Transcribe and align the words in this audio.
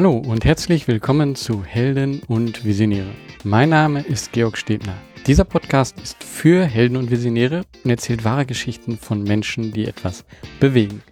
Hallo 0.00 0.16
und 0.16 0.46
herzlich 0.46 0.88
willkommen 0.88 1.36
zu 1.36 1.62
Helden 1.62 2.22
und 2.26 2.64
Visionäre. 2.64 3.10
Mein 3.44 3.68
Name 3.68 4.00
ist 4.00 4.32
Georg 4.32 4.56
Stebner. 4.56 4.94
Dieser 5.26 5.44
Podcast 5.44 6.00
ist 6.00 6.24
für 6.24 6.64
Helden 6.64 6.96
und 6.96 7.10
Visionäre 7.10 7.66
und 7.84 7.90
erzählt 7.90 8.24
wahre 8.24 8.46
Geschichten 8.46 8.96
von 8.96 9.22
Menschen, 9.22 9.72
die 9.72 9.84
etwas 9.84 10.24
bewegen. 10.58 11.02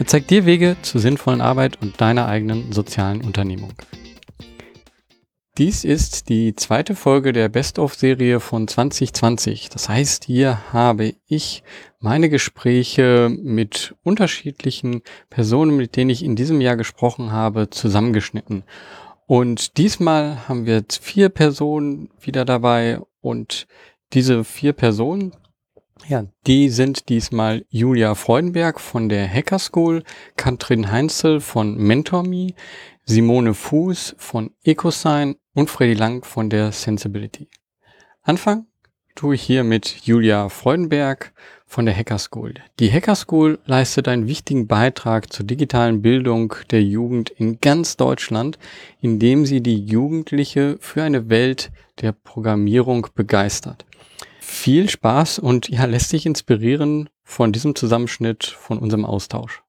Er 0.00 0.08
zeigt 0.08 0.30
dir 0.30 0.46
Wege 0.46 0.74
zur 0.82 1.00
sinnvollen 1.00 1.40
Arbeit 1.40 1.80
und 1.80 2.00
deiner 2.00 2.26
eigenen 2.26 2.72
sozialen 2.72 3.20
Unternehmung. 3.20 3.72
Dies 5.56 5.84
ist 5.84 6.30
die 6.30 6.56
zweite 6.56 6.96
Folge 6.96 7.32
der 7.32 7.48
Best-of-Serie 7.48 8.40
von 8.40 8.66
2020. 8.66 9.68
Das 9.68 9.88
heißt, 9.88 10.24
hier 10.24 10.72
habe 10.72 11.14
ich 11.28 11.62
meine 12.00 12.28
Gespräche 12.28 13.30
mit 13.30 13.94
unterschiedlichen 14.02 15.02
Personen, 15.30 15.76
mit 15.76 15.94
denen 15.94 16.10
ich 16.10 16.24
in 16.24 16.34
diesem 16.34 16.60
Jahr 16.60 16.74
gesprochen 16.76 17.30
habe, 17.30 17.70
zusammengeschnitten. 17.70 18.64
Und 19.26 19.78
diesmal 19.78 20.48
haben 20.48 20.66
wir 20.66 20.82
vier 21.00 21.28
Personen 21.28 22.10
wieder 22.20 22.44
dabei 22.44 22.98
und 23.20 23.68
diese 24.12 24.42
vier 24.42 24.72
Personen, 24.72 25.36
ja, 26.08 26.24
die 26.48 26.68
sind 26.68 27.08
diesmal 27.08 27.64
Julia 27.68 28.16
Freudenberg 28.16 28.80
von 28.80 29.08
der 29.08 29.32
Hacker 29.32 29.60
School, 29.60 30.02
Katrin 30.34 30.90
Heinzel 30.90 31.38
von 31.38 31.76
MentorMe, 31.76 32.54
Simone 33.04 33.54
Fuß 33.54 34.16
von 34.18 34.50
EcoSign 34.64 35.36
und 35.54 35.70
Freddy 35.70 35.94
Lang 35.94 36.24
von 36.24 36.50
der 36.50 36.72
Sensibility. 36.72 37.48
Anfang 38.22 38.66
tue 39.14 39.36
ich 39.36 39.42
hier 39.42 39.64
mit 39.64 39.86
Julia 40.04 40.48
Freudenberg 40.48 41.32
von 41.66 41.86
der 41.86 41.96
Hacker 41.96 42.18
School. 42.18 42.54
Die 42.80 42.90
Hacker 42.90 43.14
School 43.14 43.58
leistet 43.64 44.08
einen 44.08 44.26
wichtigen 44.26 44.66
Beitrag 44.66 45.32
zur 45.32 45.46
digitalen 45.46 46.02
Bildung 46.02 46.54
der 46.70 46.82
Jugend 46.82 47.30
in 47.30 47.60
ganz 47.60 47.96
Deutschland, 47.96 48.58
indem 49.00 49.46
sie 49.46 49.60
die 49.60 49.84
Jugendliche 49.84 50.76
für 50.80 51.02
eine 51.02 51.28
Welt 51.30 51.70
der 52.00 52.12
Programmierung 52.12 53.06
begeistert. 53.14 53.86
Viel 54.40 54.90
Spaß 54.90 55.38
und 55.38 55.68
ja, 55.68 55.84
lässt 55.84 56.10
sich 56.10 56.26
inspirieren 56.26 57.08
von 57.22 57.52
diesem 57.52 57.74
Zusammenschnitt 57.74 58.44
von 58.44 58.78
unserem 58.78 59.04
Austausch. 59.04 59.62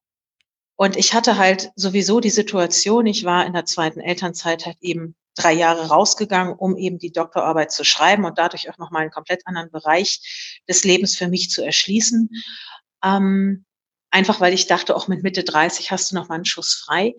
Und 0.76 0.96
ich 0.96 1.14
hatte 1.14 1.38
halt 1.38 1.70
sowieso 1.74 2.20
die 2.20 2.30
Situation, 2.30 3.06
ich 3.06 3.24
war 3.24 3.46
in 3.46 3.54
der 3.54 3.64
zweiten 3.64 4.00
Elternzeit 4.00 4.66
halt 4.66 4.76
eben 4.80 5.14
drei 5.36 5.52
Jahre 5.52 5.88
rausgegangen, 5.88 6.54
um 6.54 6.76
eben 6.76 6.98
die 6.98 7.12
Doktorarbeit 7.12 7.70
zu 7.70 7.84
schreiben 7.84 8.24
und 8.24 8.38
dadurch 8.38 8.68
auch 8.68 8.78
nochmal 8.78 9.02
einen 9.02 9.10
komplett 9.10 9.46
anderen 9.46 9.70
Bereich 9.70 10.60
des 10.68 10.82
Lebens 10.84 11.16
für 11.16 11.28
mich 11.28 11.50
zu 11.50 11.64
erschließen. 11.64 12.30
Ähm, 13.04 13.64
einfach 14.10 14.40
weil 14.40 14.54
ich 14.54 14.66
dachte, 14.66 14.96
auch 14.96 15.08
mit 15.08 15.22
Mitte 15.22 15.44
30 15.44 15.90
hast 15.92 16.10
du 16.10 16.16
noch 16.16 16.28
mal 16.28 16.36
einen 16.36 16.44
Schuss 16.44 16.74
frei. 16.74 17.14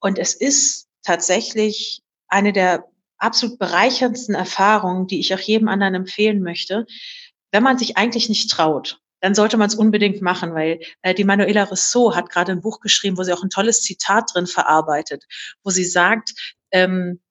Und 0.00 0.18
es 0.18 0.34
ist 0.34 0.88
tatsächlich 1.02 2.02
eine 2.28 2.52
der 2.52 2.84
absolut 3.18 3.58
bereicherndsten 3.58 4.34
Erfahrungen, 4.34 5.06
die 5.06 5.20
ich 5.20 5.34
auch 5.34 5.40
jedem 5.40 5.68
anderen 5.68 5.94
empfehlen 5.94 6.42
möchte, 6.42 6.86
wenn 7.52 7.62
man 7.62 7.78
sich 7.78 7.96
eigentlich 7.96 8.28
nicht 8.28 8.50
traut 8.50 9.00
dann 9.24 9.34
sollte 9.34 9.56
man 9.56 9.68
es 9.68 9.74
unbedingt 9.74 10.20
machen, 10.20 10.52
weil 10.52 10.80
äh, 11.00 11.14
die 11.14 11.24
Manuela 11.24 11.64
Rousseau 11.64 12.14
hat 12.14 12.28
gerade 12.28 12.52
ein 12.52 12.60
Buch 12.60 12.80
geschrieben, 12.80 13.16
wo 13.16 13.22
sie 13.22 13.32
auch 13.32 13.42
ein 13.42 13.48
tolles 13.48 13.80
Zitat 13.80 14.34
drin 14.34 14.46
verarbeitet, 14.46 15.24
wo 15.62 15.70
sie 15.70 15.86
sagt, 15.86 16.34
ähm, 16.72 17.22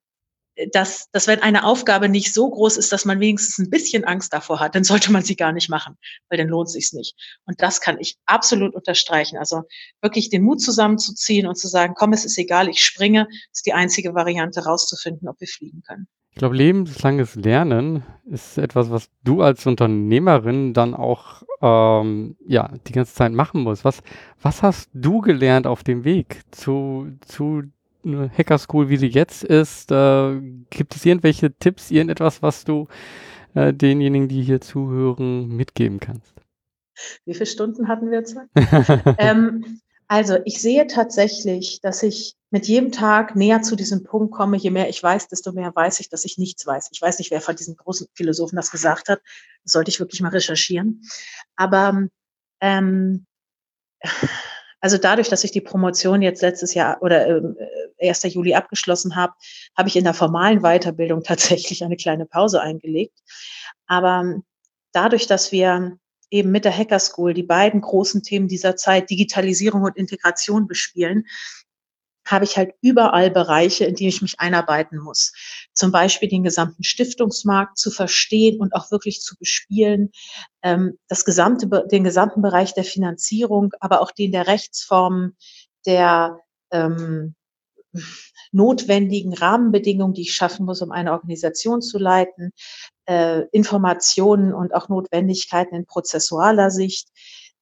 dass, 0.72 1.12
dass 1.12 1.28
wenn 1.28 1.44
eine 1.44 1.64
Aufgabe 1.66 2.10
nicht 2.10 2.34
so 2.34 2.50
groß 2.50 2.78
ist, 2.78 2.92
dass 2.92 3.06
man 3.06 3.20
wenigstens 3.20 3.60
ein 3.60 3.70
bisschen 3.70 4.06
Angst 4.06 4.34
davor 4.34 4.60
hat, 4.60 4.74
dann 4.74 4.84
sollte 4.84 5.12
man 5.12 5.24
sie 5.24 5.36
gar 5.36 5.52
nicht 5.52 5.70
machen, 5.70 5.96
weil 6.30 6.40
dann 6.40 6.48
lohnt 6.48 6.72
sich's 6.72 6.94
nicht. 6.94 7.16
Und 7.46 7.62
das 7.62 7.80
kann 7.80 8.00
ich 8.00 8.18
absolut 8.26 8.74
unterstreichen. 8.74 9.38
Also 9.38 9.62
wirklich 10.02 10.32
den 10.32 10.42
Mut 10.42 10.62
zusammenzuziehen 10.62 11.46
und 11.46 11.60
zu 11.60 11.68
sagen, 11.68 11.94
komm, 11.96 12.14
es 12.14 12.26
ist 12.26 12.40
egal, 12.40 12.70
ich 12.70 12.84
springe, 12.84 13.28
ist 13.52 13.68
die 13.68 13.74
einzige 13.74 14.16
Variante 14.16 14.64
rauszufinden, 14.66 15.30
ob 15.30 15.40
wir 15.40 15.48
fliegen 15.48 15.84
können. 15.84 16.08
Ich 16.34 16.40
glaube, 16.40 16.56
lebenslanges 16.56 17.36
Lernen 17.36 18.02
ist 18.26 18.58
etwas, 18.58 18.90
was 18.90 19.12
du 19.24 19.44
als 19.44 19.68
Unternehmerin 19.68 20.74
dann 20.74 20.96
auch 20.96 21.44
ähm, 21.62 22.36
ja, 22.48 22.72
die 22.88 22.92
ganze 22.92 23.14
Zeit 23.14 23.32
machen 23.34 23.62
musst. 23.62 23.86
Was, 23.86 24.02
was 24.42 24.64
hast 24.64 24.90
du 24.96 25.22
gelernt 25.22 25.68
auf 25.68 25.84
dem 25.84 26.04
Weg 26.06 26.42
zu, 26.50 27.08
zu 27.28 27.62
einer 28.04 28.30
Hacker 28.30 28.58
School, 28.58 28.90
wie 28.90 28.98
sie 28.98 29.08
jetzt 29.08 29.44
ist? 29.44 29.92
Äh, 29.92 30.42
gibt 30.72 30.96
es 30.96 31.06
irgendwelche 31.06 31.54
Tipps, 31.56 31.92
irgendetwas, 31.92 32.42
was 32.42 32.66
du 32.66 32.88
äh, 33.54 33.72
denjenigen, 33.72 34.28
die 34.28 34.42
hier 34.42 34.60
zuhören, 34.60 35.50
mitgeben 35.50 36.00
kannst? 36.00 36.34
Wie 37.26 37.36
viele 37.36 37.46
Stunden 37.46 37.88
hatten 37.88 38.10
wir 38.10 38.24
Zeit? 38.24 38.48
ähm, 39.20 39.64
also 40.14 40.38
ich 40.46 40.62
sehe 40.62 40.86
tatsächlich, 40.86 41.82
dass 41.82 42.04
ich 42.04 42.36
mit 42.52 42.68
jedem 42.68 42.92
Tag 42.92 43.36
näher 43.36 43.64
zu 43.64 43.76
diesem 43.76 44.04
Punkt 44.04 44.32
komme. 44.32 44.58
Je 44.58 44.70
mehr 44.70 44.88
ich 44.88 45.02
weiß, 45.02 45.28
desto 45.28 45.54
mehr 45.54 45.76
weiß 45.76 46.00
ich, 46.02 46.08
dass 46.08 46.24
ich 46.24 46.38
nichts 46.38 46.68
weiß. 46.68 46.90
Ich 46.92 47.02
weiß 47.02 47.18
nicht, 47.18 47.32
wer 47.32 47.42
von 47.42 47.56
diesen 47.56 47.76
großen 47.76 48.06
Philosophen 48.14 48.56
das 48.56 48.70
gesagt 48.70 49.10
hat. 49.10 49.22
Das 49.64 49.72
sollte 49.72 49.90
ich 49.90 50.00
wirklich 50.00 50.22
mal 50.22 50.30
recherchieren. 50.30 51.02
Aber 51.56 52.06
ähm, 52.62 53.26
also 54.82 55.00
dadurch, 55.00 55.30
dass 55.30 55.44
ich 55.46 55.52
die 55.52 55.62
Promotion 55.62 56.22
jetzt 56.22 56.44
letztes 56.44 56.76
Jahr 56.76 57.02
oder 57.02 57.28
äh, 57.98 58.08
1. 58.08 58.22
Juli 58.36 58.54
abgeschlossen 58.54 59.16
habe, 59.16 59.34
habe 59.76 59.90
ich 59.90 59.96
in 59.96 60.04
der 60.04 60.14
formalen 60.14 60.62
Weiterbildung 60.62 61.24
tatsächlich 61.24 61.84
eine 61.84 61.98
kleine 61.98 62.28
Pause 62.28 62.62
eingelegt. 62.62 63.18
Aber 63.88 64.44
dadurch, 64.92 65.26
dass 65.26 65.52
wir 65.52 65.98
eben 66.34 66.52
mit 66.52 66.66
der 66.66 66.76
Hacker 66.76 67.00
School 67.00 67.34
die 67.34 67.44
beiden 67.44 67.80
großen 67.80 68.24
Themen 68.24 68.48
dieser 68.48 68.76
Zeit, 68.76 69.10
Digitalisierung 69.10 69.84
und 69.84 69.96
Integration 69.96 70.68
bespielen, 70.68 71.26
habe 72.26 72.46
ich 72.46 72.58
halt 72.58 72.74
überall 72.82 73.30
Bereiche, 73.30 73.86
in 73.86 73.96
die 73.96 74.08
ich 74.08 74.22
mich 74.22 74.40
einarbeiten 74.40 74.98
muss. 74.98 75.34
Zum 75.74 75.92
Beispiel 75.92 76.30
den 76.30 76.44
gesamten 76.44 76.84
Stiftungsmarkt 76.84 77.78
zu 77.78 77.92
verstehen 77.92 78.60
und 78.60 78.74
auch 78.74 78.92
wirklich 78.92 79.22
zu 79.22 79.38
bespielen, 79.38 80.12
ähm, 80.64 80.98
das 81.08 81.26
gesamte, 81.26 81.68
den 81.92 82.04
gesamten 82.04 82.42
Bereich 82.42 82.74
der 82.74 82.86
Finanzierung, 82.86 83.74
aber 83.80 84.02
auch 84.02 84.12
den 84.12 84.32
der 84.32 84.48
Rechtsformen, 84.48 85.38
der 85.86 86.40
ähm, 86.72 87.36
notwendigen 88.54 89.34
Rahmenbedingungen, 89.34 90.14
die 90.14 90.22
ich 90.22 90.36
schaffen 90.36 90.66
muss, 90.66 90.82
um 90.82 90.92
eine 90.92 91.12
Organisation 91.12 91.82
zu 91.82 91.98
leiten, 91.98 92.52
äh, 93.06 93.42
Informationen 93.52 94.54
und 94.54 94.74
auch 94.74 94.90
Notwendigkeiten 94.90 95.76
in 95.76 95.86
prozessualer 95.86 96.70
Sicht. 96.70 97.10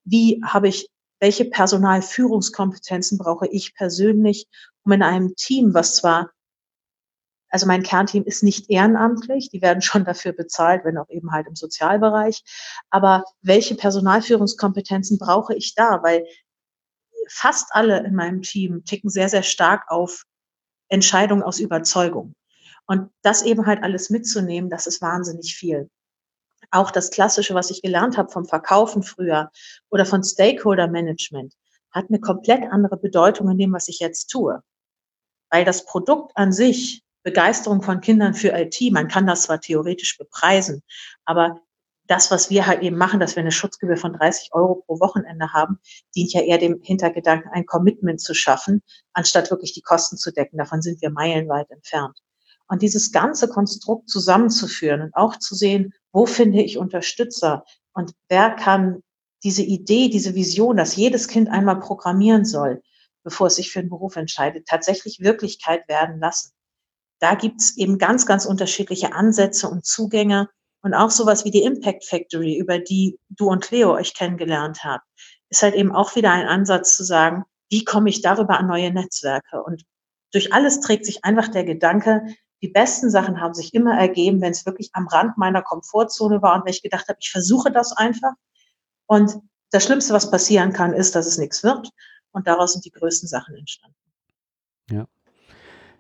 Wie 0.04 0.42
habe 0.44 0.68
ich, 0.68 0.90
welche 1.20 1.46
Personalführungskompetenzen 1.46 3.18
brauche 3.18 3.48
ich 3.48 3.74
persönlich, 3.76 4.48
um 4.84 4.92
in 4.92 5.04
einem 5.04 5.36
Team, 5.36 5.74
was 5.74 5.96
zwar 5.96 6.32
also 7.52 7.68
mein 7.68 7.84
Kernteam 7.84 8.24
ist 8.24 8.44
nicht 8.44 8.70
ehrenamtlich, 8.70 9.50
die 9.50 9.62
werden 9.62 9.82
schon 9.82 10.06
dafür 10.06 10.32
bezahlt, 10.32 10.86
wenn 10.86 10.98
auch 10.98 11.10
eben 11.10 11.34
halt 11.34 11.48
im 11.48 11.56
Sozialbereich. 11.56 12.44
Aber 12.90 13.26
welche 13.42 13.76
Personalführungskompetenzen 13.76 15.18
brauche 15.20 15.54
ich 15.54 15.76
da? 15.76 16.02
Weil 16.02 16.26
fast 17.28 17.68
alle 17.72 18.06
in 18.06 18.16
meinem 18.16 18.42
Team 18.42 18.86
ticken 18.86 19.10
sehr, 19.10 19.28
sehr 19.28 19.44
stark 19.44 19.84
auf 19.90 20.24
Entscheidungen 20.92 21.42
aus 21.42 21.60
Überzeugung. 21.60 22.36
Und 22.86 23.10
das 23.22 23.42
eben 23.42 23.66
halt 23.66 23.84
alles 23.84 24.10
mitzunehmen, 24.10 24.70
das 24.70 24.86
ist 24.86 25.02
wahnsinnig 25.02 25.56
viel. 25.56 25.90
Auch 26.70 26.92
das 26.92 27.10
Klassische, 27.10 27.54
was 27.54 27.72
ich 27.72 27.82
gelernt 27.82 28.18
habe 28.18 28.32
vom 28.32 28.46
Verkaufen 28.46 29.02
früher 29.04 29.52
oder 29.90 30.06
von 30.06 30.24
Stakeholder 30.24 30.88
Management, 30.88 31.56
hat 31.92 32.06
eine 32.10 32.20
komplett 32.20 32.64
andere 32.72 32.98
Bedeutung 32.98 33.50
in 33.50 33.58
dem, 33.58 33.74
was 33.74 33.88
ich 33.88 34.00
jetzt 34.00 34.28
tue. 34.28 34.62
Weil 35.50 35.66
das 35.66 35.86
Produkt 35.86 36.32
an 36.36 36.52
sich, 36.52 37.04
Begeisterung 37.24 37.82
von 37.82 38.02
Kindern 38.02 38.34
für 38.34 38.50
IT, 38.50 38.80
man 38.92 39.08
kann 39.08 39.28
das 39.28 39.44
zwar 39.44 39.60
theoretisch 39.60 40.18
bepreisen, 40.18 40.82
aber 41.26 41.62
das, 42.08 42.32
was 42.32 42.50
wir 42.50 42.68
halt 42.68 42.82
eben 42.82 42.98
machen, 42.98 43.20
dass 43.20 43.36
wir 43.36 43.42
eine 43.42 43.52
Schutzgebühr 43.52 43.98
von 43.98 44.14
30 44.14 44.50
Euro 44.54 44.84
pro 44.86 45.00
Wochenende 45.00 45.54
haben, 45.54 45.80
dient 46.16 46.34
ja 46.34 46.42
eher 46.42 46.58
dem 46.58 46.82
Hintergedanken, 46.82 47.52
ein 47.52 47.66
Commitment 47.66 48.20
zu 48.20 48.34
schaffen, 48.34 48.82
anstatt 49.14 49.52
wirklich 49.52 49.74
die 49.74 49.82
Kosten 49.82 50.18
zu 50.18 50.32
decken. 50.32 50.58
Davon 50.58 50.82
sind 50.82 51.02
wir 51.02 51.10
meilenweit 51.10 51.70
entfernt. 51.70 52.18
Und 52.68 52.82
dieses 52.82 53.12
ganze 53.12 53.48
Konstrukt 53.48 54.10
zusammenzuführen 54.10 55.02
und 55.02 55.16
auch 55.16 55.38
zu 55.38 55.56
sehen, 55.56 55.94
wo 56.12 56.26
finde 56.26 56.62
ich 56.62 56.78
Unterstützer 56.78 57.64
und 57.94 58.14
wer 58.30 58.52
kann 58.52 59.04
diese 59.44 59.64
Idee, 59.64 60.10
diese 60.10 60.36
Vision, 60.36 60.78
dass 60.78 60.96
jedes 60.96 61.28
Kind 61.28 61.50
einmal 61.50 61.80
programmieren 61.80 62.46
soll, 62.46 62.82
bevor 63.24 63.48
es 63.48 63.56
sich 63.56 63.72
für 63.72 63.80
einen 63.80 63.90
Beruf 63.90 64.16
entscheidet, 64.16 64.68
tatsächlich 64.68 65.20
Wirklichkeit 65.20 65.88
werden 65.88 66.20
lassen. 66.20 66.52
Da 67.20 67.36
gibt 67.36 67.62
es 67.62 67.78
eben 67.78 67.98
ganz, 67.98 68.26
ganz 68.26 68.46
unterschiedliche 68.46 69.14
Ansätze 69.14 69.70
und 69.70 69.86
Zugänge. 69.86 70.50
Und 70.82 70.94
auch 70.94 71.12
sowas 71.12 71.46
wie 71.46 71.52
die 71.52 71.64
Impact 71.64 72.06
Factory, 72.06 72.58
über 72.58 72.80
die 72.80 73.20
du 73.30 73.50
und 73.50 73.64
Cleo 73.64 73.94
euch 73.94 74.14
kennengelernt 74.14 74.84
habt, 74.84 75.06
ist 75.50 75.62
halt 75.64 75.76
eben 75.76 75.92
auch 75.92 76.16
wieder 76.16 76.32
ein 76.32 76.48
Ansatz 76.48 76.96
zu 76.96 77.04
sagen, 77.04 77.44
wie 77.70 77.84
komme 77.84 78.10
ich 78.10 78.22
darüber 78.22 78.60
an 78.60 78.68
neue 78.68 78.92
Netzwerke? 78.92 79.62
Und 79.64 79.84
durch 80.32 80.54
alles 80.54 80.80
trägt 80.80 81.06
sich 81.06 81.24
einfach 81.24 81.50
der 81.50 81.64
Gedanke, 81.64 82.24
die 82.62 82.70
besten 82.70 83.10
Sachen 83.10 83.42
haben 83.42 83.54
sich 83.54 83.74
immer 83.74 83.98
ergeben, 83.98 84.42
wenn 84.42 84.52
es 84.52 84.66
wirklich 84.66 84.92
am 84.94 85.08
Rand 85.08 85.38
meiner 85.38 85.62
Komfortzone 85.62 86.42
war 86.42 86.56
und 86.56 86.66
wenn 86.66 86.74
ich 86.74 86.84
gedacht 86.84 87.08
habe, 87.08 87.18
ich 87.20 87.32
versuche 87.32 87.72
das 87.72 87.92
einfach. 87.92 88.34
Und 89.08 89.40
das 89.72 89.84
Schlimmste, 89.84 90.14
was 90.14 90.30
passieren 90.30 90.72
kann, 90.72 90.94
ist, 90.94 91.16
dass 91.16 91.26
es 91.26 91.38
nichts 91.38 91.64
wird. 91.64 91.90
Und 92.32 92.48
daraus 92.48 92.74
sind 92.74 92.86
die 92.86 92.92
größten 92.92 93.28
Sachen 93.28 93.56
entstanden. 93.56 93.96
Ja. 94.90 95.08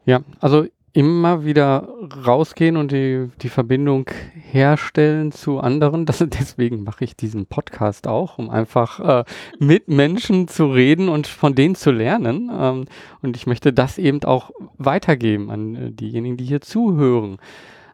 Ja, 0.05 0.23
also 0.39 0.67
immer 0.93 1.45
wieder 1.45 1.87
rausgehen 2.25 2.75
und 2.75 2.91
die, 2.91 3.29
die 3.41 3.49
Verbindung 3.49 4.09
herstellen 4.33 5.31
zu 5.31 5.59
anderen. 5.59 6.05
Das, 6.11 6.17
deswegen 6.27 6.83
mache 6.83 7.05
ich 7.05 7.15
diesen 7.15 7.45
Podcast 7.45 8.07
auch, 8.07 8.37
um 8.37 8.49
einfach 8.49 8.99
äh, 8.99 9.23
mit 9.59 9.87
Menschen 9.87 10.47
zu 10.49 10.65
reden 10.65 11.07
und 11.07 11.27
von 11.27 11.55
denen 11.55 11.75
zu 11.75 11.91
lernen. 11.91 12.51
Ähm, 12.53 12.85
und 13.21 13.37
ich 13.37 13.47
möchte 13.47 13.71
das 13.71 13.97
eben 13.97 14.23
auch 14.23 14.51
weitergeben 14.77 15.49
an 15.49 15.75
äh, 15.75 15.91
diejenigen, 15.91 16.35
die 16.35 16.45
hier 16.45 16.61
zuhören. 16.61 17.37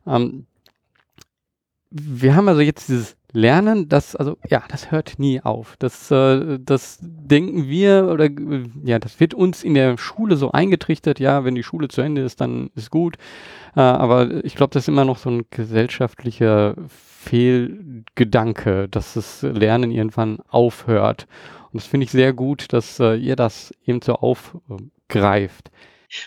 Ähm, 0.08 0.48
wir 1.92 2.36
haben 2.36 2.48
also 2.48 2.62
jetzt 2.62 2.90
dieses 2.90 3.17
Lernen, 3.34 3.90
das, 3.90 4.16
also 4.16 4.38
ja, 4.50 4.64
das 4.70 4.90
hört 4.90 5.20
nie 5.20 5.42
auf. 5.42 5.76
Das, 5.80 6.10
äh, 6.12 6.60
das 6.60 7.00
denken 7.02 7.68
wir 7.68 8.10
oder 8.12 8.30
ja, 8.84 9.00
das 9.00 9.20
wird 9.20 9.34
uns 9.34 9.64
in 9.64 9.74
der 9.74 9.98
Schule 9.98 10.38
so 10.38 10.52
eingetrichtert, 10.52 11.20
ja, 11.20 11.44
wenn 11.44 11.56
die 11.56 11.64
Schule 11.64 11.90
zu 11.90 12.02
Ende 12.02 12.22
ist, 12.22 12.40
dann 12.40 12.70
ist 12.76 12.90
gut. 12.90 13.18
Äh, 13.76 13.82
aber 13.82 14.46
ich 14.46 14.56
glaube, 14.56 14.74
das 14.74 14.84
ist 14.84 14.88
immer 14.88 15.04
noch 15.04 15.18
so 15.18 15.30
ein 15.30 15.46
gesellschaftlicher 15.52 16.76
Fehlgedanke, 16.88 18.88
dass 18.88 19.16
das 19.16 19.42
Lernen 19.42 19.92
irgendwann 19.92 20.40
aufhört. 20.48 21.28
Und 21.72 21.82
das 21.82 21.88
finde 21.88 22.06
ich 22.06 22.12
sehr 22.12 22.32
gut, 22.32 22.72
dass 22.72 23.00
äh, 23.00 23.16
ihr 23.16 23.36
das 23.36 23.74
eben 23.86 24.02
so 24.02 24.16
aufgreift. 24.16 25.70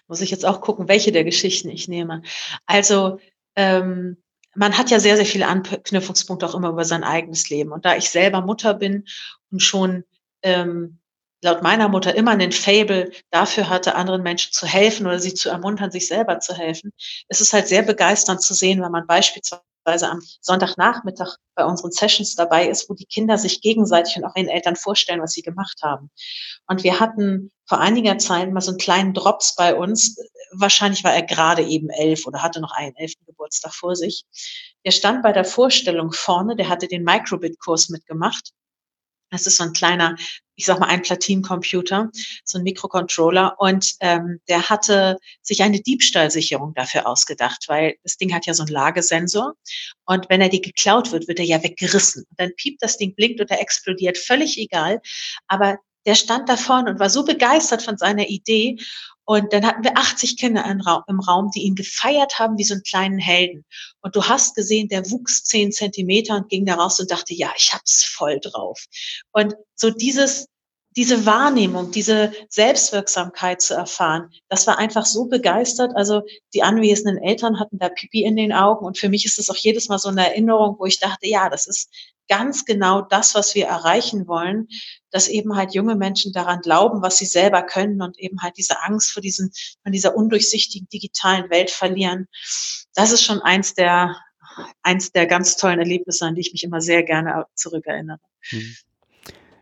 Muss 0.06 0.20
ich 0.20 0.30
jetzt 0.30 0.44
auch 0.44 0.60
gucken, 0.60 0.88
welche 0.88 1.12
der 1.12 1.24
Geschichten 1.24 1.70
ich 1.70 1.88
nehme. 1.88 2.22
Also 2.66 3.18
ähm, 3.56 4.18
man 4.54 4.76
hat 4.76 4.90
ja 4.90 5.00
sehr, 5.00 5.16
sehr 5.16 5.26
viele 5.26 5.46
Anknüpfungspunkte 5.46 6.46
auch 6.46 6.54
immer 6.54 6.70
über 6.70 6.84
sein 6.84 7.04
eigenes 7.04 7.50
Leben. 7.50 7.72
Und 7.72 7.84
da 7.84 7.96
ich 7.96 8.10
selber 8.10 8.40
Mutter 8.40 8.74
bin 8.74 9.04
und 9.50 9.60
schon 9.60 10.04
ähm, 10.42 10.98
laut 11.42 11.62
meiner 11.62 11.88
Mutter 11.88 12.14
immer 12.14 12.32
einen 12.32 12.52
Fable 12.52 13.10
dafür 13.30 13.68
hatte, 13.68 13.94
anderen 13.94 14.22
Menschen 14.22 14.52
zu 14.52 14.66
helfen 14.66 15.06
oder 15.06 15.20
sie 15.20 15.34
zu 15.34 15.48
ermuntern, 15.48 15.90
sich 15.90 16.06
selber 16.08 16.40
zu 16.40 16.54
helfen, 16.54 16.92
ist 17.28 17.40
es 17.40 17.52
halt 17.52 17.68
sehr 17.68 17.82
begeisternd 17.82 18.42
zu 18.42 18.54
sehen, 18.54 18.82
wenn 18.82 18.92
man 18.92 19.06
beispielsweise 19.06 19.62
am 19.84 20.20
Sonntagnachmittag 20.40 21.36
bei 21.54 21.64
unseren 21.64 21.90
Sessions 21.90 22.34
dabei 22.34 22.68
ist, 22.68 22.88
wo 22.88 22.94
die 22.94 23.06
Kinder 23.06 23.38
sich 23.38 23.60
gegenseitig 23.60 24.16
und 24.16 24.24
auch 24.24 24.36
ihren 24.36 24.48
Eltern 24.48 24.76
vorstellen, 24.76 25.20
was 25.20 25.32
sie 25.32 25.42
gemacht 25.42 25.80
haben. 25.82 26.10
Und 26.66 26.84
wir 26.84 27.00
hatten 27.00 27.50
vor 27.66 27.78
einiger 27.78 28.18
Zeit 28.18 28.52
mal 28.52 28.60
so 28.60 28.70
einen 28.70 28.78
kleinen 28.78 29.14
Drops 29.14 29.54
bei 29.56 29.74
uns. 29.74 30.16
Wahrscheinlich 30.52 31.04
war 31.04 31.14
er 31.14 31.22
gerade 31.22 31.62
eben 31.62 31.88
elf 31.90 32.26
oder 32.26 32.42
hatte 32.42 32.60
noch 32.60 32.72
einen 32.72 32.96
elften 32.96 33.24
Geburtstag 33.26 33.74
vor 33.74 33.96
sich. 33.96 34.24
Der 34.84 34.90
stand 34.90 35.22
bei 35.22 35.32
der 35.32 35.44
Vorstellung 35.44 36.12
vorne, 36.12 36.56
der 36.56 36.68
hatte 36.68 36.88
den 36.88 37.04
Microbit-Kurs 37.04 37.88
mitgemacht. 37.90 38.50
Das 39.30 39.46
ist 39.46 39.56
so 39.56 39.64
ein 39.64 39.72
kleiner, 39.72 40.16
ich 40.56 40.66
sag 40.66 40.80
mal, 40.80 40.88
ein 40.88 41.02
Platinencomputer, 41.02 42.10
so 42.44 42.58
ein 42.58 42.64
Mikrocontroller. 42.64 43.54
Und 43.58 43.94
ähm, 44.00 44.40
der 44.48 44.68
hatte 44.68 45.16
sich 45.42 45.62
eine 45.62 45.80
Diebstahlsicherung 45.80 46.74
dafür 46.74 47.06
ausgedacht, 47.06 47.64
weil 47.68 47.94
das 48.02 48.16
Ding 48.16 48.34
hat 48.34 48.46
ja 48.46 48.54
so 48.54 48.64
einen 48.64 48.72
Lagesensor. 48.72 49.54
Und 50.04 50.28
wenn 50.28 50.40
er 50.40 50.48
die 50.48 50.60
geklaut 50.60 51.12
wird, 51.12 51.28
wird 51.28 51.38
er 51.38 51.44
ja 51.44 51.62
weggerissen. 51.62 52.24
Und 52.28 52.40
dann 52.40 52.54
piept 52.56 52.82
das 52.82 52.98
Ding, 52.98 53.14
blinkt 53.14 53.40
und 53.40 53.50
er 53.50 53.60
explodiert. 53.60 54.18
Völlig 54.18 54.58
egal. 54.58 55.00
Aber 55.46 55.78
der 56.10 56.16
stand 56.16 56.48
da 56.48 56.56
vorne 56.56 56.90
und 56.90 56.98
war 56.98 57.08
so 57.08 57.24
begeistert 57.24 57.82
von 57.82 57.96
seiner 57.96 58.26
Idee. 58.26 58.78
Und 59.24 59.52
dann 59.52 59.64
hatten 59.64 59.84
wir 59.84 59.96
80 59.96 60.36
Kinder 60.38 60.64
im 60.66 61.20
Raum, 61.20 61.52
die 61.54 61.62
ihn 61.62 61.76
gefeiert 61.76 62.40
haben 62.40 62.58
wie 62.58 62.64
so 62.64 62.74
einen 62.74 62.82
kleinen 62.82 63.20
Helden. 63.20 63.64
Und 64.00 64.16
du 64.16 64.24
hast 64.24 64.56
gesehen, 64.56 64.88
der 64.88 65.08
wuchs 65.08 65.44
zehn 65.44 65.70
Zentimeter 65.70 66.34
und 66.34 66.48
ging 66.48 66.66
da 66.66 66.74
raus 66.74 66.98
und 66.98 67.12
dachte, 67.12 67.32
ja, 67.32 67.52
ich 67.56 67.72
hab's 67.72 68.02
voll 68.02 68.40
drauf. 68.40 68.86
Und 69.30 69.54
so 69.76 69.90
dieses, 69.90 70.48
diese 70.96 71.26
Wahrnehmung, 71.26 71.92
diese 71.92 72.32
Selbstwirksamkeit 72.48 73.62
zu 73.62 73.74
erfahren, 73.74 74.32
das 74.48 74.66
war 74.66 74.78
einfach 74.78 75.06
so 75.06 75.26
begeistert. 75.26 75.92
Also 75.94 76.22
die 76.54 76.64
anwesenden 76.64 77.22
Eltern 77.22 77.60
hatten 77.60 77.78
da 77.78 77.88
Pipi 77.88 78.24
in 78.24 78.34
den 78.34 78.52
Augen 78.52 78.84
und 78.84 78.98
für 78.98 79.08
mich 79.08 79.26
ist 79.26 79.38
es 79.38 79.48
auch 79.48 79.56
jedes 79.56 79.88
Mal 79.88 80.00
so 80.00 80.08
eine 80.08 80.26
Erinnerung, 80.26 80.74
wo 80.80 80.86
ich 80.86 80.98
dachte, 80.98 81.28
ja, 81.28 81.48
das 81.48 81.68
ist 81.68 81.88
ganz 82.30 82.64
genau 82.64 83.02
das, 83.02 83.34
was 83.34 83.56
wir 83.56 83.66
erreichen 83.66 84.28
wollen, 84.28 84.68
dass 85.10 85.26
eben 85.26 85.56
halt 85.56 85.74
junge 85.74 85.96
Menschen 85.96 86.32
daran 86.32 86.60
glauben, 86.60 87.02
was 87.02 87.18
sie 87.18 87.26
selber 87.26 87.62
können 87.62 88.00
und 88.00 88.18
eben 88.20 88.40
halt 88.40 88.56
diese 88.56 88.82
Angst 88.84 89.10
vor 89.10 89.20
diesen, 89.20 89.50
von 89.82 89.90
dieser 89.90 90.16
undurchsichtigen 90.16 90.88
digitalen 90.88 91.50
Welt 91.50 91.70
verlieren. 91.70 92.28
Das 92.94 93.10
ist 93.10 93.24
schon 93.24 93.42
eins 93.42 93.74
der, 93.74 94.16
eins 94.82 95.10
der 95.10 95.26
ganz 95.26 95.56
tollen 95.56 95.80
Erlebnisse, 95.80 96.24
an 96.24 96.36
die 96.36 96.42
ich 96.42 96.52
mich 96.52 96.62
immer 96.62 96.80
sehr 96.80 97.02
gerne 97.02 97.46
zurückerinnere. 97.54 98.20
Hm. 98.50 98.76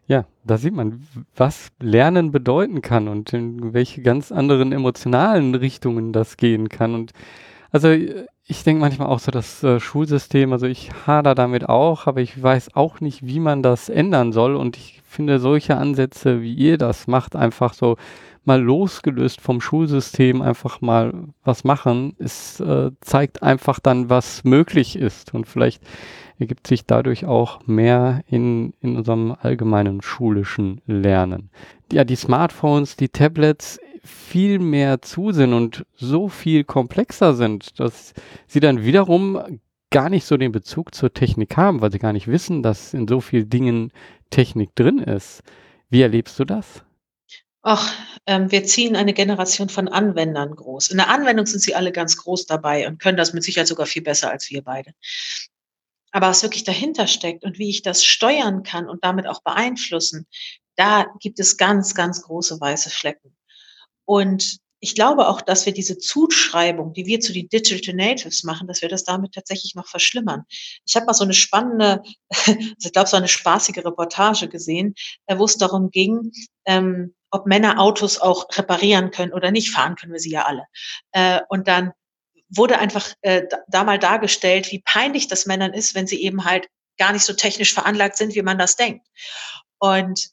Ja, 0.06 0.26
da 0.44 0.58
sieht 0.58 0.74
man, 0.74 1.06
was 1.36 1.68
Lernen 1.80 2.32
bedeuten 2.32 2.82
kann 2.82 3.08
und 3.08 3.32
in 3.32 3.72
welche 3.72 4.02
ganz 4.02 4.30
anderen 4.30 4.72
emotionalen 4.72 5.54
Richtungen 5.54 6.12
das 6.12 6.36
gehen 6.36 6.68
kann. 6.68 6.94
Und 6.94 7.12
also 7.70 7.88
ich 8.50 8.64
denke 8.64 8.80
manchmal 8.80 9.08
auch 9.08 9.18
so, 9.18 9.30
das 9.30 9.62
äh, 9.62 9.78
Schulsystem, 9.78 10.54
also 10.54 10.66
ich 10.66 10.90
hader 11.06 11.34
damit 11.34 11.68
auch, 11.68 12.06
aber 12.06 12.22
ich 12.22 12.42
weiß 12.42 12.74
auch 12.74 13.00
nicht, 13.00 13.26
wie 13.26 13.40
man 13.40 13.62
das 13.62 13.90
ändern 13.90 14.32
soll. 14.32 14.56
Und 14.56 14.78
ich 14.78 15.02
finde 15.04 15.38
solche 15.38 15.76
Ansätze, 15.76 16.40
wie 16.40 16.54
ihr 16.54 16.78
das 16.78 17.06
macht, 17.06 17.36
einfach 17.36 17.74
so 17.74 17.96
mal 18.46 18.60
losgelöst 18.60 19.42
vom 19.42 19.60
Schulsystem 19.60 20.40
einfach 20.40 20.80
mal 20.80 21.12
was 21.44 21.64
machen, 21.64 22.16
es 22.18 22.58
äh, 22.60 22.90
zeigt 23.02 23.42
einfach 23.42 23.80
dann, 23.80 24.08
was 24.08 24.44
möglich 24.44 24.96
ist. 24.96 25.34
Und 25.34 25.46
vielleicht 25.46 25.82
ergibt 26.38 26.66
sich 26.66 26.84
dadurch 26.84 27.24
auch 27.24 27.66
mehr 27.66 28.22
in, 28.28 28.74
in 28.80 28.96
unserem 28.96 29.36
allgemeinen 29.40 30.02
schulischen 30.02 30.80
Lernen. 30.86 31.50
Ja, 31.92 32.04
die 32.04 32.16
Smartphones, 32.16 32.96
die 32.96 33.08
Tablets, 33.08 33.80
viel 34.04 34.58
mehr 34.58 35.02
zu 35.02 35.32
sind 35.32 35.52
und 35.52 35.84
so 35.94 36.28
viel 36.28 36.64
komplexer 36.64 37.34
sind, 37.34 37.78
dass 37.78 38.14
sie 38.46 38.60
dann 38.60 38.84
wiederum 38.84 39.60
gar 39.90 40.08
nicht 40.08 40.24
so 40.24 40.36
den 40.36 40.52
Bezug 40.52 40.94
zur 40.94 41.12
Technik 41.12 41.56
haben, 41.56 41.80
weil 41.80 41.92
sie 41.92 41.98
gar 41.98 42.12
nicht 42.12 42.28
wissen, 42.28 42.62
dass 42.62 42.94
in 42.94 43.08
so 43.08 43.20
vielen 43.20 43.50
Dingen 43.50 43.92
Technik 44.30 44.74
drin 44.74 44.98
ist. 44.98 45.42
Wie 45.88 46.02
erlebst 46.02 46.38
du 46.38 46.44
das? 46.44 46.82
Ach, 47.62 47.92
ähm, 48.26 48.50
wir 48.52 48.64
ziehen 48.64 48.96
eine 48.96 49.12
Generation 49.12 49.68
von 49.68 49.88
Anwendern 49.88 50.54
groß. 50.54 50.88
In 50.88 50.98
der 50.98 51.10
Anwendung 51.10 51.46
sind 51.46 51.60
sie 51.60 51.74
alle 51.74 51.92
ganz 51.92 52.16
groß 52.16 52.46
dabei 52.46 52.86
und 52.86 52.98
können 52.98 53.16
das 53.16 53.32
mit 53.32 53.42
Sicherheit 53.42 53.66
sogar 53.66 53.86
viel 53.86 54.02
besser 54.02 54.30
als 54.30 54.48
wir 54.50 54.62
beide. 54.62 54.92
Aber 56.12 56.28
was 56.28 56.42
wirklich 56.42 56.64
dahinter 56.64 57.06
steckt 57.06 57.44
und 57.44 57.58
wie 57.58 57.70
ich 57.70 57.82
das 57.82 58.04
steuern 58.04 58.62
kann 58.62 58.88
und 58.88 59.04
damit 59.04 59.26
auch 59.26 59.42
beeinflussen, 59.42 60.26
da 60.76 61.06
gibt 61.20 61.40
es 61.40 61.56
ganz, 61.56 61.94
ganz 61.94 62.22
große 62.22 62.60
weiße 62.60 62.90
Flecken. 62.90 63.36
Und 64.04 64.58
ich 64.80 64.94
glaube 64.94 65.28
auch, 65.28 65.40
dass 65.40 65.66
wir 65.66 65.72
diese 65.72 65.98
Zuschreibung, 65.98 66.92
die 66.92 67.06
wir 67.06 67.20
zu 67.20 67.32
den 67.32 67.48
Digital 67.48 67.94
Natives 67.94 68.44
machen, 68.44 68.68
dass 68.68 68.80
wir 68.80 68.88
das 68.88 69.04
damit 69.04 69.32
tatsächlich 69.34 69.74
noch 69.74 69.88
verschlimmern. 69.88 70.44
Ich 70.86 70.94
habe 70.94 71.06
mal 71.06 71.14
so 71.14 71.24
eine 71.24 71.34
spannende, 71.34 72.02
also 72.28 72.52
ich 72.78 72.92
glaube, 72.92 73.08
so 73.08 73.16
eine 73.16 73.28
spaßige 73.28 73.78
Reportage 73.78 74.48
gesehen, 74.48 74.94
äh, 75.26 75.36
wo 75.36 75.44
es 75.44 75.56
darum 75.56 75.90
ging, 75.90 76.30
ähm, 76.64 77.14
ob 77.30 77.46
Männer 77.46 77.80
Autos 77.80 78.20
auch 78.20 78.46
reparieren 78.56 79.10
können 79.10 79.32
oder 79.32 79.50
nicht. 79.50 79.70
Fahren 79.70 79.96
können 79.96 80.12
wir 80.12 80.20
sie 80.20 80.30
ja 80.30 80.44
alle. 80.46 80.64
Äh, 81.12 81.40
und 81.48 81.66
dann 81.68 81.92
wurde 82.48 82.78
einfach 82.78 83.12
äh, 83.22 83.42
da 83.68 83.84
mal 83.84 83.98
dargestellt, 83.98 84.72
wie 84.72 84.82
peinlich 84.84 85.28
das 85.28 85.46
Männern 85.46 85.72
ist, 85.72 85.94
wenn 85.94 86.06
sie 86.06 86.22
eben 86.22 86.44
halt 86.44 86.68
gar 86.98 87.12
nicht 87.12 87.24
so 87.24 87.32
technisch 87.32 87.74
veranlagt 87.74 88.16
sind, 88.16 88.34
wie 88.34 88.42
man 88.42 88.58
das 88.58 88.76
denkt. 88.76 89.06
Und 89.78 90.30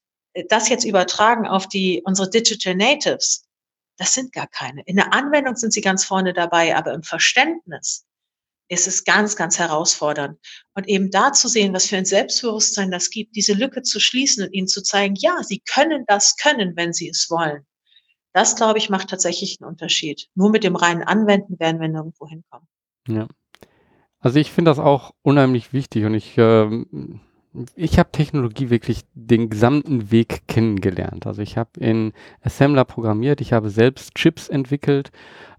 das 0.49 0.69
jetzt 0.69 0.83
übertragen 0.83 1.47
auf 1.47 1.67
die 1.67 2.01
unsere 2.05 2.29
Digital 2.29 2.75
Natives, 2.75 3.45
das 3.97 4.13
sind 4.13 4.33
gar 4.33 4.47
keine. 4.47 4.81
In 4.83 4.97
der 4.97 5.13
Anwendung 5.13 5.55
sind 5.55 5.71
sie 5.71 5.81
ganz 5.81 6.03
vorne 6.03 6.33
dabei, 6.33 6.75
aber 6.75 6.93
im 6.93 7.03
Verständnis 7.03 8.05
ist 8.67 8.87
es 8.87 9.03
ganz, 9.03 9.35
ganz 9.35 9.59
herausfordernd. 9.59 10.39
Und 10.73 10.87
eben 10.87 11.11
da 11.11 11.31
zu 11.31 11.47
sehen, 11.47 11.73
was 11.73 11.87
für 11.87 11.97
ein 11.97 12.05
Selbstbewusstsein 12.05 12.91
das 12.91 13.09
gibt, 13.09 13.35
diese 13.35 13.53
Lücke 13.53 13.83
zu 13.83 13.99
schließen 13.99 14.43
und 14.43 14.53
ihnen 14.53 14.67
zu 14.67 14.81
zeigen, 14.81 15.15
ja, 15.15 15.43
sie 15.43 15.59
können 15.59 16.03
das 16.07 16.35
können, 16.35 16.75
wenn 16.75 16.91
sie 16.91 17.09
es 17.09 17.29
wollen. 17.29 17.65
Das, 18.35 18.57
glaube 18.57 18.79
ich, 18.79 18.89
macht 18.89 19.09
tatsächlich 19.09 19.61
einen 19.61 19.69
Unterschied. 19.69 20.27
Nur 20.35 20.49
mit 20.49 20.65
dem 20.65 20.75
reinen 20.75 21.03
Anwenden 21.03 21.57
werden 21.57 21.79
wir 21.79 21.87
nirgendwo 21.87 22.27
hinkommen. 22.27 22.67
Ja. 23.07 23.27
Also 24.19 24.39
ich 24.39 24.51
finde 24.51 24.71
das 24.71 24.77
auch 24.77 25.13
unheimlich 25.21 25.71
wichtig 25.71 26.03
und 26.03 26.15
ich 26.15 26.37
äh, 26.37 26.85
ich 27.77 27.97
habe 27.97 28.11
Technologie 28.11 28.69
wirklich 28.69 29.03
den 29.13 29.49
gesamten 29.49 30.11
Weg 30.11 30.49
kennengelernt. 30.49 31.25
Also 31.25 31.41
ich 31.41 31.57
habe 31.57 31.79
in 31.79 32.11
Assembler 32.41 32.83
programmiert, 32.83 33.39
ich 33.39 33.53
habe 33.53 33.69
selbst 33.69 34.15
Chips 34.15 34.49
entwickelt 34.49 35.11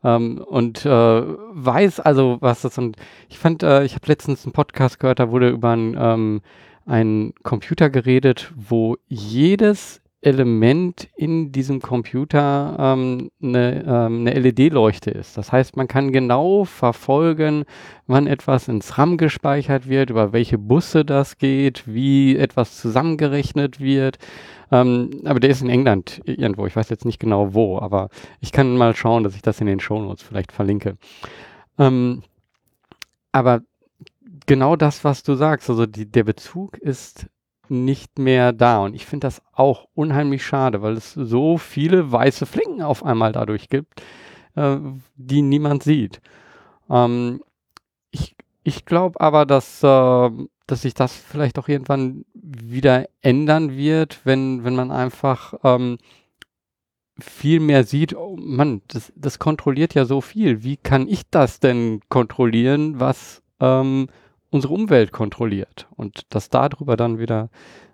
ähm, 0.05 0.45
und 0.47 0.85
äh, 0.85 0.91
weiß 0.91 2.01
also, 2.01 2.37
was 2.41 2.61
das 2.61 2.77
und 2.77 2.99
ich 3.31 3.39
fand, 3.39 3.63
äh, 3.63 3.85
ich 3.85 3.95
habe 3.95 4.07
letztens 4.07 4.45
einen 4.45 4.53
Podcast 4.53 5.01
gehört, 5.01 5.19
da 5.19 5.31
wurde 5.31 5.49
über 5.49 5.71
ein, 5.71 5.97
ähm, 5.99 6.43
einen 6.85 7.35
Computer 7.43 7.89
geredet, 7.89 8.53
wo 8.55 8.99
jedes 9.07 10.03
Element 10.27 11.09
in 11.15 11.53
diesem 11.53 11.81
Computer 11.81 12.77
ähm, 12.81 13.31
eine, 13.41 13.85
ähm, 13.87 14.27
eine 14.27 14.33
LED-Leuchte 14.33 15.13
ist. 15.13 15.39
Das 15.39 15.53
heißt, 15.53 15.77
man 15.77 15.87
kann 15.87 16.11
genau 16.11 16.65
verfolgen, 16.65 17.65
wann 18.09 18.27
etwas 18.27 18.67
ins 18.67 18.99
RAM 18.99 19.19
gespeichert 19.19 19.89
wird, 19.89 20.11
über 20.11 20.33
welche 20.33 20.59
Busse 20.59 21.05
das 21.05 21.39
geht, 21.39 21.85
wie 21.87 22.37
etwas 22.37 22.77
zusammengerechnet 22.77 23.79
wird. 23.79 24.19
Ähm, 24.73 25.23
aber 25.25 25.39
der 25.39 25.51
ist 25.51 25.63
in 25.63 25.71
England 25.71 26.21
irgendwo. 26.25 26.67
Ich 26.67 26.75
weiß 26.75 26.89
jetzt 26.89 27.05
nicht 27.05 27.21
genau 27.21 27.55
wo, 27.55 27.79
aber 27.79 28.09
ich 28.41 28.51
kann 28.51 28.77
mal 28.77 28.97
schauen, 28.97 29.23
dass 29.23 29.37
ich 29.37 29.43
das 29.43 29.61
in 29.61 29.69
den 29.69 29.79
Shownotes 29.79 30.25
vielleicht 30.25 30.51
verlinke. 30.51 30.97
Ähm, 31.79 32.25
aber 33.31 33.61
genau 34.47 34.75
das, 34.75 35.05
was 35.05 35.23
du 35.23 35.37
sagst, 35.37 35.71
also 35.71 35.87
die, 35.87 36.11
der 36.11 36.25
Bezug 36.25 36.79
ist 36.79 37.29
nicht 37.71 38.19
mehr 38.19 38.53
da. 38.53 38.79
Und 38.81 38.95
ich 38.95 39.07
finde 39.07 39.27
das 39.27 39.43
auch 39.53 39.87
unheimlich 39.95 40.45
schade, 40.45 40.83
weil 40.83 40.95
es 40.95 41.13
so 41.13 41.59
viele 41.59 42.13
weiße 42.13 42.47
Flecken 42.47 42.83
auf 42.83 43.05
einmal 43.05 43.33
dadurch 43.33 43.69
gibt, 43.69 44.03
äh, 44.55 44.79
die 45.17 45.43
niemand 45.43 45.83
sieht. 45.83 46.21
Ähm, 46.89 47.43
ich 48.11 48.37
ich 48.67 48.85
glaube 48.85 49.21
aber, 49.21 49.47
dass, 49.47 49.81
äh, 49.85 50.31
dass 50.67 50.83
sich 50.83 50.93
das 50.95 51.15
vielleicht 51.15 51.57
auch 51.61 51.69
irgendwann 51.69 52.25
wieder 52.35 53.07
ändern 53.21 53.77
wird, 53.77 54.23
wenn, 54.25 54.65
wenn 54.65 54.75
man 54.75 54.91
einfach 54.91 55.55
ähm, 55.63 55.99
viel 57.17 57.61
mehr 57.61 57.85
sieht, 57.85 58.17
oh 58.17 58.37
Mann, 58.37 58.83
das, 58.89 59.13
das 59.15 59.39
kontrolliert 59.39 59.95
ja 59.95 60.05
so 60.05 60.21
viel. 60.21 60.65
Wie 60.65 60.77
kann 60.77 61.07
ich 61.07 61.31
das 61.31 61.61
denn 61.61 62.01
kontrollieren, 62.09 62.99
was 62.99 63.41
ähm, 63.61 64.09
unsere 64.51 64.75
Umwelt 64.75 65.13
kontrolliert 65.13 65.87
und 65.97 66.23
dass 66.31 66.49
darüber 66.49 66.97
dann 66.97 67.19
wieder 67.19 67.51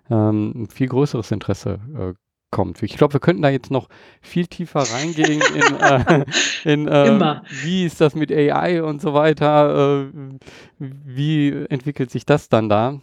ähm, 0.09 0.53
ein 0.55 0.67
viel 0.67 0.87
größeres 0.87 1.31
Interesse 1.31 1.79
äh, 1.97 2.13
kommt. 2.51 2.83
Ich 2.83 2.95
glaube, 2.95 3.13
wir 3.13 3.19
könnten 3.19 3.41
da 3.41 3.49
jetzt 3.49 3.71
noch 3.71 3.89
viel 4.21 4.45
tiefer 4.45 4.81
reingehen 4.81 5.41
in, 5.55 5.75
äh, 5.79 6.25
in 6.71 6.87
äh, 6.87 7.41
wie 7.63 7.85
ist 7.85 7.99
das 7.99 8.15
mit 8.15 8.31
AI 8.31 8.83
und 8.83 9.01
so 9.01 9.13
weiter, 9.13 10.05
äh, 10.05 10.37
wie 10.79 11.49
entwickelt 11.69 12.11
sich 12.11 12.25
das 12.25 12.49
dann 12.49 12.69
da. 12.69 12.99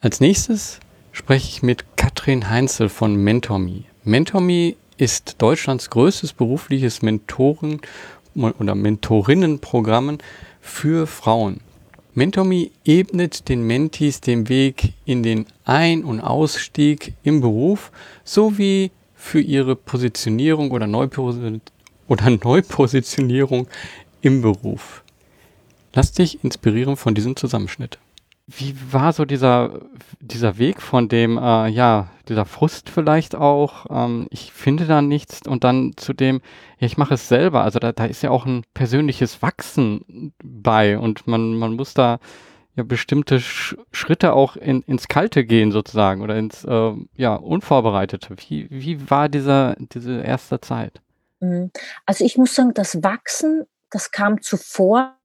Als 0.00 0.20
nächstes 0.20 0.80
spreche 1.12 1.48
ich 1.48 1.62
mit 1.62 1.96
Katrin 1.96 2.50
Heinzel 2.50 2.88
von 2.88 3.16
MentorMe. 3.16 3.84
MentorMe 4.04 4.74
ist 4.96 5.40
Deutschlands 5.40 5.88
größtes 5.90 6.32
berufliches 6.32 7.02
Mentoren- 7.02 7.80
oder 8.34 8.74
Mentorinnenprogramm 8.74 10.18
für 10.60 11.06
Frauen. 11.06 11.60
MentorMe 12.18 12.72
ebnet 12.84 13.48
den 13.48 13.62
Mentees 13.62 14.20
den 14.20 14.48
Weg 14.48 14.92
in 15.04 15.22
den 15.22 15.46
Ein- 15.64 16.02
und 16.02 16.20
Ausstieg 16.20 17.14
im 17.22 17.40
Beruf 17.40 17.92
sowie 18.24 18.90
für 19.14 19.40
ihre 19.40 19.76
Positionierung 19.76 20.72
oder, 20.72 20.88
Neuposi 20.88 21.60
oder 22.08 22.30
Neupositionierung 22.44 23.68
im 24.20 24.42
Beruf. 24.42 25.04
Lass 25.94 26.10
dich 26.10 26.42
inspirieren 26.42 26.96
von 26.96 27.14
diesem 27.14 27.36
Zusammenschnitt. 27.36 27.98
Wie 28.50 28.74
war 28.90 29.12
so 29.12 29.26
dieser, 29.26 29.78
dieser 30.20 30.56
Weg 30.56 30.80
von 30.80 31.10
dem, 31.10 31.36
äh, 31.36 31.68
ja, 31.68 32.08
dieser 32.28 32.46
Frust 32.46 32.88
vielleicht 32.88 33.34
auch, 33.34 33.84
ähm, 33.90 34.26
ich 34.30 34.52
finde 34.54 34.86
da 34.86 35.02
nichts 35.02 35.46
und 35.46 35.64
dann 35.64 35.92
zu 35.96 36.14
dem, 36.14 36.40
ja, 36.78 36.86
ich 36.86 36.96
mache 36.96 37.14
es 37.14 37.28
selber. 37.28 37.62
Also 37.62 37.78
da, 37.78 37.92
da 37.92 38.06
ist 38.06 38.22
ja 38.22 38.30
auch 38.30 38.46
ein 38.46 38.64
persönliches 38.72 39.42
Wachsen 39.42 40.32
bei 40.42 40.98
und 40.98 41.26
man, 41.26 41.58
man 41.58 41.74
muss 41.74 41.92
da 41.92 42.20
ja 42.74 42.84
bestimmte 42.84 43.38
Sch 43.38 43.76
Schritte 43.92 44.32
auch 44.32 44.56
in, 44.56 44.80
ins 44.82 45.08
Kalte 45.08 45.44
gehen 45.44 45.70
sozusagen 45.70 46.22
oder 46.22 46.36
ins 46.36 46.64
äh, 46.64 46.92
ja, 47.16 47.34
Unvorbereitete. 47.34 48.34
Wie, 48.48 48.68
wie 48.70 49.10
war 49.10 49.28
dieser, 49.28 49.76
diese 49.78 50.22
erste 50.22 50.58
Zeit? 50.62 51.02
Mhm. 51.40 51.70
Also 52.06 52.24
ich 52.24 52.38
muss 52.38 52.54
sagen, 52.54 52.72
das 52.72 53.02
Wachsen, 53.02 53.66
das 53.90 54.10
kam 54.10 54.40
zuvor 54.40 55.18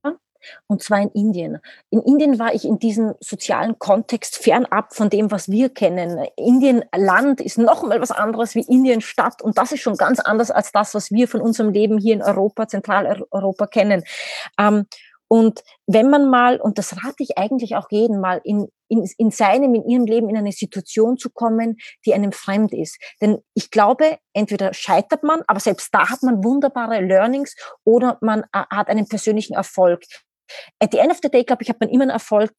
und 0.68 0.84
zwar 0.84 1.02
in 1.02 1.10
Indien. 1.10 1.60
In 1.90 2.02
Indien 2.02 2.40
war 2.40 2.54
ich 2.54 2.66
in 2.66 2.80
diesem 2.80 3.14
sozialen 3.20 3.80
Kontext 3.80 4.38
fernab 4.38 4.94
von 4.94 5.10
dem, 5.10 5.32
was 5.32 5.50
wir 5.50 5.70
kennen. 5.70 6.26
Indien 6.36 6.84
Land 6.96 7.42
ist 7.42 7.58
noch 7.58 7.84
mal 7.84 8.02
was 8.02 8.12
anderes 8.12 8.56
wie 8.56 8.66
Indien 8.68 9.02
Stadt 9.02 9.42
und 9.42 9.58
das 9.58 9.72
ist 9.72 9.82
schon 9.82 9.98
ganz 9.98 10.20
anders 10.20 10.52
als 10.52 10.72
das, 10.72 10.94
was 10.94 11.12
wir 11.12 11.28
von 11.28 11.42
unserem 11.42 11.72
Leben 11.72 11.98
hier 11.98 12.14
in 12.14 12.22
Europa, 12.22 12.68
Zentraleuropa 12.68 13.68
kennen. 13.68 14.04
Ähm, 14.60 14.86
und 15.34 15.64
wenn 15.88 16.12
man 16.12 16.30
mal, 16.30 16.62
und 16.62 16.78
das 16.78 16.96
rate 16.98 17.24
ich 17.24 17.40
eigentlich 17.40 17.76
auch 17.76 17.88
jeden 17.90 18.20
mal, 18.20 18.40
in, 18.44 18.68
in, 18.88 19.10
in 19.18 19.32
seinem, 19.32 19.74
in 19.74 19.90
ihrem 19.90 20.06
Leben 20.06 20.30
in 20.30 20.38
eine 20.38 20.52
Situation 20.52 21.18
zu 21.18 21.32
kommen, 21.32 21.78
die 22.06 22.14
einem 22.14 22.32
fremd 22.32 22.72
ist. 22.72 23.00
Denn 23.20 23.40
ich 23.56 23.72
glaube, 23.72 24.20
entweder 24.34 24.76
scheitert 24.76 25.24
man, 25.24 25.42
aber 25.48 25.60
selbst 25.60 25.90
da 25.92 26.12
hat 26.12 26.22
man 26.22 26.44
wunderbare 26.44 27.02
Learnings 27.02 27.56
oder 27.84 28.20
man 28.22 28.44
äh, 28.54 28.64
hat 28.70 28.90
einen 28.90 29.08
persönlichen 29.08 29.56
Erfolg. 29.56 30.04
At 30.80 30.92
the 30.92 31.00
end 31.00 31.12
of 31.12 31.20
the 31.22 31.30
day, 31.30 31.44
glaube 31.44 31.64
ich, 31.64 31.70
hat 31.70 31.80
man 31.80 31.90
immer 31.90 32.04
einen 32.04 32.12
Erfolg, 32.12 32.52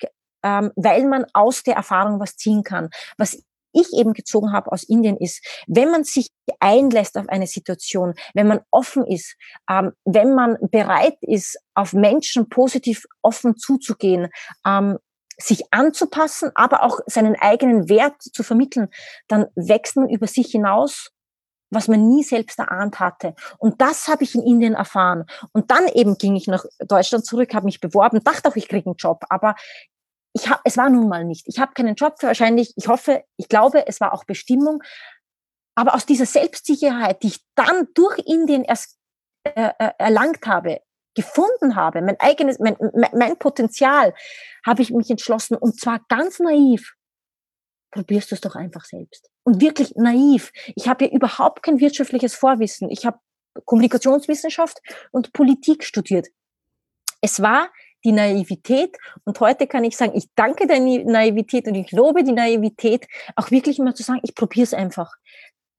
ähm, 0.42 0.72
weil 0.76 1.06
man 1.06 1.26
aus 1.32 1.62
der 1.62 1.74
Erfahrung 1.74 2.20
was 2.20 2.36
ziehen 2.36 2.62
kann. 2.62 2.90
Was 3.18 3.38
ich 3.74 3.92
eben 3.92 4.12
gezogen 4.12 4.52
habe 4.52 4.72
aus 4.72 4.84
Indien 4.84 5.16
ist, 5.16 5.44
wenn 5.66 5.90
man 5.90 6.04
sich 6.04 6.30
einlässt 6.60 7.18
auf 7.18 7.28
eine 7.28 7.46
Situation, 7.46 8.14
wenn 8.32 8.46
man 8.46 8.60
offen 8.70 9.04
ist, 9.06 9.36
ähm, 9.68 9.92
wenn 10.04 10.34
man 10.34 10.56
bereit 10.70 11.16
ist, 11.20 11.58
auf 11.74 11.92
Menschen 11.92 12.48
positiv 12.48 13.04
offen 13.22 13.56
zuzugehen, 13.56 14.28
ähm, 14.66 14.98
sich 15.36 15.64
anzupassen, 15.72 16.52
aber 16.54 16.84
auch 16.84 17.00
seinen 17.06 17.34
eigenen 17.34 17.88
Wert 17.88 18.22
zu 18.22 18.44
vermitteln, 18.44 18.88
dann 19.26 19.46
wächst 19.56 19.96
man 19.96 20.08
über 20.08 20.28
sich 20.28 20.46
hinaus 20.46 21.10
was 21.70 21.88
man 21.88 22.08
nie 22.08 22.22
selbst 22.22 22.58
erahnt 22.58 23.00
hatte. 23.00 23.34
Und 23.58 23.80
das 23.80 24.08
habe 24.08 24.24
ich 24.24 24.34
in 24.34 24.42
Indien 24.42 24.74
erfahren. 24.74 25.24
Und 25.52 25.70
dann 25.70 25.88
eben 25.88 26.16
ging 26.18 26.36
ich 26.36 26.46
nach 26.46 26.64
Deutschland 26.78 27.26
zurück, 27.26 27.54
habe 27.54 27.66
mich 27.66 27.80
beworben, 27.80 28.22
dachte 28.22 28.48
auch, 28.48 28.56
ich 28.56 28.68
kriege 28.68 28.86
einen 28.86 28.96
Job, 28.96 29.24
aber 29.28 29.54
ich 30.32 30.50
hab, 30.50 30.60
es 30.64 30.76
war 30.76 30.90
nun 30.90 31.08
mal 31.08 31.24
nicht. 31.24 31.46
Ich 31.46 31.60
habe 31.60 31.72
keinen 31.74 31.94
Job 31.94 32.16
für 32.18 32.26
wahrscheinlich, 32.26 32.72
ich 32.76 32.88
hoffe, 32.88 33.24
ich 33.36 33.48
glaube, 33.48 33.86
es 33.86 34.00
war 34.00 34.12
auch 34.12 34.24
Bestimmung. 34.24 34.82
Aber 35.76 35.94
aus 35.94 36.06
dieser 36.06 36.26
Selbstsicherheit, 36.26 37.22
die 37.22 37.28
ich 37.28 37.44
dann 37.54 37.88
durch 37.94 38.18
Indien 38.18 38.64
erst 38.64 38.98
äh, 39.44 39.70
äh 39.78 39.90
erlangt 39.98 40.46
habe, 40.46 40.80
gefunden 41.14 41.76
habe, 41.76 42.02
mein 42.02 42.18
eigenes, 42.18 42.58
mein, 42.58 42.76
mein 43.12 43.38
Potenzial, 43.38 44.14
habe 44.66 44.82
ich 44.82 44.90
mich 44.90 45.10
entschlossen 45.10 45.56
und 45.56 45.80
zwar 45.80 46.00
ganz 46.08 46.40
naiv, 46.40 46.94
probierst 47.94 48.30
du 48.30 48.34
es 48.34 48.40
doch 48.40 48.56
einfach 48.56 48.84
selbst. 48.84 49.30
Und 49.44 49.60
wirklich 49.60 49.94
naiv. 49.94 50.52
Ich 50.74 50.88
habe 50.88 51.06
ja 51.06 51.10
überhaupt 51.12 51.62
kein 51.62 51.80
wirtschaftliches 51.80 52.34
Vorwissen. 52.34 52.90
Ich 52.90 53.06
habe 53.06 53.18
Kommunikationswissenschaft 53.64 54.80
und 55.12 55.32
Politik 55.32 55.84
studiert. 55.84 56.26
Es 57.20 57.40
war 57.40 57.70
die 58.04 58.12
Naivität 58.12 58.96
und 59.24 59.40
heute 59.40 59.66
kann 59.66 59.84
ich 59.84 59.96
sagen, 59.96 60.12
ich 60.14 60.26
danke 60.34 60.66
der 60.66 60.80
Naivität 60.80 61.66
und 61.68 61.74
ich 61.76 61.90
lobe 61.92 62.22
die 62.24 62.32
Naivität, 62.32 63.06
auch 63.36 63.50
wirklich 63.50 63.78
mal 63.78 63.94
zu 63.94 64.02
sagen, 64.02 64.20
ich 64.24 64.34
probiere 64.34 64.64
es 64.64 64.74
einfach. 64.74 65.14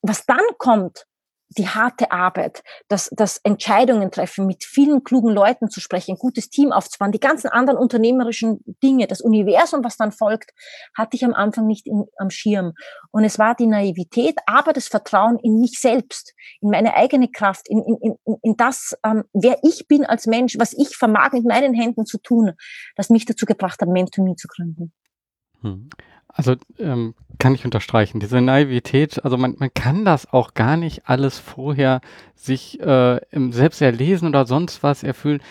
Was 0.02 0.26
dann 0.26 0.42
kommt, 0.58 1.06
die 1.50 1.68
harte 1.68 2.12
Arbeit, 2.12 2.64
das, 2.88 3.10
das 3.14 3.38
Entscheidungen 3.44 4.12
treffen, 4.12 4.48
mit 4.48 4.64
vielen 4.64 5.04
klugen 5.04 5.32
Leuten 5.34 5.70
zu 5.70 5.80
sprechen, 5.80 6.16
ein 6.16 6.18
gutes 6.18 6.50
Team 6.50 6.72
aufzubauen, 6.72 7.12
die 7.12 7.20
ganzen 7.20 7.50
anderen 7.50 7.78
unternehmerischen 7.80 8.60
Dinge, 8.84 9.08
das 9.08 9.22
Universum, 9.22 9.84
was 9.84 9.98
dann 9.98 10.12
folgt, 10.12 10.52
hatte 10.98 11.16
ich 11.16 11.24
am 11.24 11.34
Anfang 11.34 11.68
nicht 11.68 11.88
in, 11.88 12.06
am 12.18 12.30
Schirm. 12.30 12.74
Und 13.12 13.24
es 13.24 13.40
war 13.40 13.56
die 13.56 13.68
Naivität, 13.68 14.40
aber 14.46 14.74
das 14.74 14.88
Vertrauen 14.88 15.40
in 15.40 15.60
mich 15.60 15.80
selbst, 15.80 16.34
in 16.62 16.70
meine 16.70 16.96
eigene 16.96 17.30
Kraft, 17.30 17.68
in, 17.70 17.84
in, 17.84 18.18
in, 18.26 18.38
in 18.42 18.58
das, 18.58 18.98
ähm, 19.06 19.24
wer 19.34 19.60
ich 19.64 19.88
bin 19.88 20.06
als 20.06 20.28
Mensch, 20.28 20.58
was 20.58 20.74
ich 20.74 20.98
vermag 20.98 21.32
mit 21.34 21.46
meinen 21.46 21.74
Händen 21.74 22.06
zu 22.06 22.18
tun, 22.18 22.54
das 22.96 23.10
mich 23.10 23.26
dazu 23.26 23.46
gebracht 23.46 23.82
hat, 23.82 23.90
Mentor 23.90 24.36
zu 24.38 24.48
gründen. 24.48 24.94
Hm. 25.66 25.90
Also 26.28 26.56
ähm, 26.80 27.16
kann 27.40 27.56
ich 27.56 27.66
unterstreichen, 27.66 28.20
diese 28.20 28.42
Naivität, 28.42 29.24
also 29.24 29.38
man, 29.38 29.56
man 29.58 29.74
kann 29.74 30.04
das 30.06 30.32
auch 30.32 30.54
gar 30.54 30.76
nicht 30.78 31.04
alles 31.06 31.40
vorher 31.40 32.02
sich 32.36 32.80
äh, 32.82 33.20
selbst 33.50 33.82
erlesen 33.82 34.30
oder 34.30 34.46
sonst 34.46 34.84
was 34.84 35.04
erfüllen. 35.04 35.42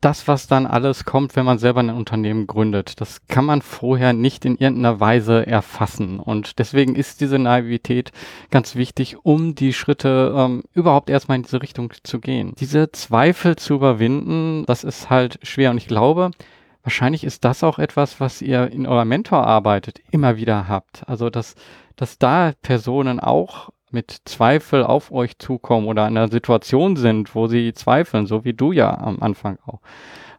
Das, 0.00 0.28
was 0.28 0.46
dann 0.46 0.66
alles 0.66 1.04
kommt, 1.04 1.34
wenn 1.34 1.46
man 1.46 1.58
selber 1.58 1.80
ein 1.80 1.90
Unternehmen 1.90 2.46
gründet, 2.46 3.00
das 3.00 3.26
kann 3.26 3.44
man 3.44 3.62
vorher 3.62 4.12
nicht 4.12 4.44
in 4.44 4.56
irgendeiner 4.56 5.00
Weise 5.00 5.44
erfassen. 5.44 6.20
Und 6.20 6.60
deswegen 6.60 6.94
ist 6.94 7.20
diese 7.20 7.38
Naivität 7.38 8.12
ganz 8.50 8.76
wichtig, 8.76 9.16
um 9.24 9.56
die 9.56 9.72
Schritte 9.72 10.34
ähm, 10.36 10.62
überhaupt 10.72 11.10
erstmal 11.10 11.38
in 11.38 11.42
diese 11.42 11.62
Richtung 11.62 11.92
zu 12.04 12.20
gehen. 12.20 12.54
Diese 12.60 12.92
Zweifel 12.92 13.56
zu 13.56 13.74
überwinden, 13.74 14.64
das 14.66 14.84
ist 14.84 15.10
halt 15.10 15.40
schwer. 15.42 15.72
Und 15.72 15.78
ich 15.78 15.88
glaube, 15.88 16.30
wahrscheinlich 16.82 17.24
ist 17.24 17.44
das 17.44 17.62
auch 17.64 17.78
etwas, 17.78 18.20
was 18.20 18.42
ihr 18.42 18.70
in 18.70 18.86
eurer 18.86 19.04
Mentorarbeit 19.04 20.00
immer 20.10 20.36
wieder 20.36 20.68
habt. 20.68 21.08
Also, 21.08 21.30
dass, 21.30 21.54
dass 21.96 22.18
da 22.18 22.52
Personen 22.62 23.20
auch 23.20 23.70
mit 23.90 24.16
Zweifel 24.24 24.84
auf 24.84 25.10
euch 25.10 25.38
zukommen 25.38 25.86
oder 25.86 26.06
in 26.06 26.16
einer 26.16 26.30
Situation 26.30 26.96
sind, 26.96 27.34
wo 27.34 27.46
sie 27.46 27.72
zweifeln, 27.72 28.26
so 28.26 28.44
wie 28.44 28.52
du 28.52 28.72
ja 28.72 28.96
am 28.96 29.20
Anfang 29.20 29.58
auch. 29.66 29.80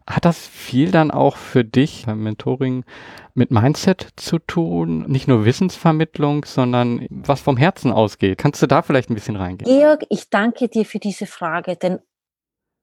Hat 0.08 0.24
das 0.24 0.46
viel 0.46 0.90
dann 0.90 1.10
auch 1.10 1.36
für 1.36 1.64
dich 1.64 2.04
beim 2.06 2.22
Mentoring 2.22 2.84
mit 3.34 3.52
Mindset 3.52 4.08
zu 4.16 4.38
tun? 4.38 5.04
Nicht 5.06 5.28
nur 5.28 5.44
Wissensvermittlung, 5.44 6.44
sondern 6.44 7.06
was 7.10 7.40
vom 7.40 7.56
Herzen 7.56 7.92
ausgeht. 7.92 8.38
Kannst 8.38 8.60
du 8.60 8.66
da 8.66 8.82
vielleicht 8.82 9.10
ein 9.10 9.14
bisschen 9.14 9.36
reingehen? 9.36 9.70
Georg, 9.70 10.04
ich 10.08 10.28
danke 10.28 10.68
dir 10.68 10.84
für 10.84 10.98
diese 10.98 11.26
Frage, 11.26 11.76
denn 11.76 12.00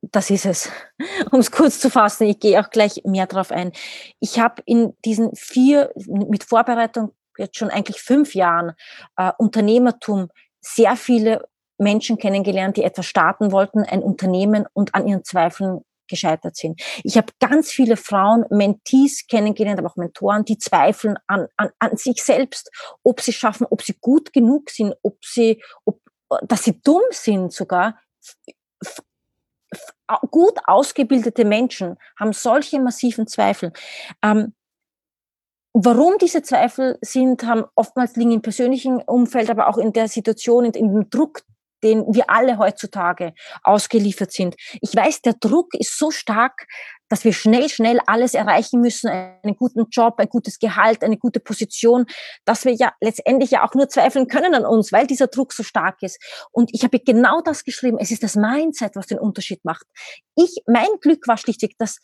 das 0.02 0.30
ist 0.30 0.46
es. 0.46 0.70
Um 1.32 1.40
es 1.40 1.52
kurz 1.52 1.80
zu 1.80 1.90
fassen, 1.90 2.28
ich 2.28 2.40
gehe 2.40 2.60
auch 2.60 2.70
gleich 2.70 3.02
mehr 3.04 3.28
drauf 3.28 3.52
ein. 3.52 3.72
Ich 4.20 4.40
habe 4.40 4.62
in 4.66 4.94
diesen 5.04 5.36
vier, 5.36 5.92
mit 6.08 6.44
Vorbereitung 6.44 7.12
jetzt 7.38 7.58
schon 7.58 7.70
eigentlich 7.70 8.02
fünf 8.02 8.36
Jahren 8.36 8.74
äh, 9.16 9.32
Unternehmertum 9.38 10.30
sehr 10.62 10.96
viele 10.96 11.48
Menschen 11.78 12.18
kennengelernt, 12.18 12.78
die 12.78 12.84
etwas 12.84 13.06
starten 13.06 13.52
wollten, 13.52 13.84
ein 13.84 14.02
Unternehmen 14.02 14.66
und 14.74 14.96
an 14.96 15.08
ihren 15.08 15.24
Zweifeln 15.24 15.82
gescheitert 16.08 16.56
sind. 16.56 16.82
Ich 17.04 17.18
habe 17.18 17.34
ganz 17.40 17.70
viele 17.72 17.98
Frauen, 17.98 18.46
Mentees 18.50 19.28
kennengelernt, 19.28 19.80
aber 19.80 19.90
auch 19.90 19.98
Mentoren, 19.98 20.46
die 20.46 20.58
zweifeln 20.58 21.18
an, 21.28 21.48
an, 21.58 21.70
an 21.80 21.98
sich 21.98 22.24
selbst, 22.24 22.72
ob 23.04 23.22
sie 23.22 23.34
schaffen, 23.34 23.68
ob 23.70 23.82
sie 23.82 23.96
gut 24.00 24.34
genug 24.34 24.70
sind, 24.70 24.96
ob 25.04 25.24
sie, 25.24 25.62
ob, 25.86 26.00
dass 26.44 26.64
sie 26.64 26.82
dumm 26.82 27.04
sind 27.12 27.54
sogar. 27.54 28.00
Gut 30.32 30.58
ausgebildete 30.66 31.44
Menschen 31.44 31.98
haben 32.18 32.34
solche 32.34 32.80
massiven 32.80 33.28
Zweifel. 33.28 33.74
Ähm, 34.24 34.54
Warum 35.80 36.18
diese 36.18 36.42
Zweifel 36.42 36.98
sind, 37.02 37.44
haben 37.44 37.66
oftmals 37.76 38.16
liegen 38.16 38.32
im 38.32 38.42
persönlichen 38.42 39.00
Umfeld, 39.00 39.52
aber 39.52 39.68
auch 39.68 39.78
in 39.78 39.94
der 39.94 40.08
Situation, 40.08 40.66
in, 40.66 40.72
dem 40.72 41.10
Druck, 41.12 41.42
den 41.84 42.04
wir 42.12 42.32
alle 42.32 42.58
heutzutage 42.58 43.36
ausgeliefert 43.62 44.32
sind. 44.32 44.56
Ich 44.82 44.96
weiß, 44.96 45.22
der 45.22 45.34
Druck 45.34 45.76
ist 45.76 45.96
so 46.00 46.10
stark, 46.10 46.66
dass 47.10 47.24
wir 47.24 47.34
schnell, 47.34 47.70
schnell 47.70 48.00
alles 48.06 48.34
erreichen 48.34 48.82
müssen, 48.82 49.10
einen 49.10 49.56
guten 49.56 49.88
Job, 49.90 50.16
ein 50.18 50.30
gutes 50.30 50.60
Gehalt, 50.60 51.04
eine 51.04 51.18
gute 51.18 51.40
Position, 51.40 52.06
dass 52.46 52.66
wir 52.66 52.74
ja 52.74 52.94
letztendlich 53.02 53.52
ja 53.52 53.66
auch 53.66 53.74
nur 53.74 53.90
zweifeln 53.90 54.28
können 54.28 54.54
an 54.54 54.66
uns, 54.66 54.92
weil 54.92 55.08
dieser 55.08 55.28
Druck 55.28 55.54
so 55.54 55.64
stark 55.64 56.02
ist. 56.02 56.20
Und 56.52 56.70
ich 56.74 56.84
habe 56.84 57.00
genau 57.00 57.42
das 57.42 57.64
geschrieben. 57.64 57.98
Es 58.00 58.12
ist 58.12 58.24
das 58.24 58.36
Mindset, 58.36 58.96
was 58.96 59.08
den 59.08 59.20
Unterschied 59.20 59.64
macht. 59.64 59.86
Ich, 60.36 60.64
mein 60.68 60.88
Glück 61.02 61.28
war 61.28 61.38
schlichtweg, 61.38 61.78
dass 61.78 62.00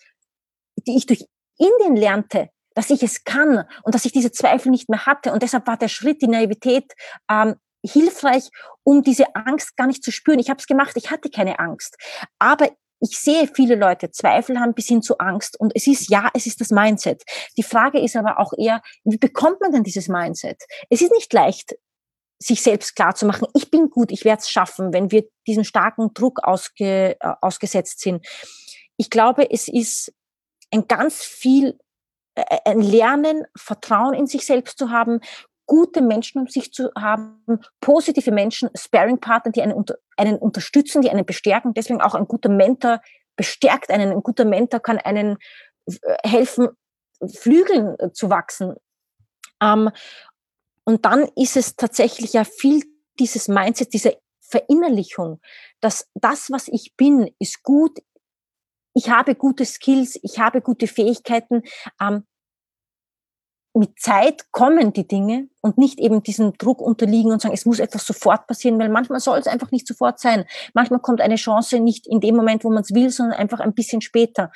die 0.88 0.98
ich 0.98 1.06
durch 1.06 1.26
Indien 1.58 1.96
lernte, 1.96 2.50
dass 2.74 2.90
ich 2.90 3.04
es 3.04 3.24
kann 3.24 3.66
und 3.84 3.96
dass 3.96 4.06
ich 4.06 4.12
diese 4.12 4.32
Zweifel 4.32 4.72
nicht 4.72 4.90
mehr 4.90 5.06
hatte. 5.06 5.32
Und 5.32 5.44
deshalb 5.44 5.68
war 5.68 5.78
der 5.78 5.88
Schritt, 5.88 6.22
die 6.22 6.28
Naivität, 6.28 6.92
ähm, 7.30 7.56
hilfreich, 7.86 8.50
um 8.84 9.04
diese 9.04 9.36
Angst 9.36 9.76
gar 9.76 9.88
nicht 9.88 10.04
zu 10.04 10.12
spüren. 10.12 10.40
Ich 10.40 10.50
habe 10.50 10.60
es 10.60 10.68
gemacht, 10.68 10.94
ich 10.96 11.12
hatte 11.12 11.30
keine 11.30 11.60
Angst. 11.60 11.98
Aber 12.40 12.70
ich 13.00 13.18
sehe 13.18 13.50
viele 13.54 13.76
Leute 13.76 14.12
Zweifel 14.12 14.60
haben 14.60 14.74
bis 14.74 14.88
hin 14.88 15.02
zu 15.02 15.18
Angst 15.18 15.60
und 15.60 15.74
es 15.76 15.88
ist 15.88 16.10
ja, 16.10 16.30
es 16.34 16.46
ist 16.46 16.62
das 16.62 16.70
Mindset. 16.70 17.24
Die 17.58 17.64
Frage 17.64 18.00
ist 18.00 18.16
aber 18.16 18.40
auch 18.40 18.54
eher, 18.58 18.82
wie 19.04 19.18
bekommt 19.18 19.60
man 19.62 19.72
denn 19.72 19.84
dieses 19.84 20.08
Mindset? 20.08 20.64
Es 20.90 21.02
ist 21.02 21.12
nicht 21.12 21.32
leicht, 21.34 21.76
sich 22.40 22.62
selbst 22.62 22.96
klar 22.96 23.16
zu 23.16 23.26
machen, 23.26 23.48
ich 23.54 23.72
bin 23.72 23.90
gut, 23.90 24.12
ich 24.12 24.26
werde 24.26 24.42
es 24.42 24.50
schaffen, 24.50 24.94
wenn 24.94 25.12
wir 25.12 25.24
diesen 25.48 25.64
starken 25.64 26.14
Druck 26.14 26.44
ausge, 26.44 27.16
äh, 27.20 27.34
ausgesetzt 27.42 28.02
sind. 28.02 28.26
Ich 28.98 29.10
glaube, 29.10 29.50
es 29.50 29.68
ist 29.68 30.14
ein 30.72 30.88
ganz 30.88 31.24
viel 31.24 31.78
äh, 32.36 32.60
ein 32.66 32.82
Lernen, 32.82 33.46
Vertrauen 33.56 34.14
in 34.14 34.28
sich 34.28 34.46
selbst 34.46 34.78
zu 34.78 34.90
haben, 34.90 35.20
gute 35.66 36.02
Menschen 36.02 36.42
um 36.42 36.48
sich 36.48 36.72
zu 36.74 36.92
haben, 36.98 37.60
positive 37.82 38.32
Menschen, 38.32 38.70
Sparing-Partner, 38.76 39.52
die 39.52 39.62
einen, 39.62 39.84
einen 40.18 40.38
unterstützen, 40.38 41.02
die 41.02 41.10
einen 41.10 41.26
bestärken. 41.26 41.74
Deswegen 41.74 42.02
auch 42.02 42.16
ein 42.16 42.28
guter 42.28 42.50
Mentor 42.50 43.02
bestärkt 43.36 43.90
einen. 43.90 44.12
Ein 44.12 44.24
guter 44.24 44.46
Mentor 44.46 44.80
kann 44.80 44.98
einen 44.98 45.38
äh, 45.86 45.94
helfen, 46.24 46.70
Flügeln 47.34 47.98
äh, 48.00 48.12
zu 48.12 48.30
wachsen. 48.30 48.76
Ähm, 49.62 49.90
und 50.86 51.06
dann 51.06 51.30
ist 51.36 51.56
es 51.56 51.76
tatsächlich 51.76 52.34
ja 52.34 52.44
viel 52.44 52.84
dieses 53.20 53.48
Mindset, 53.48 53.94
diese 53.94 54.18
Verinnerlichung, 54.42 55.40
dass 55.80 56.10
das, 56.14 56.52
was 56.52 56.68
ich 56.68 56.96
bin, 56.96 57.34
ist 57.40 57.64
gut. 57.64 58.00
Ich 58.94 59.10
habe 59.10 59.36
gute 59.36 59.66
Skills, 59.66 60.20
ich 60.22 60.40
habe 60.40 60.62
gute 60.62 60.88
Fähigkeiten. 60.88 61.64
Ähm, 62.00 62.26
mit 63.74 64.00
Zeit 64.00 64.52
kommen 64.52 64.94
die 64.94 65.08
Dinge 65.08 65.48
und 65.62 65.78
nicht 65.78 66.00
eben 66.00 66.22
diesem 66.22 66.54
Druck 66.58 66.80
unterliegen 66.80 67.32
und 67.32 67.42
sagen, 67.42 67.56
es 67.56 67.66
muss 67.66 67.80
etwas 67.80 68.06
sofort 68.06 68.46
passieren, 68.46 68.80
weil 68.80 68.90
manchmal 68.90 69.20
soll 69.20 69.40
es 69.40 69.48
einfach 69.48 69.72
nicht 69.72 69.88
sofort 69.88 70.20
sein. 70.20 70.46
Manchmal 70.74 71.00
kommt 71.00 71.22
eine 71.22 71.36
Chance 71.36 71.80
nicht 71.80 72.06
in 72.06 72.20
dem 72.20 72.36
Moment, 72.36 72.64
wo 72.64 72.70
man 72.70 72.84
es 72.84 72.94
will, 72.94 73.10
sondern 73.10 73.40
einfach 73.40 73.60
ein 73.60 73.74
bisschen 73.74 74.02
später. 74.02 74.52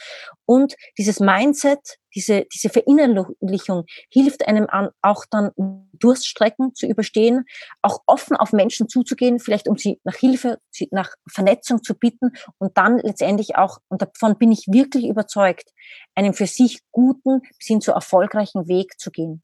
Und 0.46 0.76
dieses 0.98 1.20
Mindset, 1.20 1.98
diese, 2.18 2.46
diese 2.52 2.70
Verinnerlichung 2.70 3.86
hilft 4.10 4.48
einem 4.48 4.66
an, 4.68 4.90
auch 5.04 5.26
dann 5.30 5.52
Durststrecken 5.94 6.74
zu 6.74 6.88
überstehen, 6.88 7.46
auch 7.84 8.02
offen 8.08 8.36
auf 8.36 8.54
Menschen 8.54 8.90
zuzugehen, 8.90 9.40
vielleicht 9.40 9.68
um 9.68 9.78
sie 9.78 10.02
nach 10.04 10.16
Hilfe, 10.16 10.58
nach 10.90 11.12
Vernetzung 11.30 11.84
zu 11.84 11.94
bitten 11.94 12.32
und 12.58 12.76
dann 12.76 12.98
letztendlich 12.98 13.56
auch, 13.56 13.78
und 13.88 14.02
davon 14.02 14.40
bin 14.40 14.52
ich 14.52 14.66
wirklich 14.68 15.06
überzeugt, 15.06 15.70
einen 16.16 16.34
für 16.34 16.48
sich 16.48 16.80
guten 16.92 17.42
bis 17.42 17.68
hin 17.68 17.82
zu 17.82 17.92
erfolgreichen 17.92 18.68
Weg 18.68 19.00
zu 19.00 19.12
gehen. 19.12 19.44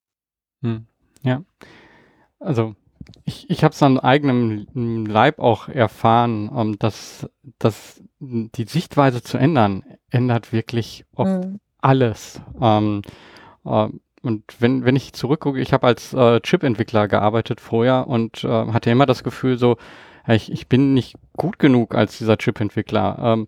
Hm. 0.63 0.87
Ja. 1.21 1.43
Also 2.39 2.75
ich, 3.23 3.49
ich 3.51 3.63
habe 3.63 3.73
es 3.73 3.83
an 3.83 3.99
eigenem 3.99 5.05
Leib 5.05 5.37
auch 5.37 5.67
erfahren, 5.69 6.49
um, 6.49 6.69
ähm, 6.69 6.79
dass, 6.79 7.29
dass 7.59 8.01
die 8.19 8.65
Sichtweise 8.65 9.21
zu 9.21 9.37
ändern, 9.37 9.83
ändert 10.09 10.51
wirklich 10.51 11.05
oft 11.13 11.45
mhm. 11.45 11.59
Alles. 11.83 12.41
Ähm, 12.61 13.01
äh, 13.65 13.87
und 14.21 14.43
wenn, 14.59 14.85
wenn 14.85 14.95
ich 14.95 15.13
zurückgucke, 15.13 15.59
ich 15.59 15.73
habe 15.73 15.87
als 15.87 16.13
äh, 16.13 16.39
Chip-Entwickler 16.39 17.07
gearbeitet 17.07 17.59
vorher 17.59 18.07
und 18.07 18.43
äh, 18.43 18.47
hatte 18.47 18.89
immer 18.89 19.05
das 19.05 19.23
Gefühl 19.23 19.57
so, 19.57 19.75
ich, 20.27 20.51
ich 20.51 20.67
bin 20.69 20.93
nicht 20.93 21.15
gut 21.35 21.59
genug 21.59 21.93
als 21.93 22.17
dieser 22.17 22.37
Chip-Entwickler. 22.37 23.19
Ähm, 23.21 23.47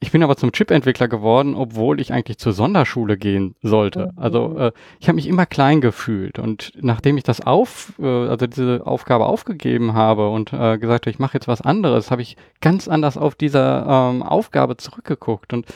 ich 0.00 0.12
bin 0.12 0.22
aber 0.22 0.36
zum 0.36 0.52
Chip-Entwickler 0.52 1.08
geworden, 1.08 1.56
obwohl 1.56 2.00
ich 2.00 2.12
eigentlich 2.12 2.38
zur 2.38 2.52
Sonderschule 2.52 3.18
gehen 3.18 3.56
sollte. 3.62 4.12
Mhm. 4.12 4.22
Also 4.22 4.56
äh, 4.56 4.72
ich 5.00 5.08
habe 5.08 5.16
mich 5.16 5.26
immer 5.26 5.44
klein 5.44 5.80
gefühlt 5.80 6.38
und 6.38 6.72
nachdem 6.80 7.16
ich 7.18 7.24
das 7.24 7.40
auf, 7.40 7.92
äh, 7.98 8.06
also 8.06 8.46
diese 8.46 8.86
Aufgabe 8.86 9.26
aufgegeben 9.26 9.94
habe 9.94 10.30
und 10.30 10.52
äh, 10.52 10.78
gesagt 10.78 11.06
habe, 11.06 11.10
ich 11.10 11.18
mache 11.18 11.34
jetzt 11.34 11.48
was 11.48 11.62
anderes, 11.62 12.10
habe 12.10 12.22
ich 12.22 12.36
ganz 12.60 12.86
anders 12.86 13.18
auf 13.18 13.34
diese 13.34 13.84
ähm, 13.86 14.22
Aufgabe 14.22 14.76
zurückgeguckt 14.76 15.52
und 15.52 15.66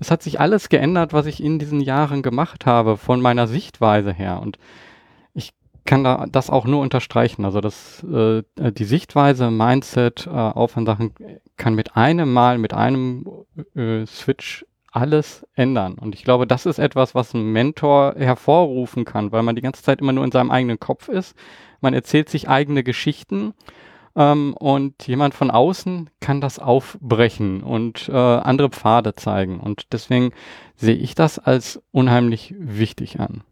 es 0.00 0.10
hat 0.10 0.22
sich 0.22 0.40
alles 0.40 0.68
geändert, 0.68 1.12
was 1.12 1.26
ich 1.26 1.42
in 1.42 1.58
diesen 1.58 1.80
Jahren 1.80 2.22
gemacht 2.22 2.66
habe, 2.66 2.96
von 2.96 3.20
meiner 3.20 3.46
Sichtweise 3.46 4.12
her 4.12 4.40
und 4.42 4.58
kann 5.90 6.04
da 6.04 6.26
das 6.30 6.50
auch 6.50 6.66
nur 6.66 6.80
unterstreichen. 6.80 7.44
Also 7.44 7.60
das, 7.60 8.04
äh, 8.04 8.42
die 8.58 8.84
Sichtweise, 8.84 9.50
Mindset 9.50 10.26
äh, 10.26 10.30
auf 10.30 10.76
kann 11.56 11.74
mit 11.74 11.96
einem 11.96 12.32
Mal, 12.32 12.58
mit 12.58 12.74
einem 12.74 13.26
äh, 13.74 14.06
Switch 14.06 14.64
alles 14.92 15.46
ändern. 15.54 15.94
Und 15.94 16.14
ich 16.14 16.24
glaube, 16.24 16.46
das 16.46 16.66
ist 16.66 16.78
etwas, 16.78 17.14
was 17.14 17.34
ein 17.34 17.52
Mentor 17.52 18.14
hervorrufen 18.16 19.04
kann, 19.04 19.32
weil 19.32 19.42
man 19.42 19.56
die 19.56 19.62
ganze 19.62 19.82
Zeit 19.82 20.00
immer 20.00 20.12
nur 20.12 20.24
in 20.24 20.32
seinem 20.32 20.50
eigenen 20.50 20.80
Kopf 20.80 21.08
ist. 21.08 21.36
Man 21.80 21.94
erzählt 21.94 22.28
sich 22.28 22.48
eigene 22.48 22.84
Geschichten 22.84 23.54
ähm, 24.20 24.54
und 24.54 25.06
jemand 25.06 25.34
von 25.34 25.50
außen 25.50 26.10
kann 26.20 26.40
das 26.40 26.58
aufbrechen 26.58 27.62
und 27.62 28.08
äh, 28.08 28.12
andere 28.12 28.68
Pfade 28.68 29.14
zeigen. 29.14 29.58
Und 29.58 29.92
deswegen 29.92 30.32
sehe 30.76 30.94
ich 30.94 31.14
das 31.14 31.38
als 31.38 31.82
unheimlich 31.90 32.54
wichtig 32.58 33.18
an 33.18 33.42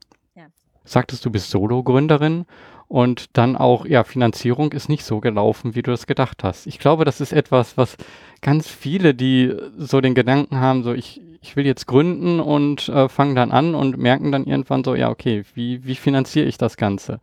sagtest, 0.89 1.25
du 1.25 1.31
bist 1.31 1.51
Solo-Gründerin 1.51 2.47
und 2.89 3.37
dann 3.37 3.57
auch, 3.57 3.85
ja, 3.85 4.05
Finanzierung 4.05 4.73
ist 4.73 4.89
nicht 4.89 5.05
so 5.05 5.21
gelaufen, 5.21 5.75
wie 5.75 5.83
du 5.83 5.91
das 5.91 6.07
gedacht 6.07 6.43
hast. 6.43 6.67
Ich 6.67 6.79
glaube, 6.79 7.05
das 7.05 7.21
ist 7.21 7.33
etwas, 7.33 7.77
was 7.77 7.97
ganz 8.41 8.69
viele, 8.69 9.15
die 9.15 9.55
so 9.77 10.01
den 10.01 10.15
Gedanken 10.15 10.59
haben, 10.59 10.83
so 10.83 10.93
ich, 10.93 11.21
ich 11.49 11.57
will 11.57 11.65
jetzt 11.65 11.87
gründen 11.87 12.41
und 12.41 12.91
äh, 12.91 13.09
fangen 13.09 13.35
dann 13.35 13.53
an 13.53 13.75
und 13.75 13.97
merken 13.97 14.33
dann 14.33 14.45
irgendwann 14.45 14.85
so, 14.85 14.95
ja, 14.95 15.09
okay, 15.09 15.45
wie, 15.55 15.83
wie 15.85 15.95
finanziere 15.95 16.47
ich 16.47 16.59
das 16.59 16.77
Ganze? 16.77 17.21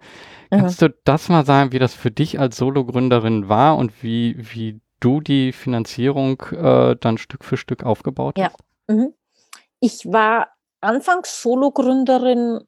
Mhm. 0.49 0.61
Kannst 0.61 0.81
du 0.81 0.89
das 1.03 1.29
mal 1.29 1.45
sagen, 1.45 1.71
wie 1.71 1.79
das 1.79 1.93
für 1.93 2.09
dich 2.09 2.39
als 2.39 2.57
Solo-Gründerin 2.57 3.49
war 3.49 3.77
und 3.77 4.01
wie, 4.01 4.35
wie 4.37 4.81
du 4.99 5.21
die 5.21 5.51
Finanzierung 5.51 6.41
äh, 6.51 6.95
dann 6.99 7.19
Stück 7.19 7.45
für 7.45 7.55
Stück 7.55 7.83
aufgebaut 7.83 8.39
hast? 8.39 8.55
Ja. 8.89 8.95
Mhm. 8.95 9.13
Ich 9.79 10.05
war 10.05 10.47
anfangs 10.81 11.43
Solo-Gründerin 11.43 12.61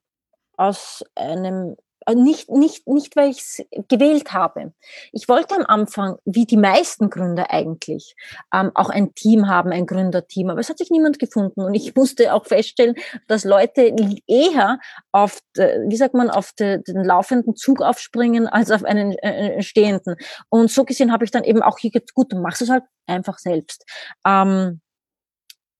aus 0.58 1.04
einem 1.16 1.76
nicht, 2.16 2.50
nicht, 2.50 2.88
nicht, 2.88 3.16
weil 3.16 3.30
ich 3.30 3.40
es 3.40 3.62
gewählt 3.88 4.34
habe. 4.34 4.74
Ich 5.12 5.28
wollte 5.28 5.56
am 5.56 5.66
Anfang, 5.66 6.18
wie 6.26 6.46
die 6.46 6.58
meisten 6.58 7.10
Gründer 7.10 7.52
eigentlich, 7.52 8.16
ähm, 8.54 8.72
auch 8.76 8.90
ein 8.90 9.14
Team 9.14 9.48
haben, 9.48 9.72
ein 9.72 9.86
Gründerteam, 9.86 10.50
aber 10.50 10.60
es 10.60 10.70
hat 10.70 10.78
sich 10.78 10.90
niemand 10.90 11.20
gefunden. 11.20 11.62
Und 11.62 11.74
ich 11.74 11.96
musste 11.96 12.34
auch 12.34 12.46
feststellen, 12.46 12.96
dass 13.28 13.44
Leute 13.44 13.94
eher 14.28 14.80
auf, 15.12 15.40
wie 15.56 15.96
sagt 15.98 16.14
man, 16.14 16.30
auf 16.30 16.54
de, 16.54 16.82
den 16.84 17.04
laufenden 17.04 17.56
Zug 17.56 17.82
aufspringen, 17.82 18.48
als 18.48 18.72
auf 18.72 18.84
einen 18.84 19.12
äh, 19.20 19.62
stehenden. 19.62 20.16
Und 20.50 20.72
so 20.72 20.86
gesehen 20.86 21.12
habe 21.12 21.26
ich 21.26 21.32
dann 21.32 21.44
eben 21.44 21.62
auch 21.62 21.78
hier 21.78 21.92
gut, 22.14 22.32
du 22.32 22.40
machst 22.40 22.62
es 22.62 22.70
halt 22.70 22.84
einfach 23.06 23.38
selbst. 23.38 23.86
Ähm, 24.26 24.82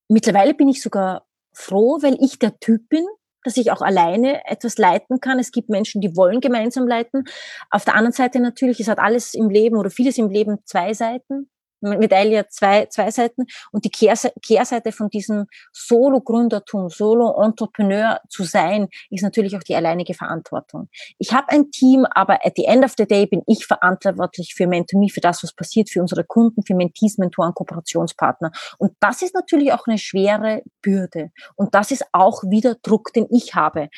mittlerweile 0.08 0.54
bin 0.54 0.68
ich 0.68 0.82
sogar 0.82 1.26
froh, 1.52 1.98
weil 2.02 2.16
ich 2.20 2.38
der 2.38 2.58
Typ 2.60 2.88
bin, 2.88 3.06
dass 3.44 3.56
ich 3.56 3.70
auch 3.70 3.82
alleine 3.82 4.44
etwas 4.46 4.78
leiten 4.78 5.20
kann. 5.20 5.38
Es 5.38 5.52
gibt 5.52 5.68
Menschen, 5.68 6.00
die 6.00 6.16
wollen 6.16 6.40
gemeinsam 6.40 6.86
leiten. 6.86 7.24
Auf 7.70 7.84
der 7.84 7.94
anderen 7.94 8.12
Seite 8.12 8.40
natürlich, 8.40 8.80
es 8.80 8.88
hat 8.88 8.98
alles 8.98 9.34
im 9.34 9.48
Leben 9.50 9.76
oder 9.76 9.90
vieles 9.90 10.18
im 10.18 10.28
Leben 10.28 10.58
zwei 10.64 10.94
Seiten. 10.94 11.50
Medaille 11.80 12.32
ja 12.32 12.48
zwei, 12.48 12.86
zwei 12.86 13.10
Seiten. 13.10 13.46
Und 13.72 13.84
die 13.84 13.90
Kehrseite 13.90 14.92
von 14.92 15.08
diesem 15.08 15.46
Solo-Gründertum, 15.72 16.88
Solo-Entrepreneur 16.88 18.20
zu 18.28 18.44
sein, 18.44 18.88
ist 19.10 19.22
natürlich 19.22 19.56
auch 19.56 19.62
die 19.62 19.74
alleinige 19.74 20.14
Verantwortung. 20.14 20.88
Ich 21.18 21.32
habe 21.32 21.48
ein 21.50 21.70
Team, 21.70 22.06
aber 22.10 22.44
at 22.44 22.54
the 22.56 22.64
end 22.64 22.84
of 22.84 22.94
the 22.96 23.06
day 23.06 23.26
bin 23.26 23.42
ich 23.46 23.66
verantwortlich 23.66 24.54
für 24.54 24.66
Mentoring, 24.66 25.08
für 25.08 25.20
das, 25.20 25.42
was 25.42 25.54
passiert, 25.54 25.90
für 25.90 26.00
unsere 26.00 26.24
Kunden, 26.24 26.62
für 26.64 26.74
Mentees, 26.74 27.18
Mentoren, 27.18 27.54
Kooperationspartner. 27.54 28.52
Und 28.78 28.92
das 29.00 29.22
ist 29.22 29.34
natürlich 29.34 29.72
auch 29.72 29.86
eine 29.86 29.98
schwere 29.98 30.62
Bürde. 30.82 31.30
Und 31.56 31.74
das 31.74 31.90
ist 31.90 32.04
auch 32.12 32.42
wieder 32.44 32.76
Druck, 32.82 33.12
den 33.12 33.26
ich 33.30 33.54
habe. 33.54 33.88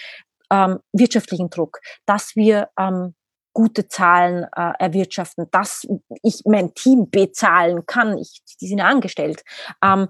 Ähm, 0.53 0.81
wirtschaftlichen 0.93 1.49
Druck, 1.49 1.79
dass 2.07 2.35
wir 2.35 2.71
ähm, 2.79 3.14
gute 3.53 3.89
Zahlen 3.89 4.45
äh, 4.55 4.73
erwirtschaften, 4.79 5.47
dass 5.51 5.87
ich 6.23 6.43
mein 6.45 6.75
Team 6.75 7.11
bezahlen 7.11 7.85
kann, 7.87 8.19
ich, 8.19 8.43
die 8.61 8.69
sind 8.69 8.81
angestellt, 8.81 9.43
ähm, 9.83 10.09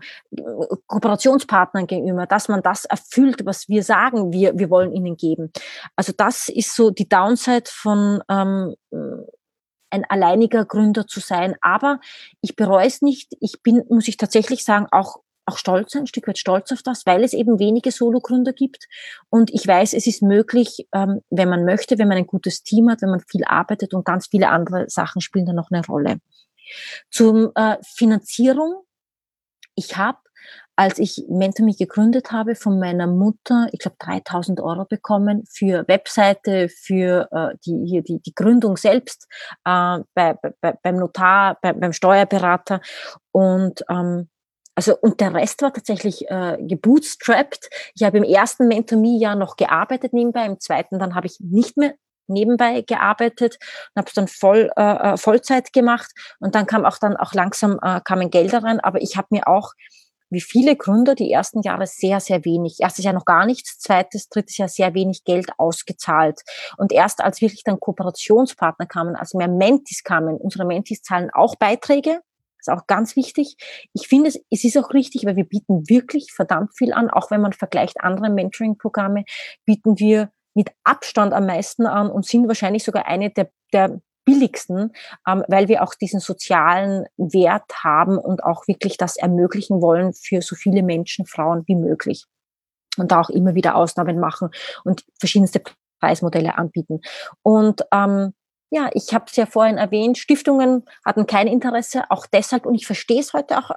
Kooperationspartnern 0.87 1.87
gegenüber, 1.87 2.26
dass 2.26 2.48
man 2.48 2.62
das 2.62 2.85
erfüllt, 2.85 3.46
was 3.46 3.68
wir 3.68 3.83
sagen, 3.83 4.33
wir, 4.33 4.59
wir 4.59 4.70
wollen 4.70 4.92
ihnen 4.92 5.16
geben. 5.16 5.53
Also 5.96 6.12
das 6.16 6.48
ist 6.48 6.74
so 6.74 6.90
die 6.90 7.09
Downside 7.09 7.70
von 7.70 8.22
ähm, 8.29 8.74
ein 9.90 10.05
alleiniger 10.09 10.64
Gründer 10.64 11.07
zu 11.07 11.20
sein. 11.20 11.57
Aber 11.61 12.00
ich 12.40 12.57
bereue 12.57 12.87
es 12.87 13.03
nicht. 13.03 13.37
Ich 13.40 13.62
bin, 13.62 13.83
muss 13.88 14.09
ich 14.09 14.16
tatsächlich 14.16 14.64
sagen, 14.64 14.87
auch 14.90 15.18
auch 15.50 15.58
stolz, 15.58 15.94
ein 15.94 16.06
Stück 16.06 16.28
weit 16.28 16.38
stolz 16.38 16.72
auf 16.72 16.82
das, 16.82 17.04
weil 17.06 17.24
es 17.24 17.32
eben 17.32 17.58
wenige 17.58 17.90
Solo-Gründer 17.90 18.52
gibt. 18.52 18.86
Und 19.28 19.52
ich 19.52 19.66
weiß, 19.66 19.92
es 19.94 20.06
ist 20.06 20.22
möglich, 20.22 20.86
ähm, 20.94 21.20
wenn 21.30 21.48
man 21.48 21.64
möchte, 21.64 21.98
wenn 21.98 22.08
man 22.08 22.18
ein 22.18 22.26
gutes 22.26 22.62
Team 22.62 22.90
hat, 22.90 23.02
wenn 23.02 23.10
man 23.10 23.20
viel 23.20 23.44
arbeitet 23.44 23.94
und 23.94 24.04
ganz 24.04 24.28
viele 24.28 24.48
andere 24.48 24.88
Sachen 24.88 25.20
spielen 25.20 25.46
da 25.46 25.52
noch 25.52 25.70
eine 25.70 25.84
Rolle. 25.84 26.20
Zum 27.10 27.50
äh, 27.54 27.76
Finanzierung. 27.82 28.84
Ich 29.74 29.96
habe 29.96 30.18
als 30.80 30.98
ich 30.98 31.26
MentorMe 31.28 31.74
gegründet 31.74 32.32
habe, 32.32 32.54
von 32.54 32.78
meiner 32.80 33.06
Mutter, 33.06 33.68
ich 33.70 33.80
glaube, 33.80 33.98
3000 33.98 34.62
Euro 34.62 34.86
bekommen 34.86 35.44
für 35.46 35.86
Webseite, 35.88 36.70
für 36.70 37.28
äh, 37.32 37.54
die, 37.66 37.84
hier 37.84 38.02
die, 38.02 38.18
die 38.22 38.34
Gründung 38.34 38.78
selbst, 38.78 39.26
äh, 39.66 39.98
bei, 40.14 40.38
bei, 40.62 40.78
beim 40.82 40.96
Notar, 40.96 41.58
bei, 41.60 41.74
beim 41.74 41.92
Steuerberater. 41.92 42.80
Und 43.30 43.84
ähm, 43.90 44.30
also 44.80 44.96
und 44.98 45.20
der 45.20 45.34
Rest 45.34 45.60
war 45.60 45.74
tatsächlich 45.74 46.26
äh, 46.30 46.56
gebootstrapped. 46.58 47.68
Ich 47.94 48.02
habe 48.02 48.16
im 48.16 48.24
ersten 48.24 48.66
Mentor-Me-Jahr 48.66 49.36
noch 49.36 49.56
gearbeitet 49.56 50.14
nebenbei, 50.14 50.46
im 50.46 50.58
zweiten 50.58 50.98
dann 50.98 51.14
habe 51.14 51.26
ich 51.26 51.38
nicht 51.38 51.76
mehr 51.76 51.92
nebenbei 52.28 52.80
gearbeitet 52.80 53.58
und 53.94 54.00
habe 54.00 54.08
es 54.08 54.14
dann 54.14 54.26
voll 54.26 54.70
äh, 54.78 54.82
äh, 55.12 55.16
Vollzeit 55.18 55.74
gemacht 55.74 56.10
und 56.38 56.54
dann 56.54 56.64
kam 56.64 56.86
auch 56.86 56.96
dann 56.96 57.14
auch 57.18 57.34
langsam 57.34 57.78
äh, 57.82 58.00
kamen 58.02 58.30
Gelder 58.30 58.62
rein, 58.62 58.80
aber 58.80 59.02
ich 59.02 59.18
habe 59.18 59.26
mir 59.32 59.48
auch 59.48 59.72
wie 60.30 60.40
viele 60.40 60.76
Gründer 60.76 61.14
die 61.14 61.30
ersten 61.30 61.60
Jahre 61.60 61.86
sehr, 61.86 62.20
sehr 62.20 62.44
wenig. 62.46 62.76
Erstes 62.78 63.04
Jahr 63.04 63.12
noch 63.12 63.26
gar 63.26 63.44
nichts, 63.44 63.80
zweites, 63.80 64.28
drittes 64.28 64.56
Jahr 64.56 64.68
sehr 64.68 64.94
wenig 64.94 65.24
Geld 65.24 65.50
ausgezahlt. 65.58 66.40
Und 66.78 66.92
erst 66.92 67.20
als 67.20 67.40
wirklich 67.40 67.64
dann 67.64 67.80
Kooperationspartner 67.80 68.86
kamen, 68.86 69.16
als 69.16 69.34
mehr 69.34 69.48
Mentis 69.48 70.04
kamen, 70.04 70.36
unsere 70.36 70.64
Mentis 70.64 71.02
zahlen 71.02 71.30
auch 71.32 71.56
Beiträge, 71.56 72.20
ist 72.61 72.70
auch 72.70 72.87
ganz 72.87 73.16
wichtig. 73.16 73.57
Ich 73.92 74.09
finde, 74.09 74.29
es, 74.29 74.40
es 74.51 74.64
ist 74.64 74.77
auch 74.77 74.92
richtig, 74.92 75.25
weil 75.25 75.37
wir 75.37 75.44
bieten 75.44 75.88
wirklich 75.88 76.33
verdammt 76.33 76.77
viel 76.77 76.92
an. 76.92 77.11
Auch 77.11 77.31
wenn 77.31 77.40
man 77.40 77.53
vergleicht 77.53 78.01
andere 78.01 78.31
Mentoring-Programme, 78.31 79.25
bieten 79.64 79.99
wir 79.99 80.31
mit 80.55 80.70
Abstand 80.85 81.33
am 81.33 81.46
meisten 81.46 81.87
an 81.87 82.11
und 82.11 82.27
sind 82.27 82.49
wahrscheinlich 82.49 82.85
sogar 82.85 83.07
eine 83.07 83.31
der, 83.31 83.51
der 83.73 84.01
billigsten, 84.25 84.92
ähm, 85.27 85.44
weil 85.49 85.68
wir 85.68 85.83
auch 85.83 85.94
diesen 85.94 86.20
sozialen 86.20 87.07
Wert 87.16 87.73
haben 87.83 88.18
und 88.18 88.44
auch 88.44 88.66
wirklich 88.68 88.96
das 88.96 89.16
ermöglichen 89.16 89.81
wollen 89.81 90.12
für 90.12 90.42
so 90.42 90.57
viele 90.57 90.83
Menschen, 90.83 91.27
Frauen 91.27 91.64
wie 91.66 91.77
möglich. 91.77 92.27
Und 92.96 93.12
da 93.12 93.20
auch 93.20 93.31
immer 93.31 93.55
wieder 93.55 93.77
Ausnahmen 93.77 94.18
machen 94.18 94.51
und 94.85 95.05
verschiedenste 95.18 95.62
Preismodelle 96.01 96.59
anbieten. 96.59 97.01
Und 97.42 97.83
ähm, 97.92 98.35
ja, 98.70 98.88
ich 98.94 99.12
habe 99.12 99.26
es 99.28 99.37
ja 99.37 99.46
vorhin 99.46 99.78
erwähnt, 99.78 100.16
Stiftungen 100.16 100.85
hatten 101.04 101.26
kein 101.26 101.48
Interesse, 101.48 102.04
auch 102.09 102.26
deshalb, 102.26 102.66
und 102.66 102.74
ich 102.74 102.87
verstehe 102.87 103.20
es 103.20 103.33
heute 103.33 103.59
auch, 103.59 103.72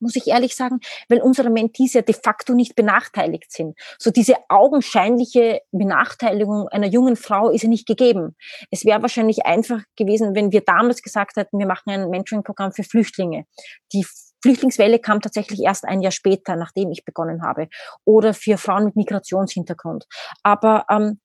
muss 0.00 0.16
ich 0.16 0.26
ehrlich 0.26 0.56
sagen, 0.56 0.80
weil 1.08 1.22
unsere 1.22 1.48
Mentees 1.48 1.92
ja 1.92 2.02
de 2.02 2.14
facto 2.14 2.54
nicht 2.54 2.74
benachteiligt 2.74 3.52
sind. 3.52 3.78
So 3.98 4.10
diese 4.10 4.34
augenscheinliche 4.48 5.60
Benachteiligung 5.70 6.66
einer 6.68 6.88
jungen 6.88 7.14
Frau 7.14 7.50
ist 7.50 7.62
ja 7.62 7.68
nicht 7.68 7.86
gegeben. 7.86 8.34
Es 8.70 8.84
wäre 8.84 9.00
wahrscheinlich 9.00 9.46
einfach 9.46 9.80
gewesen, 9.96 10.34
wenn 10.34 10.50
wir 10.50 10.62
damals 10.62 11.02
gesagt 11.02 11.36
hätten, 11.36 11.58
wir 11.58 11.66
machen 11.66 11.90
ein 11.90 12.10
Mentoring-Programm 12.10 12.72
für 12.72 12.82
Flüchtlinge. 12.82 13.44
Die 13.92 14.04
Flüchtlingswelle 14.42 14.98
kam 14.98 15.20
tatsächlich 15.20 15.60
erst 15.60 15.84
ein 15.84 16.00
Jahr 16.00 16.10
später, 16.10 16.56
nachdem 16.56 16.90
ich 16.90 17.04
begonnen 17.04 17.42
habe. 17.42 17.68
Oder 18.04 18.34
für 18.34 18.58
Frauen 18.58 18.86
mit 18.86 18.96
Migrationshintergrund. 18.96 20.06
Aber 20.42 20.84
ähm, 20.90 21.20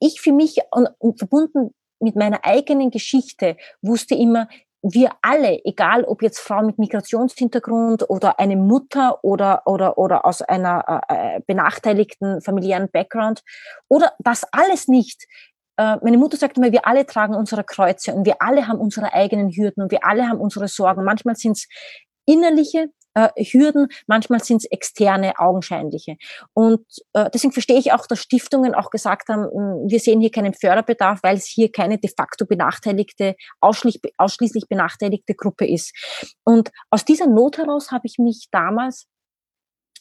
ich 0.00 0.20
für 0.20 0.32
mich 0.32 0.58
und, 0.72 0.88
und 0.98 1.18
verbunden 1.18 1.70
mit 2.00 2.16
meiner 2.16 2.40
eigenen 2.44 2.90
Geschichte 2.90 3.56
wusste 3.82 4.14
immer, 4.14 4.48
wir 4.84 5.12
alle, 5.22 5.64
egal 5.64 6.04
ob 6.04 6.22
jetzt 6.22 6.38
Frau 6.38 6.62
mit 6.62 6.78
Migrationshintergrund 6.78 8.08
oder 8.10 8.38
eine 8.38 8.56
Mutter 8.56 9.24
oder, 9.24 9.62
oder, 9.66 9.96
oder 9.96 10.26
aus 10.26 10.42
einer 10.42 11.02
äh, 11.08 11.36
äh, 11.36 11.40
benachteiligten 11.46 12.42
familiären 12.42 12.90
Background 12.90 13.42
oder 13.88 14.12
das 14.18 14.44
alles 14.52 14.86
nicht. 14.86 15.24
Äh, 15.78 15.96
meine 16.02 16.18
Mutter 16.18 16.36
sagt 16.36 16.58
immer, 16.58 16.70
wir 16.70 16.86
alle 16.86 17.06
tragen 17.06 17.34
unsere 17.34 17.64
Kreuze 17.64 18.12
und 18.12 18.26
wir 18.26 18.42
alle 18.42 18.68
haben 18.68 18.78
unsere 18.78 19.14
eigenen 19.14 19.50
Hürden 19.50 19.84
und 19.84 19.90
wir 19.90 20.04
alle 20.04 20.28
haben 20.28 20.38
unsere 20.38 20.68
Sorgen. 20.68 21.02
Manchmal 21.02 21.36
sind 21.36 21.52
es 21.52 21.66
innerliche, 22.26 22.90
äh, 23.14 23.28
Hürden, 23.36 23.88
manchmal 24.06 24.42
sind 24.42 24.58
es 24.58 24.64
externe, 24.66 25.38
augenscheinliche. 25.38 26.16
Und 26.52 26.84
äh, 27.12 27.30
deswegen 27.32 27.52
verstehe 27.52 27.78
ich 27.78 27.92
auch, 27.92 28.06
dass 28.06 28.20
Stiftungen 28.20 28.74
auch 28.74 28.90
gesagt 28.90 29.28
haben, 29.28 29.44
hm, 29.44 29.88
wir 29.88 30.00
sehen 30.00 30.20
hier 30.20 30.30
keinen 30.30 30.54
Förderbedarf, 30.54 31.20
weil 31.22 31.36
es 31.36 31.46
hier 31.46 31.70
keine 31.70 31.98
de 31.98 32.10
facto 32.16 32.46
benachteiligte, 32.46 33.36
ausschließlich, 33.60 34.12
ausschließlich 34.18 34.68
benachteiligte 34.68 35.34
Gruppe 35.34 35.66
ist. 35.66 35.92
Und 36.44 36.70
aus 36.90 37.04
dieser 37.04 37.26
Not 37.26 37.58
heraus 37.58 37.90
habe 37.90 38.06
ich 38.06 38.18
mich 38.18 38.48
damals 38.50 39.06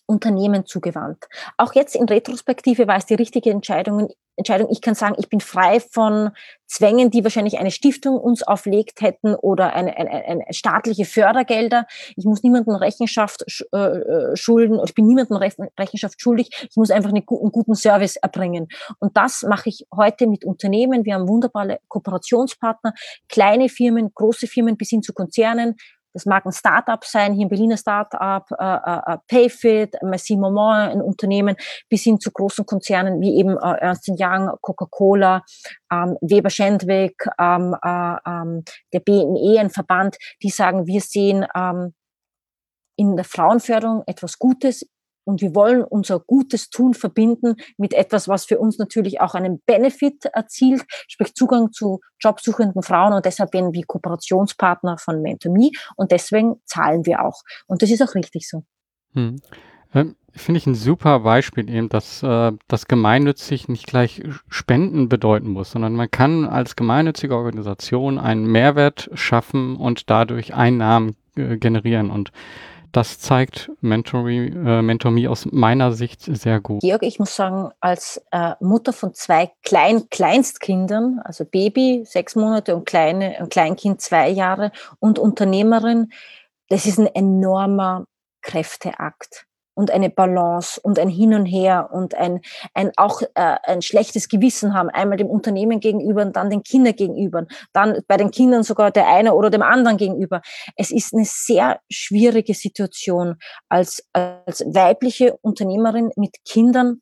Unternehmen 0.06 0.66
zugewandt. 0.66 1.26
Auch 1.58 1.74
jetzt 1.74 1.96
in 1.96 2.06
Retrospektive 2.06 2.88
war 2.88 2.98
es 2.98 3.06
die 3.06 3.16
richtige 3.16 3.52
Entscheidung. 3.52 4.10
Entscheidung. 4.36 4.70
Ich 4.72 4.82
kann 4.82 4.96
sagen, 4.96 5.16
ich 5.20 5.30
bin 5.30 5.42
frei 5.42 5.80
von 5.80 6.32
Zwängen, 6.66 7.12
die 7.12 7.24
wahrscheinlich 7.24 7.60
eine 7.60 7.70
Stiftung 7.70 8.18
uns 8.18 8.42
auflegt 8.42 9.02
hätten 9.02 9.36
oder 9.36 9.74
eine, 9.74 9.96
eine, 9.96 10.10
eine 10.10 10.46
staatliche 10.50 11.06
Fördergelder. 11.06 11.86
Ich 12.16 12.26
muss 12.26 12.42
niemandem 12.42 12.74
Rechenschaft 12.74 13.46
äh, 13.72 13.78
äh, 13.78 14.36
schulden 14.36 14.80
ich 14.84 14.96
bin 14.96 15.06
niemandem 15.06 15.38
Rechenschaft 15.38 16.20
schuldig. 16.20 16.50
Ich 16.68 16.76
muss 16.76 16.90
einfach 16.90 17.12
einen 17.12 17.26
guten 17.26 17.76
Service 17.76 18.16
erbringen. 18.16 18.70
Und 19.00 19.16
das 19.16 19.44
mache 19.44 19.70
ich 19.70 19.86
heute 19.96 20.26
mit 20.26 20.46
Unternehmen. 20.46 21.06
Wir 21.06 21.14
haben 21.14 21.28
wunderbare 21.28 21.80
Kooperationspartner, 21.88 22.94
kleine 23.30 23.70
Firmen, 23.70 24.12
große 24.16 24.48
Firmen 24.48 24.78
bis 24.78 24.90
hin 24.90 25.04
zu 25.04 25.14
Konzernen, 25.14 25.76
das 26.14 26.26
mag 26.26 26.46
ein 26.46 26.52
Startup 26.52 27.04
sein, 27.04 27.34
hier 27.34 27.46
ein 27.46 27.50
Berliner 27.50 27.78
Startup, 27.78 28.46
äh, 28.52 28.64
äh, 28.64 29.14
äh 29.14 29.18
Payfit, 29.28 29.96
Merci 30.02 30.38
Moment, 30.38 30.94
ein 30.94 31.02
Unternehmen, 31.02 31.56
bis 31.90 32.04
hin 32.04 32.20
zu 32.20 32.32
großen 32.32 32.66
Konzernen 32.66 33.20
wie 33.22 33.38
eben 33.38 33.58
äh, 33.58 33.78
Ernst 33.80 34.10
Young, 34.10 34.52
Coca-Cola, 34.62 35.44
ähm, 35.92 36.18
Weber 36.22 36.50
Schendwick, 36.50 37.26
ähm, 37.40 37.76
äh, 37.84 38.16
ähm, 38.26 38.64
der 38.94 39.00
BME, 39.00 39.60
ein 39.60 39.70
Verband, 39.70 40.18
die 40.42 40.50
sagen, 40.50 40.88
wir 40.88 41.02
sehen 41.02 41.46
ähm, 41.56 41.94
in 42.96 43.16
der 43.16 43.26
Frauenförderung 43.26 44.04
etwas 44.06 44.38
Gutes, 44.38 44.86
und 45.24 45.42
wir 45.42 45.56
wollen 45.56 45.84
unser 45.84 46.20
gutes 46.20 46.70
Tun 46.70 46.94
verbinden 46.94 47.56
mit 47.78 47.94
etwas, 47.94 48.28
was 48.28 48.46
für 48.46 48.60
uns 48.60 48.78
natürlich 48.78 49.22
auch 49.22 49.36
einen 49.36 49.62
Benefit 49.66 50.26
erzielt, 50.26 50.84
sprich 51.08 51.34
Zugang 51.34 51.72
zu 51.72 52.00
jobsuchenden 52.20 52.84
Frauen. 52.84 53.14
Und 53.14 53.26
deshalb 53.26 53.54
werden 53.54 53.74
wir 53.74 53.86
Kooperationspartner 53.86 54.98
von 54.98 55.22
MentorMe 55.22 55.72
und 55.96 56.12
deswegen 56.12 56.62
zahlen 56.66 57.06
wir 57.06 57.24
auch. 57.24 57.42
Und 57.68 57.82
das 57.82 57.92
ist 57.92 58.02
auch 58.02 58.16
richtig 58.16 58.48
so. 58.48 58.64
Hm. 59.14 59.42
Ähm, 59.94 60.16
Finde 60.36 60.58
ich 60.58 60.66
ein 60.66 60.74
super 60.74 61.20
Beispiel 61.20 61.70
eben, 61.70 61.90
dass 61.90 62.24
äh, 62.24 62.52
das 62.68 62.88
gemeinnützig 62.88 63.68
nicht 63.68 63.86
gleich 63.86 64.24
Spenden 64.50 65.08
bedeuten 65.08 65.50
muss, 65.50 65.70
sondern 65.70 65.94
man 65.94 66.10
kann 66.10 66.46
als 66.46 66.76
gemeinnützige 66.76 67.36
Organisation 67.36 68.18
einen 68.18 68.48
Mehrwert 68.48 69.12
schaffen 69.14 69.76
und 69.76 70.10
dadurch 70.10 70.56
Einnahmen 70.56 71.16
äh, 71.36 71.58
generieren. 71.58 72.10
Und 72.10 72.32
das 72.94 73.20
zeigt 73.20 73.72
Mentory, 73.82 74.48
äh, 74.48 74.82
MentorMe 74.82 75.30
aus 75.30 75.48
meiner 75.52 75.92
Sicht 75.92 76.22
sehr 76.22 76.62
gut. 76.62 76.82
Georg, 76.82 77.04
ich 77.04 77.20
muss 77.20 77.36
sagen, 77.36 77.72
als 77.80 78.24
äh, 78.32 78.54
Mutter 78.60 78.94
von 78.94 79.14
zwei 79.14 79.52
Klein 79.64 80.10
Kleinstkindern, 80.10 81.20
also 81.24 81.44
Baby 81.44 82.04
sechs 82.06 82.36
Monate 82.36 82.76
und 82.76 82.86
kleine 82.86 83.38
und 83.40 83.52
Kleinkind 83.52 84.00
zwei 84.00 84.30
Jahre 84.30 84.72
und 85.00 85.18
Unternehmerin, 85.20 86.12
das 86.70 86.86
ist 86.86 87.00
ein 87.00 87.08
enormer 87.08 88.06
Kräfteakt. 88.42 89.48
Und 89.74 89.92
eine 89.92 90.10
Balance 90.10 90.80
und 90.82 91.00
ein 91.00 91.10
Hin 91.10 91.34
und 91.34 91.46
Her 91.46 91.90
und 91.92 92.16
ein, 92.16 92.42
ein 92.74 92.92
auch 92.98 93.22
äh, 93.22 93.58
ein 93.64 93.82
schlechtes 93.82 94.28
Gewissen 94.28 94.74
haben, 94.74 94.90
einmal 94.90 95.18
dem 95.18 95.28
Unternehmen 95.28 95.80
gegenüber 95.80 96.22
und 96.22 96.36
dann 96.36 96.50
den 96.50 96.64
Kindern 96.64 96.96
gegenüber, 96.96 97.46
dann 97.74 98.00
bei 98.08 98.18
den 98.18 98.32
Kindern 98.32 98.64
sogar 98.64 98.92
der 98.92 99.08
eine 99.08 99.34
oder 99.34 99.50
dem 99.50 99.62
anderen 99.62 99.98
gegenüber. 99.98 100.42
Es 100.76 100.92
ist 100.92 101.14
eine 101.14 101.26
sehr 101.26 101.80
schwierige 101.90 102.54
Situation 102.54 103.36
als, 103.70 104.04
als 104.14 104.62
weibliche 104.62 105.38
Unternehmerin 105.42 106.12
mit 106.16 106.38
Kindern 106.46 107.02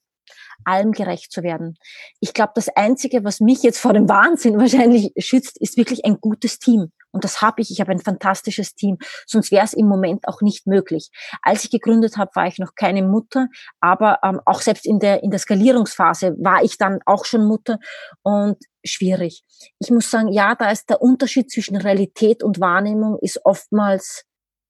allem 0.63 0.91
gerecht 0.91 1.31
zu 1.31 1.43
werden. 1.43 1.77
Ich 2.19 2.33
glaube, 2.33 2.51
das 2.55 2.69
Einzige, 2.69 3.23
was 3.23 3.39
mich 3.39 3.63
jetzt 3.63 3.79
vor 3.79 3.93
dem 3.93 4.07
Wahnsinn 4.07 4.59
wahrscheinlich 4.59 5.11
schützt, 5.17 5.59
ist 5.59 5.77
wirklich 5.77 6.05
ein 6.05 6.19
gutes 6.21 6.59
Team. 6.59 6.91
Und 7.11 7.23
das 7.23 7.41
habe 7.41 7.61
ich. 7.61 7.71
Ich 7.71 7.81
habe 7.81 7.91
ein 7.91 7.99
fantastisches 7.99 8.75
Team. 8.75 8.97
Sonst 9.25 9.51
wäre 9.51 9.65
es 9.65 9.73
im 9.73 9.87
Moment 9.87 10.27
auch 10.27 10.41
nicht 10.41 10.67
möglich. 10.67 11.09
Als 11.41 11.63
ich 11.63 11.71
gegründet 11.71 12.17
habe, 12.17 12.31
war 12.35 12.47
ich 12.47 12.59
noch 12.59 12.75
keine 12.75 13.03
Mutter, 13.03 13.47
aber 13.79 14.19
ähm, 14.23 14.39
auch 14.45 14.61
selbst 14.61 14.85
in 14.85 14.99
der, 14.99 15.23
in 15.23 15.31
der 15.31 15.39
Skalierungsphase 15.39 16.35
war 16.39 16.63
ich 16.63 16.77
dann 16.77 16.99
auch 17.05 17.25
schon 17.25 17.45
Mutter 17.45 17.79
und 18.23 18.57
schwierig. 18.83 19.43
Ich 19.79 19.91
muss 19.91 20.09
sagen, 20.09 20.29
ja, 20.29 20.55
da 20.55 20.71
ist 20.71 20.89
der 20.89 21.01
Unterschied 21.01 21.51
zwischen 21.51 21.75
Realität 21.75 22.43
und 22.43 22.59
Wahrnehmung 22.59 23.17
ist 23.19 23.39
oftmals 23.45 24.25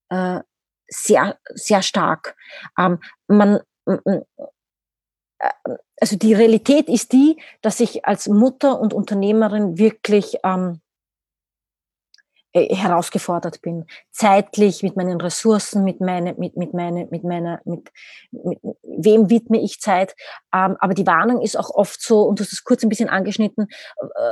äh, 0.10 0.40
sehr, 0.88 1.38
sehr 1.54 1.82
stark. 1.82 2.36
Ähm, 2.78 3.00
man, 3.28 3.62
also 6.00 6.18
die 6.18 6.34
Realität 6.34 6.90
ist 6.90 7.14
die, 7.14 7.42
dass 7.62 7.80
ich 7.80 8.06
als 8.06 8.28
Mutter 8.28 8.80
und 8.80 8.94
Unternehmerin 8.94 9.78
wirklich 9.78 10.38
ähm, 10.44 10.82
äh, 10.82 10.91
herausgefordert 12.54 13.62
bin. 13.62 13.86
Zeitlich, 14.12 14.84
mit 14.84 14.98
meinen 14.98 15.22
Ressourcen, 15.22 15.84
mit 15.84 16.02
meine, 16.02 16.34
mit, 16.34 16.58
mit 16.58 16.74
meine, 16.74 17.08
mit 17.10 17.24
meiner, 17.24 17.62
mit, 17.66 17.90
mit 18.32 18.60
wem 18.84 19.30
widme 19.30 19.62
ich 19.62 19.80
Zeit. 19.80 20.16
Ähm, 20.54 20.76
aber 20.80 20.94
die 20.94 21.08
Warnung 21.08 21.42
ist 21.42 21.58
auch 21.58 21.70
oft 21.70 22.02
so, 22.02 22.24
und 22.24 22.40
du 22.40 22.44
hast 22.44 22.54
es 22.54 22.64
kurz 22.64 22.84
ein 22.84 22.90
bisschen 22.90 23.10
angeschnitten, 23.10 23.68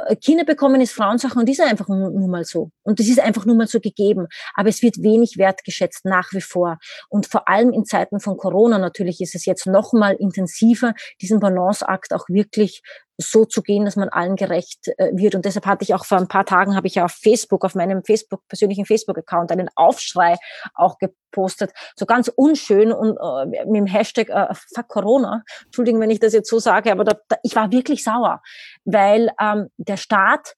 äh, 0.08 0.16
Kinder 0.18 0.44
bekommen 0.44 0.82
ist 0.82 0.92
Frauensache 0.92 1.40
und 1.40 1.48
ist 1.50 1.62
einfach 1.62 1.88
nur, 1.88 2.10
nur 2.10 2.28
mal 2.28 2.44
so. 2.44 2.72
Und 2.84 3.00
das 3.00 3.08
ist 3.08 3.20
einfach 3.20 3.46
nur 3.46 3.56
mal 3.56 3.68
so 3.68 3.80
gegeben. 3.80 4.28
Aber 4.56 4.70
es 4.70 4.82
wird 4.82 5.02
wenig 5.02 5.38
wertgeschätzt, 5.38 6.06
nach 6.06 6.32
wie 6.34 6.42
vor. 6.42 6.78
Und 7.10 7.28
vor 7.28 7.48
allem 7.48 7.72
in 7.72 7.86
Zeiten 7.86 8.20
von 8.20 8.38
Corona 8.38 8.78
natürlich 8.78 9.22
ist 9.22 9.36
es 9.36 9.46
jetzt 9.46 9.66
noch 9.66 9.94
mal 9.94 10.16
intensiver, 10.16 10.94
diesen 11.22 11.40
Balanceakt 11.40 12.14
auch 12.14 12.28
wirklich 12.28 12.82
so 13.22 13.46
zu 13.46 13.62
gehen, 13.62 13.86
dass 13.86 13.98
man 13.98 14.10
allen 14.10 14.36
gerecht 14.36 14.88
äh, 14.98 15.12
wird. 15.14 15.36
Und 15.36 15.46
deshalb 15.46 15.66
hatte 15.66 15.84
ich 15.84 15.94
auch 15.94 16.06
vor 16.06 16.18
ein 16.18 16.28
paar 16.28 16.46
Tagen, 16.46 16.76
habe 16.76 16.88
ich 16.88 16.96
ja 16.96 17.06
auf 17.06 17.12
Facebook, 17.12 17.66
auf 17.66 17.76
meinem 17.76 18.04
Facebook, 18.04 18.48
persönlichen 18.48 18.86
Facebook-Account 18.86 19.52
einen 19.52 19.70
Aufschrei 19.76 20.38
auch 20.74 20.98
gepostet. 20.98 21.72
So 21.96 22.06
ganz 22.06 22.32
unschön 22.34 22.94
und 22.94 23.18
äh, 23.18 23.46
mit 23.68 23.76
dem 23.76 23.86
Hashtag 23.86 24.30
äh, 24.30 24.54
Fuck 24.74 24.88
Corona. 24.88 25.44
Entschuldigen, 25.66 26.00
wenn 26.00 26.10
ich 26.10 26.20
das 26.20 26.34
jetzt 26.34 26.50
so 26.50 26.60
sage, 26.60 26.92
aber 26.92 27.04
da, 27.04 27.14
da, 27.28 27.36
ich 27.44 27.56
war 27.56 27.72
wirklich 27.72 28.04
sauer, 28.04 28.42
weil 28.86 29.32
ähm, 29.40 29.68
der 29.78 29.98
Staat 29.98 30.56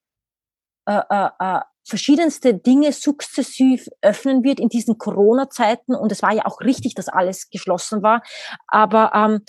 äh, 0.86 1.02
äh, 1.10 1.30
äh, 1.40 1.60
verschiedenste 1.84 2.54
Dinge 2.54 2.92
sukzessiv 2.92 3.88
öffnen 4.02 4.44
wird 4.44 4.60
in 4.60 4.70
diesen 4.70 4.98
Corona-Zeiten. 4.98 5.96
Und 5.96 6.12
es 6.12 6.22
war 6.22 6.34
ja 6.34 6.46
auch 6.46 6.62
richtig, 6.62 6.94
dass 6.94 7.08
alles 7.08 7.50
geschlossen 7.50 8.04
war. 8.04 8.22
Aber 8.68 9.12
ähm, 9.16 9.42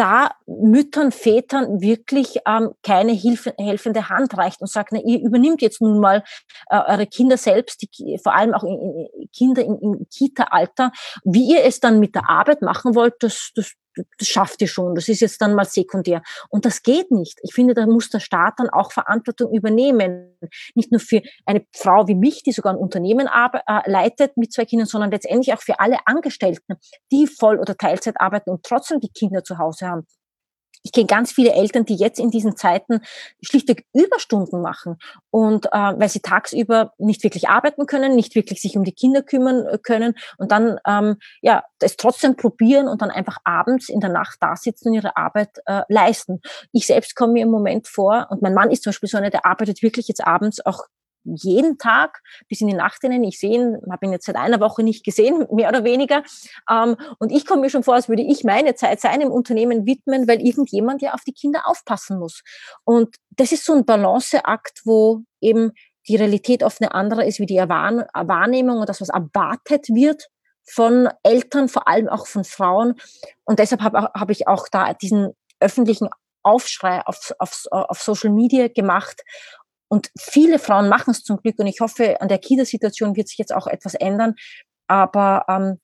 da 0.00 0.30
Müttern, 0.46 1.12
Vätern 1.12 1.82
wirklich 1.82 2.38
ähm, 2.46 2.70
keine 2.82 3.12
Hilfe, 3.12 3.52
helfende 3.58 4.08
Hand 4.08 4.34
reicht 4.38 4.62
und 4.62 4.70
sagt, 4.70 4.92
na, 4.92 5.00
ihr 5.04 5.20
übernimmt 5.20 5.60
jetzt 5.60 5.82
nun 5.82 6.00
mal 6.00 6.24
äh, 6.70 6.80
eure 6.86 7.06
Kinder 7.06 7.36
selbst, 7.36 7.82
die, 7.82 8.18
vor 8.22 8.34
allem 8.34 8.54
auch 8.54 8.64
in, 8.64 8.80
in 8.80 9.30
Kinder 9.30 9.62
im, 9.62 9.78
im 9.82 10.06
Kita-Alter. 10.10 10.92
Wie 11.24 11.52
ihr 11.52 11.64
es 11.64 11.80
dann 11.80 12.00
mit 12.00 12.14
der 12.14 12.30
Arbeit 12.30 12.62
machen 12.62 12.94
wollt, 12.94 13.14
das, 13.20 13.50
das, 13.54 13.74
das 14.18 14.28
schafft 14.28 14.60
ihr 14.62 14.68
schon. 14.68 14.94
Das 14.94 15.08
ist 15.08 15.20
jetzt 15.20 15.40
dann 15.40 15.54
mal 15.54 15.64
sekundär. 15.64 16.22
Und 16.48 16.64
das 16.64 16.82
geht 16.82 17.10
nicht. 17.10 17.38
Ich 17.42 17.54
finde, 17.54 17.74
da 17.74 17.86
muss 17.86 18.10
der 18.10 18.20
Staat 18.20 18.54
dann 18.58 18.70
auch 18.70 18.92
Verantwortung 18.92 19.52
übernehmen. 19.52 20.36
Nicht 20.74 20.90
nur 20.92 21.00
für 21.00 21.22
eine 21.46 21.64
Frau 21.74 22.06
wie 22.06 22.14
mich, 22.14 22.42
die 22.42 22.52
sogar 22.52 22.72
ein 22.72 22.78
Unternehmen 22.78 23.26
äh, 23.26 23.90
leitet 23.90 24.36
mit 24.36 24.52
zwei 24.52 24.64
Kindern, 24.64 24.86
sondern 24.86 25.10
letztendlich 25.10 25.52
auch 25.54 25.62
für 25.62 25.80
alle 25.80 25.98
Angestellten, 26.06 26.76
die 27.12 27.26
Voll- 27.26 27.58
oder 27.58 27.76
Teilzeit 27.76 28.20
arbeiten 28.20 28.50
und 28.50 28.62
trotzdem 28.62 29.00
die 29.00 29.10
Kinder 29.10 29.44
zu 29.44 29.58
Hause 29.58 29.88
haben 29.88 30.06
ich 30.82 30.92
kenne 30.92 31.06
ganz 31.06 31.32
viele 31.32 31.52
Eltern, 31.52 31.84
die 31.84 31.96
jetzt 31.96 32.18
in 32.18 32.30
diesen 32.30 32.56
Zeiten 32.56 33.00
schlichtweg 33.42 33.86
Überstunden 33.92 34.62
machen 34.62 34.96
und 35.30 35.66
äh, 35.66 35.70
weil 35.70 36.08
sie 36.08 36.20
tagsüber 36.20 36.92
nicht 36.98 37.22
wirklich 37.22 37.48
arbeiten 37.48 37.86
können, 37.86 38.14
nicht 38.14 38.34
wirklich 38.34 38.60
sich 38.60 38.76
um 38.76 38.84
die 38.84 38.92
Kinder 38.92 39.22
kümmern 39.22 39.66
äh, 39.66 39.78
können 39.78 40.14
und 40.38 40.52
dann 40.52 40.78
ähm, 40.86 41.16
ja 41.42 41.64
es 41.80 41.96
trotzdem 41.96 42.36
probieren 42.36 42.88
und 42.88 43.02
dann 43.02 43.10
einfach 43.10 43.38
abends 43.44 43.88
in 43.88 44.00
der 44.00 44.10
Nacht 44.10 44.38
da 44.40 44.56
sitzen 44.56 44.88
und 44.88 44.94
ihre 44.94 45.16
Arbeit 45.16 45.50
äh, 45.66 45.82
leisten. 45.88 46.40
Ich 46.72 46.86
selbst 46.86 47.16
komme 47.16 47.34
mir 47.34 47.42
im 47.42 47.50
Moment 47.50 47.86
vor 47.86 48.28
und 48.30 48.42
mein 48.42 48.54
Mann 48.54 48.70
ist 48.70 48.82
zum 48.82 48.90
Beispiel 48.90 49.08
so 49.08 49.18
einer, 49.18 49.30
der 49.30 49.46
arbeitet 49.46 49.82
wirklich 49.82 50.08
jetzt 50.08 50.24
abends 50.26 50.64
auch 50.64 50.84
jeden 51.24 51.78
Tag 51.78 52.20
bis 52.48 52.60
in 52.60 52.68
die 52.68 52.74
Nacht 52.74 53.00
hinein. 53.02 53.24
Ich 53.24 53.38
sehe 53.38 53.54
ihn, 53.54 53.78
habe 53.90 54.06
ihn 54.06 54.12
jetzt 54.12 54.26
seit 54.26 54.36
einer 54.36 54.60
Woche 54.60 54.82
nicht 54.82 55.04
gesehen, 55.04 55.46
mehr 55.52 55.68
oder 55.68 55.84
weniger. 55.84 56.22
Ähm, 56.70 56.96
und 57.18 57.32
ich 57.32 57.46
komme 57.46 57.62
mir 57.62 57.70
schon 57.70 57.82
vor, 57.82 57.94
als 57.94 58.08
würde 58.08 58.22
ich 58.22 58.44
meine 58.44 58.74
Zeit 58.74 59.00
seinem 59.00 59.30
Unternehmen 59.30 59.86
widmen, 59.86 60.28
weil 60.28 60.40
irgendjemand 60.40 61.02
ja 61.02 61.14
auf 61.14 61.22
die 61.26 61.32
Kinder 61.32 61.62
aufpassen 61.66 62.18
muss. 62.18 62.42
Und 62.84 63.16
das 63.30 63.52
ist 63.52 63.64
so 63.64 63.74
ein 63.74 63.84
Balanceakt, 63.84 64.82
wo 64.84 65.22
eben 65.40 65.72
die 66.08 66.16
Realität 66.16 66.62
oft 66.62 66.80
eine 66.80 66.94
andere 66.94 67.26
ist 67.26 67.40
wie 67.40 67.46
die 67.46 67.56
Wahrnehmung 67.56 68.78
und 68.78 68.88
das, 68.88 69.00
was 69.00 69.10
erwartet 69.10 69.88
wird 69.88 70.28
von 70.64 71.08
Eltern, 71.22 71.68
vor 71.68 71.88
allem 71.88 72.08
auch 72.08 72.26
von 72.26 72.44
Frauen. 72.44 72.94
Und 73.44 73.58
deshalb 73.58 73.82
habe 73.82 74.10
hab 74.14 74.30
ich 74.30 74.48
auch 74.48 74.68
da 74.70 74.92
diesen 74.94 75.32
öffentlichen 75.58 76.08
Aufschrei 76.42 77.02
auf, 77.06 77.32
auf, 77.38 77.66
auf 77.70 78.00
Social 78.00 78.30
Media 78.30 78.68
gemacht 78.68 79.22
und 79.92 80.12
viele 80.16 80.60
Frauen 80.60 80.88
machen 80.88 81.10
es 81.10 81.24
zum 81.24 81.38
Glück 81.38 81.58
und 81.58 81.66
ich 81.66 81.80
hoffe, 81.80 82.20
an 82.20 82.28
der 82.28 82.38
Kita-Situation 82.38 83.16
wird 83.16 83.26
sich 83.26 83.38
jetzt 83.38 83.52
auch 83.52 83.66
etwas 83.66 83.94
ändern. 83.94 84.36
Aber 84.86 85.44
ähm, 85.48 85.80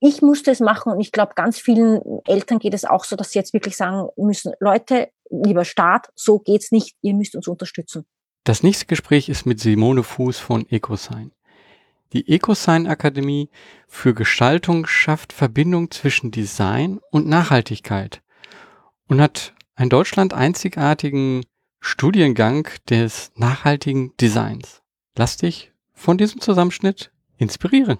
ich, 0.00 0.22
musste 0.22 0.50
es 0.50 0.60
machen 0.60 0.90
und 0.90 1.00
ich 1.00 1.12
glaube, 1.12 1.34
ganz 1.36 1.58
vielen 1.58 2.00
Eltern 2.26 2.58
geht 2.58 2.72
es 2.72 2.86
auch 2.86 3.04
so, 3.04 3.14
dass 3.14 3.30
sie 3.30 3.38
jetzt 3.38 3.52
wirklich 3.52 3.76
sagen 3.76 4.08
müssen, 4.16 4.54
Leute, 4.58 5.10
lieber 5.30 5.66
Staat, 5.66 6.08
so 6.14 6.38
geht's 6.38 6.72
nicht, 6.72 6.96
ihr 7.02 7.12
müsst 7.12 7.36
uns 7.36 7.46
unterstützen. 7.46 8.06
Das 8.42 8.62
nächste 8.62 8.86
Gespräch 8.86 9.28
ist 9.28 9.44
mit 9.44 9.60
Simone 9.60 10.02
Fuß 10.02 10.38
von 10.38 10.66
EcoSign. 10.70 11.32
Die 12.14 12.26
EcoSign 12.28 12.86
Akademie 12.86 13.50
für 13.86 14.14
Gestaltung 14.14 14.86
schafft 14.86 15.34
Verbindung 15.34 15.90
zwischen 15.90 16.30
Design 16.30 17.00
und 17.10 17.26
Nachhaltigkeit 17.26 18.22
und 19.08 19.20
hat 19.20 19.52
einen 19.74 19.90
Deutschland 19.90 20.32
einzigartigen 20.32 21.42
Studiengang 21.86 22.66
des 22.88 23.30
nachhaltigen 23.36 24.16
Designs. 24.16 24.80
Lass 25.16 25.36
dich 25.36 25.70
von 25.92 26.16
diesem 26.16 26.40
Zusammenschnitt 26.40 27.12
inspirieren. 27.36 27.98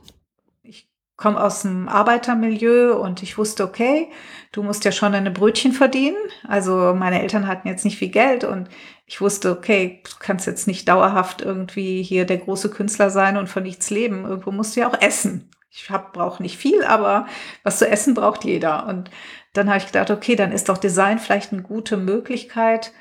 Ich 0.62 0.88
komme 1.16 1.38
aus 1.38 1.62
dem 1.62 1.87
Arbeitermilieu 1.87 2.97
und 2.97 3.23
ich 3.23 3.37
wusste, 3.37 3.62
okay, 3.62 4.09
du 4.53 4.62
musst 4.62 4.87
ja 4.87 4.90
schon 4.90 5.12
deine 5.12 5.31
Brötchen 5.31 5.73
verdienen. 5.73 6.16
Also 6.49 6.94
meine 6.97 7.20
Eltern 7.20 7.47
hatten 7.47 7.68
jetzt 7.68 7.85
nicht 7.85 7.99
viel 7.99 8.09
Geld 8.09 8.42
und 8.42 8.70
ich 9.05 9.20
wusste, 9.20 9.51
okay, 9.51 10.03
du 10.03 10.12
kannst 10.18 10.47
jetzt 10.47 10.66
nicht 10.66 10.88
dauerhaft 10.88 11.42
irgendwie 11.42 12.03
hier 12.03 12.25
der 12.25 12.38
große 12.38 12.70
Künstler 12.70 13.11
sein 13.11 13.37
und 13.37 13.51
von 13.51 13.64
nichts 13.64 13.90
leben. 13.90 14.25
Irgendwo 14.25 14.51
musst 14.51 14.75
du 14.75 14.81
ja 14.81 14.88
auch 14.88 15.01
essen. 15.03 15.51
Ich 15.68 15.88
brauche 16.14 16.42
nicht 16.42 16.57
viel, 16.57 16.83
aber 16.85 17.27
was 17.64 17.81
zu 17.81 17.87
essen 17.88 18.14
braucht 18.14 18.44
jeder. 18.44 18.87
Und 18.87 19.11
dann 19.53 19.68
habe 19.68 19.77
ich 19.77 19.87
gedacht, 19.87 20.11
okay, 20.11 20.37
dann 20.37 20.53
ist 20.53 20.70
doch 20.70 20.79
Design 20.79 21.18
vielleicht 21.18 21.53
eine 21.53 21.62
gute 21.62 21.99
Möglichkeit, 21.99 22.92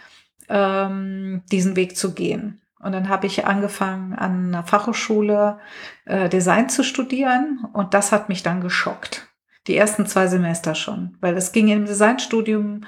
ähm, 0.50 1.44
diesen 1.52 1.76
Weg 1.76 1.98
zu 1.98 2.14
gehen. 2.14 2.62
Und 2.80 2.92
dann 2.92 3.08
habe 3.08 3.28
ich 3.28 3.46
angefangen, 3.46 4.14
an 4.14 4.48
einer 4.48 4.64
Fachhochschule 4.64 5.60
äh, 6.06 6.28
Design 6.28 6.70
zu 6.70 6.84
studieren 6.84 7.66
und 7.72 7.94
das 7.94 8.12
hat 8.12 8.28
mich 8.28 8.44
dann 8.44 8.60
geschockt. 8.60 9.28
Die 9.68 9.78
ersten 9.78 10.06
zwei 10.06 10.28
Semester 10.28 10.76
schon, 10.76 11.18
weil 11.22 11.38
es 11.38 11.54
ging 11.54 11.70
im 11.70 11.86
Designstudium 11.86 12.82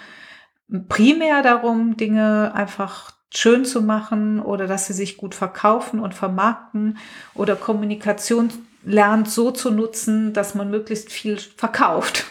primär 0.89 1.41
darum, 1.41 1.95
Dinge 1.95 2.51
einfach 2.53 3.13
schön 3.33 3.63
zu 3.63 3.81
machen 3.81 4.39
oder 4.39 4.67
dass 4.67 4.87
sie 4.87 4.93
sich 4.93 5.17
gut 5.17 5.35
verkaufen 5.35 5.99
und 5.99 6.13
vermarkten 6.13 6.97
oder 7.33 7.55
Kommunikation 7.55 8.49
lernt 8.83 9.29
so 9.29 9.51
zu 9.51 9.71
nutzen, 9.71 10.33
dass 10.33 10.55
man 10.55 10.69
möglichst 10.69 11.11
viel 11.11 11.37
verkauft. 11.37 12.25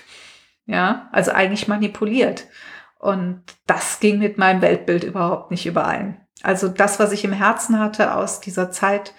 Ja, 0.66 1.08
also 1.12 1.32
eigentlich 1.32 1.68
manipuliert. 1.68 2.46
Und 3.04 3.42
das 3.66 4.00
ging 4.00 4.18
mit 4.18 4.38
meinem 4.38 4.62
Weltbild 4.62 5.04
überhaupt 5.04 5.50
nicht 5.50 5.66
überein. 5.66 6.26
Also 6.42 6.68
das, 6.68 6.98
was 6.98 7.12
ich 7.12 7.22
im 7.22 7.32
Herzen 7.32 7.78
hatte 7.78 8.14
aus 8.14 8.40
dieser 8.40 8.70
Zeit 8.70 9.12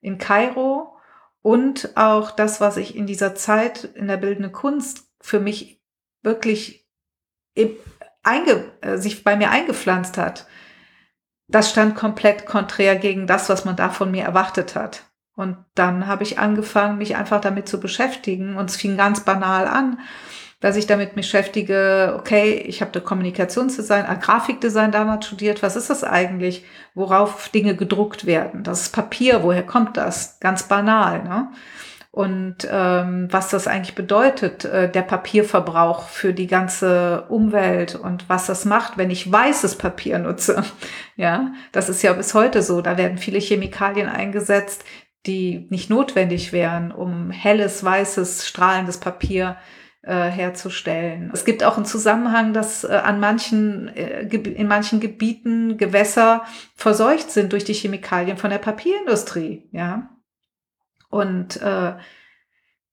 in 0.00 0.16
Kairo 0.16 0.94
und 1.40 1.90
auch 1.96 2.30
das, 2.30 2.60
was 2.60 2.76
ich 2.76 2.94
in 2.94 3.04
dieser 3.04 3.34
Zeit 3.34 3.82
in 3.82 4.06
der 4.06 4.16
bildenden 4.16 4.52
Kunst 4.52 5.08
für 5.20 5.40
mich 5.40 5.82
wirklich 6.22 6.88
einge, 8.22 8.70
äh, 8.80 8.96
sich 8.96 9.24
bei 9.24 9.34
mir 9.34 9.50
eingepflanzt 9.50 10.18
hat, 10.18 10.46
das 11.48 11.68
stand 11.68 11.96
komplett 11.96 12.46
konträr 12.46 12.94
gegen 12.94 13.26
das, 13.26 13.48
was 13.48 13.64
man 13.64 13.74
da 13.74 13.90
von 13.90 14.12
mir 14.12 14.22
erwartet 14.22 14.76
hat. 14.76 15.10
Und 15.34 15.56
dann 15.74 16.06
habe 16.06 16.22
ich 16.22 16.38
angefangen, 16.38 16.98
mich 16.98 17.16
einfach 17.16 17.40
damit 17.40 17.68
zu 17.68 17.80
beschäftigen. 17.80 18.56
Und 18.56 18.70
es 18.70 18.76
fing 18.76 18.96
ganz 18.96 19.24
banal 19.24 19.66
an, 19.66 19.98
dass 20.62 20.76
ich 20.76 20.86
damit 20.86 21.16
beschäftige, 21.16 22.14
okay, 22.16 22.54
ich 22.54 22.80
habe 22.80 23.00
Kommunikationsdesign, 23.00 24.04
äh, 24.06 24.16
Grafikdesign 24.18 24.92
damals 24.92 25.26
studiert. 25.26 25.60
Was 25.62 25.74
ist 25.74 25.90
das 25.90 26.04
eigentlich? 26.04 26.64
Worauf 26.94 27.48
Dinge 27.48 27.74
gedruckt 27.74 28.26
werden? 28.26 28.62
Das 28.62 28.82
ist 28.82 28.94
Papier, 28.94 29.42
woher 29.42 29.64
kommt 29.64 29.96
das? 29.96 30.38
Ganz 30.38 30.62
banal. 30.62 31.24
Ne? 31.24 31.48
Und 32.12 32.58
ähm, 32.70 33.26
was 33.30 33.48
das 33.50 33.66
eigentlich 33.66 33.96
bedeutet, 33.96 34.64
äh, 34.64 34.88
der 34.88 35.02
Papierverbrauch 35.02 36.06
für 36.08 36.32
die 36.32 36.46
ganze 36.46 37.24
Umwelt 37.28 37.96
und 37.96 38.28
was 38.28 38.46
das 38.46 38.64
macht, 38.64 38.96
wenn 38.98 39.10
ich 39.10 39.30
weißes 39.30 39.76
Papier 39.76 40.18
nutze. 40.18 40.62
Ja, 41.16 41.52
das 41.72 41.88
ist 41.88 42.02
ja 42.02 42.14
bis 42.14 42.34
heute 42.34 42.62
so. 42.62 42.80
Da 42.80 42.96
werden 42.96 43.18
viele 43.18 43.38
Chemikalien 43.38 44.08
eingesetzt, 44.08 44.82
die 45.26 45.66
nicht 45.70 45.90
notwendig 45.90 46.52
wären, 46.52 46.90
um 46.90 47.30
helles, 47.30 47.84
weißes, 47.84 48.48
strahlendes 48.48 48.98
Papier 48.98 49.56
äh, 49.58 49.81
herzustellen. 50.10 51.30
Es 51.32 51.44
gibt 51.44 51.62
auch 51.62 51.76
einen 51.76 51.86
Zusammenhang, 51.86 52.52
dass 52.52 52.82
äh, 52.82 52.88
an 52.88 53.20
manchen, 53.20 53.88
äh, 53.88 54.22
in 54.22 54.66
manchen 54.66 54.98
Gebieten 54.98 55.76
Gewässer 55.76 56.44
verseucht 56.74 57.30
sind 57.30 57.52
durch 57.52 57.64
die 57.64 57.74
Chemikalien 57.74 58.36
von 58.36 58.50
der 58.50 58.58
Papierindustrie, 58.58 59.68
ja. 59.70 60.10
Und 61.08 61.60
äh, 61.62 61.94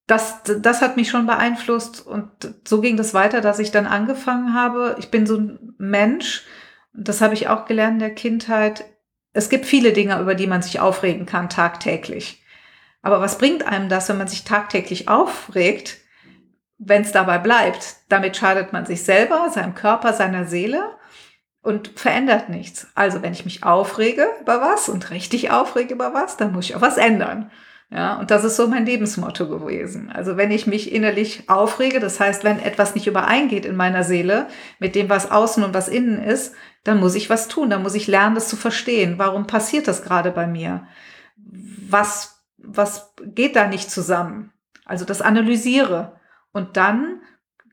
das, 0.06 0.41
das 0.43 0.82
hat 0.82 0.98
mich 0.98 1.10
schon 1.10 1.26
beeinflusst 1.26 2.06
und 2.06 2.30
so 2.67 2.82
ging 2.82 2.98
das 2.98 3.13
weiter, 3.13 3.41
dass 3.41 3.60
ich 3.60 3.72
dann 3.72 3.86
angefangen 3.88 4.54
habe. 4.54 4.95
Ich 5.00 5.10
bin 5.10 5.26
so 5.26 5.38
ein 5.38 5.74
Mensch, 5.78 6.43
das 6.93 7.22
habe 7.22 7.34
ich 7.34 7.48
auch 7.48 7.65
gelernt 7.65 7.93
in 7.93 8.00
der 8.00 8.15
Kindheit, 8.15 8.86
es 9.34 9.50
gibt 9.50 9.65
viele 9.65 9.93
Dinge, 9.93 10.19
über 10.19 10.36
die 10.36 10.48
man 10.48 10.62
sich 10.62 10.80
aufregen 10.80 11.26
kann 11.26 11.50
tagtäglich. 11.50 12.43
Aber 13.02 13.22
was 13.22 13.38
bringt 13.38 13.65
einem 13.65 13.89
das, 13.89 14.10
wenn 14.10 14.17
man 14.17 14.28
sich 14.28 14.43
tagtäglich 14.43 15.08
aufregt, 15.08 15.99
wenn 16.80 17.04
es 17.04 17.12
dabei 17.12 17.38
bleibt? 17.38 17.98
Damit 18.08 18.38
schadet 18.38 18.74
man 18.74 18.86
sich 18.86 19.04
selber, 19.04 19.50
seinem 19.50 19.76
Körper, 19.76 20.13
seiner 20.13 20.46
Seele 20.46 20.96
und 21.62 22.00
verändert 22.00 22.50
nichts. 22.50 22.88
Also 22.96 23.22
wenn 23.22 23.34
ich 23.34 23.46
mich 23.46 23.63
aufrege 23.63 24.28
über 24.42 24.62
was 24.62 24.89
und 24.89 25.12
richtig 25.12 25.52
aufrege 25.52 25.94
über 25.94 26.13
was, 26.13 26.38
dann 26.38 26.54
muss 26.54 26.65
ich 26.65 26.76
auch 26.76 26.82
was 26.82 26.98
ändern. 26.98 27.52
Ja, 27.92 28.20
und 28.20 28.30
das 28.30 28.44
ist 28.44 28.56
so 28.56 28.68
mein 28.68 28.86
Lebensmotto 28.86 29.50
gewesen. 29.50 30.12
Also 30.12 30.38
wenn 30.38 30.52
ich 30.52 30.68
mich 30.68 30.92
innerlich 30.94 31.50
aufrege, 31.50 32.00
das 32.00 32.20
heißt, 32.20 32.44
wenn 32.44 32.60
etwas 32.60 32.94
nicht 32.94 33.08
übereingeht 33.08 33.65
in 33.65 33.76
meiner 33.76 34.04
Seele 34.04 34.48
mit 34.78 34.94
dem, 34.94 35.10
was 35.10 35.32
außen 35.32 35.63
und 35.63 35.74
was 35.74 35.88
innen 35.88 36.24
ist, 36.24 36.54
dann 36.84 37.00
muss 37.00 37.15
ich 37.15 37.32
was 37.32 37.48
tun, 37.48 37.70
dann 37.70 37.82
muss 37.82 37.96
ich 37.96 38.06
lernen, 38.08 38.36
das 38.36 38.48
zu 38.48 38.56
verstehen. 38.56 39.15
Warum 39.18 39.48
passiert 39.48 39.88
das 39.88 40.04
gerade 40.04 40.30
bei 40.32 40.46
mir? 40.46 40.86
Was, 41.36 42.44
was 42.58 43.15
geht 43.22 43.56
da 43.56 43.68
nicht 43.68 43.89
zusammen? 43.89 44.54
Also 44.86 45.04
das 45.04 45.22
analysiere 45.22 46.19
und 46.52 46.78
dann 46.78 47.22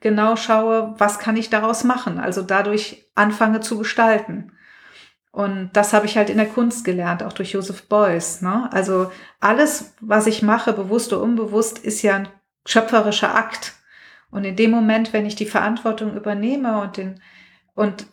genau 0.01 0.37
schaue, 0.37 0.95
was 0.99 1.19
kann 1.19 1.37
ich 1.37 1.51
daraus 1.51 1.85
machen? 1.85 2.19
Also 2.19 2.43
dadurch 2.43 3.11
anfange 3.15 3.61
zu 3.61 3.79
gestalten. 3.79 4.53
Und 5.33 5.71
das 5.75 5.93
habe 5.93 6.07
ich 6.07 6.17
halt 6.17 6.31
in 6.31 6.39
der 6.39 6.49
Kunst 6.49 6.85
gelernt, 6.85 7.23
auch 7.23 7.33
durch 7.33 7.53
Joseph 7.53 7.89
Beuys. 7.89 8.41
Ne? 8.41 8.71
Also 8.73 9.13
alles, 9.41 9.95
was 10.01 10.27
ich 10.27 10.43
mache, 10.43 10.73
bewusst 10.73 11.13
oder 11.13 11.23
unbewusst, 11.23 11.79
ist 11.79 12.03
ja 12.03 12.17
ein 12.17 12.29
schöpferischer 12.67 13.35
Akt. 13.35 13.75
Und 14.31 14.45
in 14.45 14.57
dem 14.57 14.71
Moment, 14.71 15.13
wenn 15.13 15.27
ich 15.27 15.35
die 15.35 15.47
Verantwortung 15.47 16.17
übernehme 16.17 16.81
und 16.81 16.97
den, 16.97 17.21
und 17.75 18.07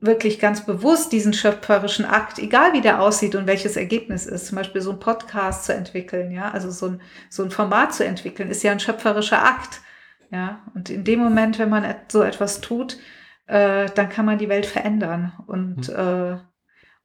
wirklich 0.00 0.38
ganz 0.38 0.66
bewusst 0.66 1.12
diesen 1.12 1.32
schöpferischen 1.32 2.04
Akt, 2.04 2.38
egal 2.38 2.72
wie 2.72 2.80
der 2.80 3.00
aussieht 3.00 3.34
und 3.36 3.46
welches 3.46 3.76
Ergebnis 3.76 4.26
ist, 4.26 4.46
zum 4.46 4.56
Beispiel 4.56 4.80
so 4.80 4.90
ein 4.90 4.98
Podcast 4.98 5.64
zu 5.64 5.74
entwickeln, 5.74 6.30
ja, 6.30 6.50
also 6.50 6.70
so 6.70 6.86
ein, 6.86 7.00
so 7.30 7.42
ein 7.42 7.50
Format 7.50 7.94
zu 7.94 8.04
entwickeln, 8.04 8.50
ist 8.50 8.62
ja 8.62 8.72
ein 8.72 8.80
schöpferischer 8.80 9.44
Akt, 9.44 9.80
ja. 10.34 10.62
Und 10.74 10.90
in 10.90 11.04
dem 11.04 11.20
Moment, 11.20 11.58
wenn 11.58 11.70
man 11.70 11.84
so 12.08 12.22
etwas 12.22 12.60
tut, 12.60 12.98
äh, 13.46 13.86
dann 13.94 14.08
kann 14.08 14.26
man 14.26 14.38
die 14.38 14.48
Welt 14.48 14.66
verändern 14.66 15.32
und, 15.46 15.88
mhm. 15.88 15.94
äh, 15.94 16.36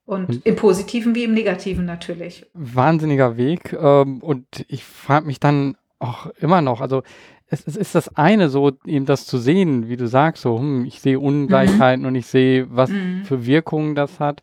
und 0.05 0.45
im 0.45 0.55
Positiven 0.55 1.13
wie 1.13 1.25
im 1.25 1.35
Negativen 1.35 1.85
natürlich. 1.85 2.47
Wahnsinniger 2.53 3.37
Weg. 3.37 3.73
Ähm, 3.73 4.23
und 4.23 4.65
ich 4.67 4.83
frage 4.83 5.27
mich 5.27 5.39
dann 5.39 5.77
auch 5.99 6.27
immer 6.39 6.61
noch, 6.61 6.81
also 6.81 7.03
es, 7.45 7.67
es, 7.67 7.75
ist 7.75 7.93
das 7.93 8.15
eine, 8.15 8.49
so 8.49 8.71
eben 8.85 9.05
das 9.05 9.27
zu 9.27 9.37
sehen, 9.37 9.89
wie 9.89 9.97
du 9.97 10.07
sagst, 10.07 10.41
so, 10.41 10.57
hm, 10.57 10.85
ich 10.85 10.99
sehe 11.01 11.19
Ungleichheiten 11.19 12.01
mhm. 12.01 12.07
und 12.07 12.15
ich 12.15 12.25
sehe, 12.25 12.67
was 12.69 12.89
mhm. 12.89 13.25
für 13.25 13.45
Wirkungen 13.45 13.93
das 13.93 14.19
hat. 14.19 14.41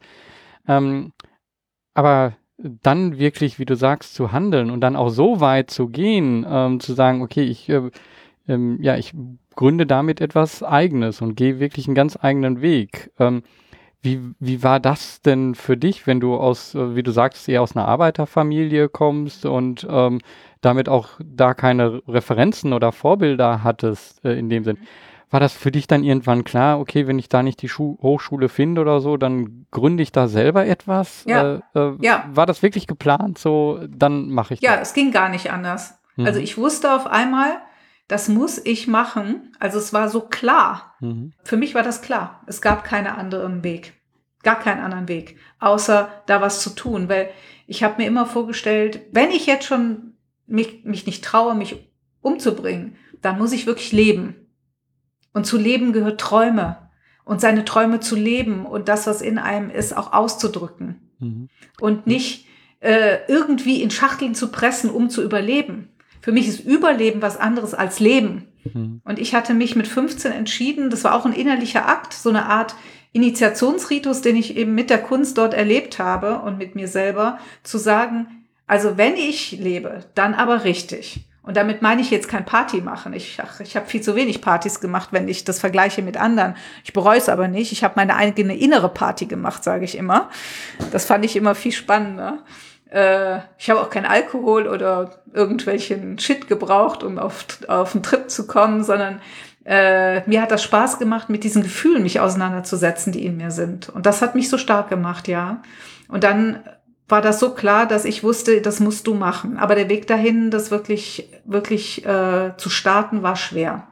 Ähm, 0.68 1.12
aber 1.94 2.35
dann 2.59 3.18
wirklich, 3.18 3.59
wie 3.59 3.64
du 3.64 3.75
sagst, 3.75 4.14
zu 4.14 4.33
handeln 4.33 4.70
und 4.70 4.81
dann 4.81 4.96
auch 4.96 5.09
so 5.09 5.40
weit 5.40 5.70
zu 5.70 5.88
gehen, 5.88 6.46
ähm, 6.49 6.81
zu 6.81 6.94
sagen, 6.94 7.22
okay, 7.22 7.42
ich, 7.42 7.68
äh, 7.68 7.90
ähm, 8.48 8.78
ja, 8.80 8.96
ich 8.96 9.12
gründe 9.54 9.87
damit 9.87 10.20
etwas 10.20 10.62
Eigenes 10.62 11.20
und 11.20 11.35
gehe 11.35 11.61
wirklich 11.61 11.87
einen 11.87 11.94
ganz 11.94 12.18
eigenen 12.20 12.61
Weg. 12.61 13.11
Ähm, 13.18 13.42
wie, 14.02 14.20
wie 14.38 14.62
war 14.62 14.78
das 14.78 15.20
denn 15.20 15.54
für 15.54 15.76
dich, 15.76 16.06
wenn 16.06 16.20
du 16.20 16.37
aus, 16.37 16.74
äh, 16.74 16.94
wie 16.94 17.02
du 17.02 17.11
sagst, 17.11 17.48
eher 17.48 17.62
aus 17.62 17.74
einer 17.74 17.88
Arbeiterfamilie 17.88 18.88
kommst 18.88 19.46
und 19.46 19.87
ähm, 19.90 20.20
damit 20.61 20.88
auch 20.88 21.09
da 21.24 21.54
keine 21.54 22.02
Referenzen 22.06 22.72
oder 22.72 22.92
Vorbilder 22.92 23.64
hattest 23.64 24.24
äh, 24.24 24.38
in 24.38 24.48
dem 24.48 24.64
Sinn. 24.64 24.78
War 25.28 25.40
das 25.40 25.54
für 25.54 25.72
dich 25.72 25.88
dann 25.88 26.04
irgendwann 26.04 26.44
klar, 26.44 26.78
okay, 26.78 27.09
wenn 27.09 27.18
ich 27.18 27.28
da 27.28 27.42
nicht 27.42 27.61
die 27.61 27.68
Schu 27.68 27.98
Hochschule 28.00 28.48
finde 28.48 28.80
oder 28.80 29.00
so, 29.00 29.16
dann 29.16 29.66
gründe 29.72 30.04
ich 30.04 30.12
da 30.12 30.28
selber 30.28 30.66
etwas? 30.66 31.24
Ja. 31.26 31.56
Äh, 31.56 31.61
äh, 31.74 31.96
ja. 32.00 32.30
War 32.32 32.46
das 32.46 32.62
wirklich 32.62 32.87
geplant? 32.87 33.38
So, 33.38 33.80
dann 33.88 34.30
mache 34.30 34.54
ich 34.54 34.61
ja, 34.61 34.70
das. 34.70 34.76
Ja, 34.76 34.82
es 34.82 34.94
ging 34.94 35.11
gar 35.11 35.28
nicht 35.28 35.50
anders. 35.50 35.98
Mhm. 36.14 36.26
Also 36.26 36.38
ich 36.38 36.56
wusste 36.56 36.94
auf 36.94 37.09
einmal, 37.09 37.56
das 38.08 38.28
muss 38.28 38.58
ich 38.64 38.86
machen. 38.86 39.52
Also 39.58 39.78
es 39.78 39.92
war 39.92 40.08
so 40.08 40.20
klar. 40.20 40.94
Mhm. 41.00 41.32
Für 41.44 41.56
mich 41.56 41.74
war 41.74 41.82
das 41.82 42.02
klar. 42.02 42.42
Es 42.46 42.60
gab 42.60 42.84
keinen 42.84 43.08
anderen 43.08 43.64
Weg. 43.64 43.94
Gar 44.42 44.60
keinen 44.60 44.80
anderen 44.80 45.08
Weg, 45.08 45.38
außer 45.58 46.08
da 46.26 46.40
was 46.40 46.62
zu 46.62 46.70
tun. 46.70 47.08
Weil 47.08 47.30
ich 47.66 47.82
habe 47.82 48.00
mir 48.00 48.06
immer 48.06 48.26
vorgestellt, 48.26 49.00
wenn 49.10 49.30
ich 49.30 49.46
jetzt 49.46 49.66
schon 49.66 50.14
mich, 50.46 50.84
mich 50.84 51.06
nicht 51.06 51.24
traue, 51.24 51.56
mich 51.56 51.90
umzubringen, 52.20 52.96
dann 53.22 53.38
muss 53.38 53.52
ich 53.52 53.66
wirklich 53.66 53.90
leben. 53.90 54.36
Und 55.32 55.46
zu 55.46 55.58
leben 55.58 55.92
gehört 55.92 56.20
Träume. 56.20 56.90
Und 57.24 57.40
seine 57.40 57.64
Träume 57.64 57.98
zu 57.98 58.14
leben 58.14 58.66
und 58.66 58.88
das, 58.88 59.08
was 59.08 59.20
in 59.20 59.38
einem 59.38 59.68
ist, 59.68 59.96
auch 59.96 60.12
auszudrücken. 60.12 61.10
Mhm. 61.18 61.48
Und 61.80 62.06
nicht 62.06 62.46
äh, 62.78 63.18
irgendwie 63.26 63.82
in 63.82 63.90
Schachteln 63.90 64.36
zu 64.36 64.52
pressen, 64.52 64.90
um 64.90 65.10
zu 65.10 65.24
überleben. 65.24 65.88
Für 66.26 66.32
mich 66.32 66.48
ist 66.48 66.58
Überleben 66.58 67.22
was 67.22 67.36
anderes 67.36 67.72
als 67.72 68.00
Leben. 68.00 68.48
Mhm. 68.64 69.00
Und 69.04 69.20
ich 69.20 69.32
hatte 69.32 69.54
mich 69.54 69.76
mit 69.76 69.86
15 69.86 70.32
entschieden, 70.32 70.90
das 70.90 71.04
war 71.04 71.14
auch 71.14 71.24
ein 71.24 71.32
innerlicher 71.32 71.88
Akt, 71.88 72.14
so 72.14 72.30
eine 72.30 72.46
Art 72.46 72.74
Initiationsritus, 73.12 74.22
den 74.22 74.34
ich 74.34 74.56
eben 74.56 74.74
mit 74.74 74.90
der 74.90 75.00
Kunst 75.00 75.38
dort 75.38 75.54
erlebt 75.54 76.00
habe 76.00 76.40
und 76.40 76.58
mit 76.58 76.74
mir 76.74 76.88
selber, 76.88 77.38
zu 77.62 77.78
sagen, 77.78 78.44
also 78.66 78.96
wenn 78.96 79.14
ich 79.14 79.52
lebe, 79.52 80.00
dann 80.16 80.34
aber 80.34 80.64
richtig. 80.64 81.20
Und 81.44 81.56
damit 81.56 81.80
meine 81.80 82.00
ich 82.00 82.10
jetzt 82.10 82.28
kein 82.28 82.44
Party 82.44 82.80
machen. 82.80 83.12
Ich, 83.12 83.38
ach, 83.40 83.60
ich 83.60 83.76
habe 83.76 83.86
viel 83.86 84.00
zu 84.00 84.16
wenig 84.16 84.40
Partys 84.40 84.80
gemacht, 84.80 85.10
wenn 85.12 85.28
ich 85.28 85.44
das 85.44 85.60
vergleiche 85.60 86.02
mit 86.02 86.16
anderen. 86.16 86.56
Ich 86.82 86.92
bereue 86.92 87.18
es 87.18 87.28
aber 87.28 87.46
nicht. 87.46 87.70
Ich 87.70 87.84
habe 87.84 87.94
meine 87.94 88.16
eigene 88.16 88.56
innere 88.56 88.88
Party 88.88 89.26
gemacht, 89.26 89.62
sage 89.62 89.84
ich 89.84 89.96
immer. 89.96 90.28
Das 90.90 91.04
fand 91.04 91.24
ich 91.24 91.36
immer 91.36 91.54
viel 91.54 91.70
spannender. 91.70 92.40
Äh, 92.90 93.38
ich 93.59 93.70
habe 93.70 93.81
auch 93.81 93.90
kein 93.90 94.07
Alkohol 94.07 94.68
oder 94.68 95.22
irgendwelchen 95.33 96.18
Shit 96.18 96.49
gebraucht, 96.49 97.03
um 97.03 97.18
auf, 97.18 97.46
auf 97.68 97.94
einen 97.94 98.03
Trip 98.03 98.31
zu 98.31 98.46
kommen, 98.46 98.85
sondern 98.85 99.20
äh, 99.64 100.29
mir 100.29 100.42
hat 100.42 100.53
das 100.53 100.62
Spaß 100.62 100.99
gemacht, 100.99 101.29
mit 101.29 101.42
diesen 101.42 101.62
Gefühlen 101.62 102.03
mich 102.03 102.20
auseinanderzusetzen, 102.20 103.12
die 103.12 103.27
in 103.27 103.37
mir 103.37 103.51
sind. 103.51 103.88
Und 103.88 104.07
das 104.07 104.22
hat 104.22 104.35
mich 104.35 104.49
so 104.49 104.59
stark 104.59 104.88
gemacht, 104.88 105.27
ja. 105.27 105.62
Und 106.09 106.22
dann 106.22 106.62
war 107.09 107.20
das 107.20 107.40
so 107.40 107.51
klar, 107.51 107.87
dass 107.87 108.05
ich 108.05 108.22
wusste, 108.22 108.61
das 108.61 108.81
musst 108.81 109.07
du 109.07 109.14
machen. 109.14 109.59
Aber 109.59 109.75
der 109.75 109.88
Weg 109.88 110.07
dahin, 110.07 110.51
das 110.51 110.70
wirklich, 110.70 111.31
wirklich 111.44 112.05
äh, 112.05 112.53
zu 112.57 112.70
starten, 112.70 113.22
war 113.22 113.37
schwer. 113.37 113.88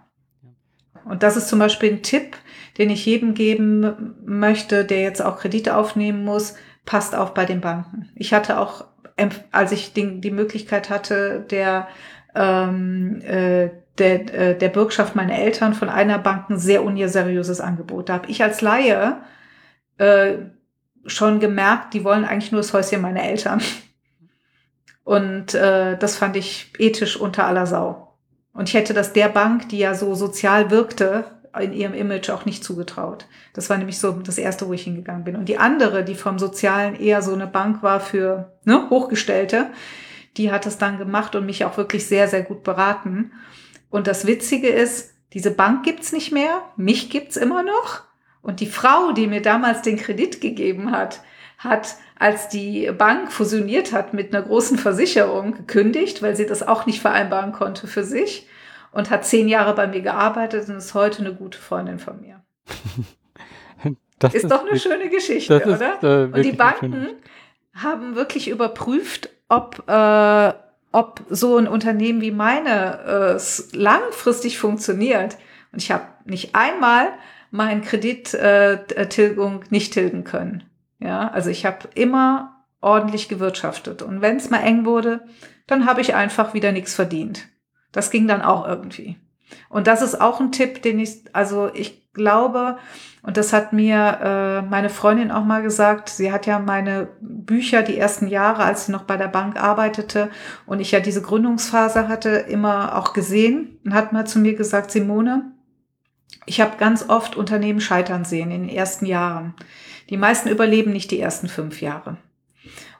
Und 1.04 1.22
das 1.22 1.36
ist 1.36 1.48
zum 1.48 1.58
Beispiel 1.58 1.92
ein 1.92 2.02
Tipp, 2.02 2.36
den 2.78 2.90
ich 2.90 3.06
jedem 3.06 3.34
geben 3.34 4.14
möchte, 4.24 4.84
der 4.84 5.02
jetzt 5.02 5.22
auch 5.22 5.38
Kredite 5.38 5.76
aufnehmen 5.76 6.24
muss. 6.24 6.54
Passt 6.84 7.14
auf 7.14 7.34
bei 7.34 7.44
den 7.44 7.60
Banken. 7.60 8.10
Ich 8.14 8.34
hatte 8.34 8.58
auch, 8.58 8.84
als 9.52 9.72
ich 9.72 9.92
die, 9.92 10.30
Möglichkeit 10.30 10.90
hatte, 10.90 11.46
der, 11.50 11.88
ähm, 12.34 13.20
äh, 13.22 13.70
der, 13.98 14.34
äh, 14.34 14.58
der 14.58 14.68
Bürgschaft 14.68 15.14
meiner 15.14 15.38
Eltern 15.38 15.74
von 15.74 15.88
einer 15.88 16.18
Bank 16.18 16.50
ein 16.50 16.58
sehr 16.58 16.84
unseriöses 16.84 17.60
Angebot. 17.60 18.08
Da 18.08 18.14
habe 18.14 18.28
ich 18.28 18.42
als 18.42 18.60
Laie 18.60 19.18
äh, 19.98 20.34
schon 21.06 21.40
gemerkt, 21.40 21.94
die 21.94 22.04
wollen 22.04 22.24
eigentlich 22.24 22.52
nur 22.52 22.60
das 22.60 22.72
Häuschen 22.72 23.00
meiner 23.00 23.22
Eltern. 23.22 23.62
Und 25.04 25.54
äh, 25.54 25.96
das 25.98 26.16
fand 26.16 26.36
ich 26.36 26.72
ethisch 26.78 27.16
unter 27.16 27.46
aller 27.46 27.66
Sau. 27.66 28.16
Und 28.54 28.68
ich 28.68 28.74
hätte 28.74 28.94
das 28.94 29.12
der 29.12 29.28
Bank, 29.28 29.68
die 29.68 29.78
ja 29.78 29.94
so 29.94 30.14
sozial 30.14 30.70
wirkte, 30.70 31.24
in 31.60 31.72
ihrem 31.72 31.94
Image 31.94 32.30
auch 32.30 32.44
nicht 32.44 32.64
zugetraut. 32.64 33.26
Das 33.52 33.70
war 33.70 33.78
nämlich 33.78 33.98
so 33.98 34.12
das 34.12 34.38
erste, 34.38 34.66
wo 34.68 34.72
ich 34.72 34.82
hingegangen 34.82 35.24
bin. 35.24 35.36
Und 35.36 35.48
die 35.48 35.58
andere, 35.58 36.04
die 36.04 36.14
vom 36.14 36.38
Sozialen 36.38 36.98
eher 36.98 37.22
so 37.22 37.32
eine 37.32 37.46
Bank 37.46 37.82
war 37.82 38.00
für 38.00 38.52
ne, 38.64 38.88
Hochgestellte, 38.90 39.70
Die 40.36 40.50
hat 40.50 40.66
es 40.66 40.78
dann 40.78 40.98
gemacht 40.98 41.36
und 41.36 41.46
mich 41.46 41.64
auch 41.64 41.76
wirklich 41.76 42.06
sehr, 42.06 42.26
sehr 42.26 42.42
gut 42.42 42.64
beraten. 42.64 43.30
Und 43.88 44.08
das 44.08 44.26
Witzige 44.26 44.68
ist, 44.68 45.14
diese 45.32 45.52
Bank 45.52 45.84
gibt's 45.84 46.12
nicht 46.12 46.32
mehr, 46.32 46.62
mich 46.76 47.08
gibt's 47.08 47.36
immer 47.36 47.62
noch. 47.62 48.02
Und 48.42 48.58
die 48.58 48.66
Frau, 48.66 49.12
die 49.12 49.28
mir 49.28 49.42
damals 49.42 49.82
den 49.82 49.96
Kredit 49.96 50.40
gegeben 50.40 50.90
hat, 50.90 51.22
hat, 51.58 51.94
als 52.18 52.48
die 52.48 52.90
Bank 52.98 53.30
fusioniert 53.30 53.92
hat 53.92 54.12
mit 54.12 54.34
einer 54.34 54.44
großen 54.44 54.76
Versicherung, 54.76 55.54
gekündigt, 55.54 56.20
weil 56.20 56.34
sie 56.34 56.46
das 56.46 56.62
auch 56.62 56.84
nicht 56.86 57.00
vereinbaren 57.00 57.52
konnte 57.52 57.86
für 57.86 58.02
sich 58.02 58.48
und 58.94 59.10
hat 59.10 59.26
zehn 59.26 59.48
Jahre 59.48 59.74
bei 59.74 59.86
mir 59.86 60.00
gearbeitet 60.00 60.68
und 60.68 60.76
ist 60.76 60.94
heute 60.94 61.18
eine 61.18 61.34
gute 61.34 61.58
Freundin 61.58 61.98
von 61.98 62.20
mir. 62.20 62.42
ist, 64.22 64.34
ist, 64.34 64.50
doch 64.50 64.66
eine 64.66 64.78
schöne 64.78 65.10
Geschichte, 65.10 65.54
ist, 65.54 65.66
oder? 65.66 66.02
Äh, 66.02 66.24
und 66.26 66.42
die 66.42 66.52
Banken 66.52 67.08
haben 67.74 68.14
wirklich 68.14 68.48
überprüft, 68.48 69.30
ob, 69.48 69.82
äh, 69.88 70.52
ob 70.92 71.22
so 71.28 71.56
ein 71.56 71.66
Unternehmen 71.66 72.20
wie 72.20 72.30
meine 72.30 73.36
äh, 73.36 73.76
langfristig 73.76 74.58
funktioniert. 74.58 75.36
Und 75.72 75.82
ich 75.82 75.90
habe 75.90 76.04
nicht 76.24 76.54
einmal 76.54 77.08
meinen 77.50 77.82
Kredittilgung 77.82 79.62
äh, 79.62 79.66
nicht 79.70 79.92
tilgen 79.92 80.22
können. 80.22 80.62
Ja, 81.00 81.28
also 81.28 81.50
ich 81.50 81.66
habe 81.66 81.88
immer 81.94 82.64
ordentlich 82.80 83.28
gewirtschaftet. 83.28 84.02
Und 84.02 84.20
wenn 84.20 84.36
es 84.36 84.50
mal 84.50 84.60
eng 84.60 84.84
wurde, 84.84 85.26
dann 85.66 85.84
habe 85.84 86.00
ich 86.00 86.14
einfach 86.14 86.54
wieder 86.54 86.70
nichts 86.70 86.94
verdient. 86.94 87.48
Das 87.94 88.10
ging 88.10 88.28
dann 88.28 88.42
auch 88.42 88.68
irgendwie. 88.68 89.16
Und 89.70 89.86
das 89.86 90.02
ist 90.02 90.20
auch 90.20 90.40
ein 90.40 90.52
Tipp, 90.52 90.82
den 90.82 90.98
ich, 90.98 91.22
also 91.32 91.70
ich 91.72 92.12
glaube, 92.12 92.76
und 93.22 93.36
das 93.36 93.52
hat 93.52 93.72
mir 93.72 94.18
äh, 94.22 94.62
meine 94.62 94.90
Freundin 94.90 95.30
auch 95.30 95.44
mal 95.44 95.62
gesagt, 95.62 96.08
sie 96.08 96.32
hat 96.32 96.46
ja 96.46 96.58
meine 96.58 97.08
Bücher 97.20 97.82
die 97.82 97.96
ersten 97.96 98.28
Jahre, 98.28 98.64
als 98.64 98.86
sie 98.86 98.92
noch 98.92 99.04
bei 99.04 99.16
der 99.16 99.28
Bank 99.28 99.60
arbeitete 99.60 100.30
und 100.66 100.80
ich 100.80 100.90
ja 100.90 101.00
diese 101.00 101.22
Gründungsphase 101.22 102.08
hatte, 102.08 102.30
immer 102.30 102.98
auch 102.98 103.12
gesehen 103.12 103.78
und 103.84 103.94
hat 103.94 104.12
mal 104.12 104.26
zu 104.26 104.38
mir 104.38 104.54
gesagt, 104.54 104.90
Simone, 104.90 105.52
ich 106.46 106.60
habe 106.60 106.76
ganz 106.76 107.08
oft 107.08 107.36
Unternehmen 107.36 107.80
scheitern 107.80 108.24
sehen 108.24 108.50
in 108.50 108.66
den 108.66 108.76
ersten 108.76 109.06
Jahren. 109.06 109.54
Die 110.10 110.16
meisten 110.18 110.48
überleben 110.48 110.92
nicht 110.92 111.10
die 111.10 111.20
ersten 111.20 111.48
fünf 111.48 111.80
Jahre. 111.80 112.18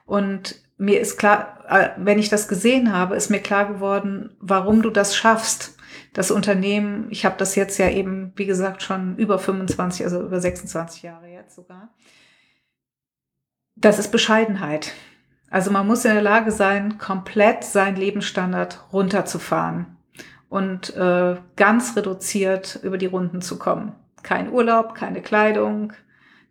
Und 0.05 0.55
mir 0.77 0.99
ist 0.99 1.17
klar, 1.17 1.63
äh, 1.67 1.89
wenn 1.97 2.19
ich 2.19 2.29
das 2.29 2.47
gesehen 2.47 2.93
habe, 2.93 3.15
ist 3.15 3.29
mir 3.29 3.39
klar 3.39 3.65
geworden, 3.65 4.35
warum 4.39 4.81
du 4.81 4.89
das 4.89 5.15
schaffst. 5.15 5.77
Das 6.13 6.31
Unternehmen, 6.31 7.07
ich 7.09 7.25
habe 7.25 7.35
das 7.37 7.55
jetzt 7.55 7.77
ja 7.77 7.89
eben, 7.89 8.33
wie 8.35 8.45
gesagt, 8.45 8.81
schon 8.81 9.17
über 9.17 9.39
25, 9.39 10.05
also 10.05 10.21
über 10.21 10.39
26 10.39 11.03
Jahre 11.03 11.27
jetzt 11.27 11.55
sogar. 11.55 11.89
Das 13.75 13.99
ist 13.99 14.11
Bescheidenheit. 14.11 14.93
Also 15.49 15.71
man 15.71 15.87
muss 15.87 16.05
in 16.05 16.13
der 16.13 16.21
Lage 16.21 16.51
sein, 16.51 16.97
komplett 16.97 17.63
seinen 17.63 17.97
Lebensstandard 17.97 18.87
runterzufahren 18.93 19.97
und 20.49 20.95
äh, 20.95 21.35
ganz 21.55 21.95
reduziert 21.95 22.79
über 22.83 22.97
die 22.97 23.05
Runden 23.05 23.41
zu 23.41 23.59
kommen. 23.59 23.93
Kein 24.23 24.51
Urlaub, 24.51 24.95
keine 24.95 25.21
Kleidung, 25.21 25.93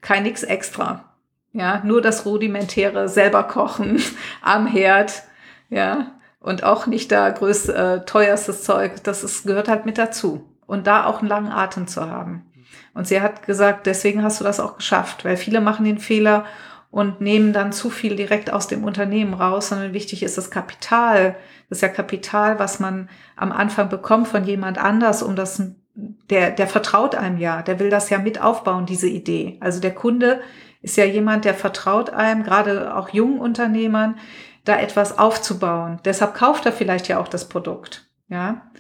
kein 0.01 0.23
nix 0.23 0.43
extra. 0.43 1.14
Ja, 1.55 1.81
nur 1.85 2.03
das 2.03 2.27
rudimentäre 2.27 3.09
selber 3.09 3.45
kochen 3.45 4.03
am 4.43 4.67
Herd. 4.67 5.23
Ja, 5.71 6.13
und 6.41 6.65
auch 6.65 6.87
nicht 6.87 7.11
da 7.11 7.31
größt, 7.31 7.71
äh, 7.71 8.05
teuerstes 8.05 8.65
Zeug. 8.65 9.03
Das 9.05 9.25
ist, 9.25 9.47
gehört 9.47 9.69
halt 9.69 9.87
mit 9.87 9.97
dazu. 9.97 10.45
Und 10.67 10.87
da 10.87 11.07
auch 11.07 11.21
einen 11.21 11.29
langen 11.29 11.53
Atem 11.53 11.87
zu 11.87 12.11
haben. 12.11 12.45
Und 12.93 13.07
sie 13.07 13.21
hat 13.21 13.47
gesagt, 13.47 13.87
deswegen 13.87 14.23
hast 14.23 14.41
du 14.41 14.45
das 14.45 14.61
auch 14.61 14.77
geschafft, 14.77 15.25
weil 15.25 15.37
viele 15.37 15.61
machen 15.61 15.85
den 15.85 15.99
Fehler 15.99 16.45
und 16.91 17.21
nehmen 17.21 17.53
dann 17.53 17.73
zu 17.73 17.89
viel 17.89 18.17
direkt 18.17 18.53
aus 18.53 18.67
dem 18.67 18.85
Unternehmen 18.85 19.35
raus, 19.35 19.69
sondern 19.69 19.93
wichtig 19.93 20.23
ist 20.23 20.39
das 20.39 20.51
Kapital. 20.51 21.37
Das 21.69 21.79
ist 21.79 21.83
ja 21.83 21.89
Kapital, 21.89 22.59
was 22.59 22.81
man 22.81 23.09
am 23.37 23.53
Anfang 23.53 23.89
bekommt 23.89 24.29
von 24.29 24.45
jemand 24.45 24.79
anders, 24.79 25.23
um 25.23 25.37
das, 25.37 25.63
der, 25.95 26.51
der 26.51 26.67
vertraut 26.67 27.15
einem 27.15 27.39
ja, 27.39 27.63
der 27.63 27.79
will 27.79 27.91
das 27.91 28.11
ja 28.11 28.19
mit 28.19 28.41
aufbauen, 28.41 28.87
diese 28.87 29.09
Idee. 29.09 29.57
Also 29.61 29.81
der 29.81 29.95
Kunde 29.95 30.41
ist 30.85 30.99
ja 30.99 31.05
jemand, 31.07 31.47
der 31.47 31.55
vertraut 31.55 32.11
einem, 32.11 32.43
gerade 32.45 32.95
auch 32.95 33.09
jungen 33.09 33.39
Unternehmern, 33.39 34.17
da 34.65 34.79
etwas 34.79 35.19
aufzubauen. 35.19 35.99
Deshalb 36.05 36.35
kauft 36.35 36.67
er 36.67 36.73
vielleicht 36.73 37.09
ja 37.09 37.19
auch 37.19 37.29
das 37.29 37.49
Produkt. 37.49 38.07
Ja. 38.29 38.71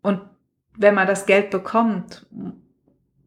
Und 0.00 0.20
wenn 0.76 0.94
man 0.94 1.08
das 1.08 1.26
Geld 1.26 1.50
bekommt, 1.50 2.26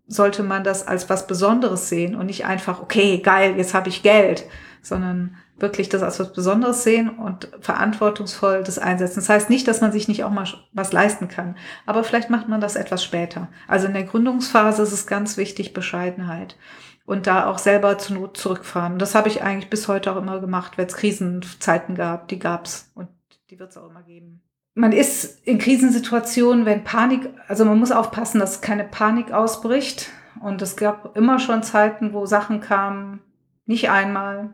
sollte 0.08 0.44
man 0.44 0.64
das 0.64 0.88
als 0.88 1.10
was 1.10 1.28
Besonderes 1.28 1.90
sehen 1.90 2.16
und 2.16 2.28
nicht 2.28 2.46
einfach, 2.46 2.82
okay, 2.82 3.20
geil, 3.20 3.56
jetzt 3.58 3.74
habe 3.74 3.90
ich 3.90 4.02
Geld, 4.02 4.46
sondern 4.82 5.36
wirklich 5.58 5.90
das 5.90 6.02
als 6.02 6.18
was 6.20 6.32
Besonderes 6.32 6.84
sehen 6.84 7.10
und 7.10 7.50
verantwortungsvoll 7.60 8.64
das 8.64 8.80
einsetzen. 8.80 9.20
Das 9.20 9.30
heißt 9.30 9.50
nicht, 9.50 9.68
dass 9.68 9.82
man 9.82 9.92
sich 9.92 10.08
nicht 10.08 10.24
auch 10.24 10.32
mal 10.32 10.48
was 10.72 10.94
leisten 10.94 11.28
kann, 11.28 11.58
aber 11.86 12.06
vielleicht 12.06 12.30
macht 12.30 12.48
man 12.48 12.62
das 12.62 12.78
etwas 12.78 13.04
später. 13.04 13.50
Also 13.68 13.88
in 13.88 13.94
der 13.94 14.04
Gründungsphase 14.04 14.84
ist 14.84 14.94
es 14.94 15.06
ganz 15.06 15.36
wichtig, 15.36 15.74
Bescheidenheit 15.74 16.56
und 17.12 17.28
da 17.28 17.47
auch 17.47 17.57
selber 17.57 17.97
zur 17.97 18.16
Not 18.16 18.38
zurückfahren. 18.38 18.97
das 18.97 19.16
habe 19.16 19.28
ich 19.28 19.43
eigentlich 19.43 19.70
bis 19.70 19.89
heute 19.89 20.14
auch 20.14 20.16
immer 20.16 20.39
gemacht, 20.39 20.78
wenn 20.78 20.88
es 20.88 20.95
Krisenzeiten 20.95 21.93
gab, 21.93 22.30
die 22.30 22.39
gab's 22.39 22.89
und 22.95 23.09
die 23.49 23.59
wird 23.59 23.72
es 23.72 23.78
auch 23.78 23.89
immer 23.89 24.01
geben. 24.01 24.41
Man 24.76 24.93
ist 24.93 25.45
in 25.45 25.59
Krisensituationen, 25.59 26.66
wenn 26.66 26.86
Panik, 26.86 27.28
also 27.49 27.66
man 27.66 27.78
muss 27.78 27.91
aufpassen, 27.91 28.39
dass 28.39 28.62
keine 28.62 28.86
Panik 28.86 29.34
ausbricht. 29.34 30.09
Und 30.39 30.62
es 30.62 30.78
gab 30.78 31.18
immer 31.18 31.39
schon 31.39 31.64
Zeiten, 31.64 32.14
wo 32.14 32.26
Sachen 32.26 32.62
kamen, 32.62 33.20
nicht 33.66 33.89
einmal, 33.89 34.51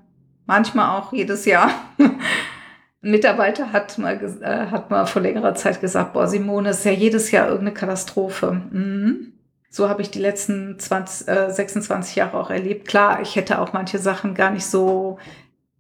manchmal 0.48 0.98
auch 0.98 1.14
jedes 1.14 1.46
Jahr. 1.46 1.70
Ein 2.00 3.12
Mitarbeiter 3.12 3.72
hat 3.72 4.00
mal, 4.00 4.16
äh, 4.42 4.72
hat 4.72 4.90
mal 4.90 5.06
vor 5.06 5.22
längerer 5.22 5.54
Zeit 5.54 5.80
gesagt, 5.80 6.14
boah, 6.14 6.28
Simone, 6.28 6.72
ist 6.72 6.86
ja 6.86 6.92
jedes 6.92 7.30
Jahr 7.30 7.50
irgendeine 7.50 7.76
Katastrophe. 7.76 8.64
Mhm. 8.72 9.34
So 9.70 9.90
habe 9.90 10.02
ich 10.02 10.12
die 10.12 10.20
letzten 10.20 10.80
20, 10.80 11.28
äh, 11.28 11.52
26 11.52 12.16
Jahre 12.16 12.38
auch 12.38 12.50
erlebt. 12.50 12.88
Klar, 12.88 13.22
ich 13.22 13.36
hätte 13.36 13.60
auch 13.60 13.74
manche 13.74 14.00
Sachen 14.00 14.34
gar 14.34 14.52
nicht 14.52 14.66
so 14.66 15.18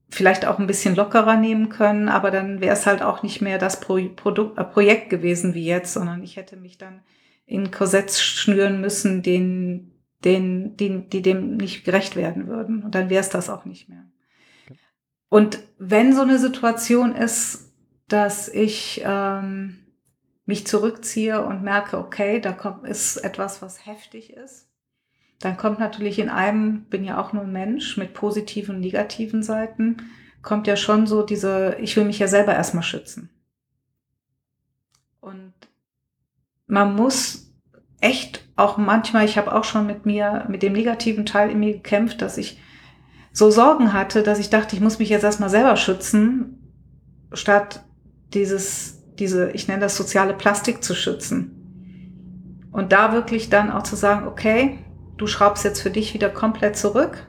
vielleicht 0.10 0.46
auch 0.46 0.60
ein 0.60 0.68
bisschen 0.68 0.96
lockerer 0.96 1.36
nehmen 1.36 1.70
können, 1.70 2.10
aber 2.10 2.32
dann 2.32 2.62
wäre 2.62 2.74
es 2.74 2.86
halt 2.86 3.02
auch 3.02 3.24
nicht 3.24 3.42
mehr 3.42 3.58
das 3.58 3.80
Pro 3.80 4.00
Produkt, 4.16 4.58
äh, 4.58 4.64
Projekt 4.64 5.10
gewesen 5.10 5.54
wie 5.54 5.66
jetzt, 5.66 5.94
sondern 5.94 6.24
ich 6.24 6.38
hätte 6.38 6.56
mich 6.56 6.78
dann 6.78 7.02
in 7.46 7.72
Korsetts 7.72 8.22
schnüren 8.22 8.82
müssen, 8.82 9.22
den, 9.22 9.92
den, 10.24 10.76
die, 10.78 11.08
die 11.10 11.22
dem 11.22 11.58
nicht 11.58 11.84
gerecht 11.84 12.16
werden 12.16 12.48
würden. 12.48 12.84
Und 12.84 12.96
dann 12.96 13.10
wäre 13.10 13.22
es 13.22 13.30
das 13.30 13.50
auch 13.50 13.66
nicht 13.66 13.90
mehr. 13.90 14.04
Und 15.30 15.60
wenn 15.78 16.14
so 16.14 16.22
eine 16.22 16.40
Situation 16.40 17.14
ist, 17.14 17.74
dass 18.08 18.48
ich 18.48 19.02
ähm, 19.06 19.80
mich 20.48 20.66
zurückziehe 20.66 21.46
und 21.46 21.62
merke, 21.62 22.00
okay, 22.00 22.40
da 22.40 22.54
kommt, 22.54 22.88
ist 22.88 23.18
etwas, 23.18 23.62
was 23.62 23.86
heftig 23.86 24.34
ist, 24.34 24.68
dann 25.40 25.58
kommt 25.58 25.78
natürlich 25.78 26.18
in 26.18 26.30
einem, 26.30 26.86
bin 26.86 27.04
ja 27.04 27.22
auch 27.22 27.34
nur 27.34 27.44
ein 27.44 27.52
Mensch 27.52 27.98
mit 27.98 28.14
positiven 28.14 28.76
und 28.76 28.82
negativen 28.82 29.44
Seiten, 29.44 29.98
kommt 30.42 30.66
ja 30.66 30.78
schon 30.78 31.06
so 31.06 31.22
diese, 31.22 31.76
ich 31.80 31.96
will 31.96 32.06
mich 32.06 32.18
ja 32.18 32.28
selber 32.28 32.56
erstmal 32.56 32.84
schützen. 32.84 33.30
Und 35.20 35.54
man 36.66 36.96
muss 36.96 37.54
echt 38.00 38.48
auch 38.56 38.78
manchmal, 38.78 39.26
ich 39.26 39.38
habe 39.38 39.54
auch 39.54 39.66
schon 39.66 39.86
mit 39.86 40.06
mir, 40.06 40.46
mit 40.48 40.64
dem 40.64 40.74
negativen 40.74 41.26
Teil 41.26 41.52
in 41.52 41.60
mir 41.60 41.74
gekämpft, 41.74 42.22
dass 42.22 42.38
ich 42.38 42.60
so 43.34 43.52
Sorgen 43.52 43.92
hatte, 43.92 44.24
dass 44.24 44.40
ich 44.40 44.50
dachte, 44.50 44.76
ich 44.78 44.82
muss 44.82 44.98
mich 44.98 45.10
jetzt 45.10 45.24
erstmal 45.24 45.50
selber 45.50 45.76
schützen, 45.76 46.74
statt 47.34 47.84
dieses 48.34 48.97
diese, 49.20 49.52
ich 49.52 49.68
nenne 49.68 49.82
das 49.82 49.98
soziale 49.98 50.34
Plastik 50.34 50.84
zu 50.84 50.96
schützen. 50.96 52.70
Und 52.72 52.92
da 52.92 53.14
wirklich 53.14 53.50
dann 53.50 53.72
auch 53.72 53.84
zu 53.84 53.96
sagen, 53.96 54.28
okay, 54.28 54.80
du 55.18 55.28
schraubst 55.28 55.64
jetzt 55.64 55.82
für 55.82 55.90
dich 55.90 56.14
wieder 56.14 56.30
komplett 56.30 56.78
zurück. 56.78 57.28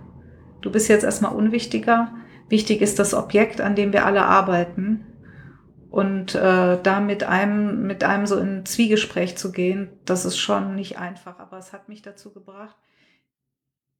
Du 0.60 0.70
bist 0.70 0.88
jetzt 0.88 1.04
erstmal 1.04 1.34
unwichtiger. 1.34 2.14
Wichtig 2.48 2.80
ist 2.82 2.98
das 2.98 3.14
Objekt, 3.14 3.60
an 3.60 3.74
dem 3.74 3.92
wir 3.92 4.04
alle 4.04 4.24
arbeiten. 4.24 5.04
Und 5.90 6.34
äh, 6.34 6.78
da 6.82 7.00
mit 7.00 7.24
einem, 7.24 7.86
mit 7.86 8.04
einem 8.04 8.26
so 8.26 8.36
in 8.36 8.66
Zwiegespräch 8.66 9.38
zu 9.38 9.52
gehen, 9.52 9.88
das 10.04 10.26
ist 10.26 10.36
schon 10.36 10.74
nicht 10.74 10.98
einfach. 10.98 11.38
Aber 11.38 11.56
es 11.56 11.72
hat 11.72 11.88
mich 11.88 12.02
dazu 12.02 12.32
gebracht, 12.32 12.76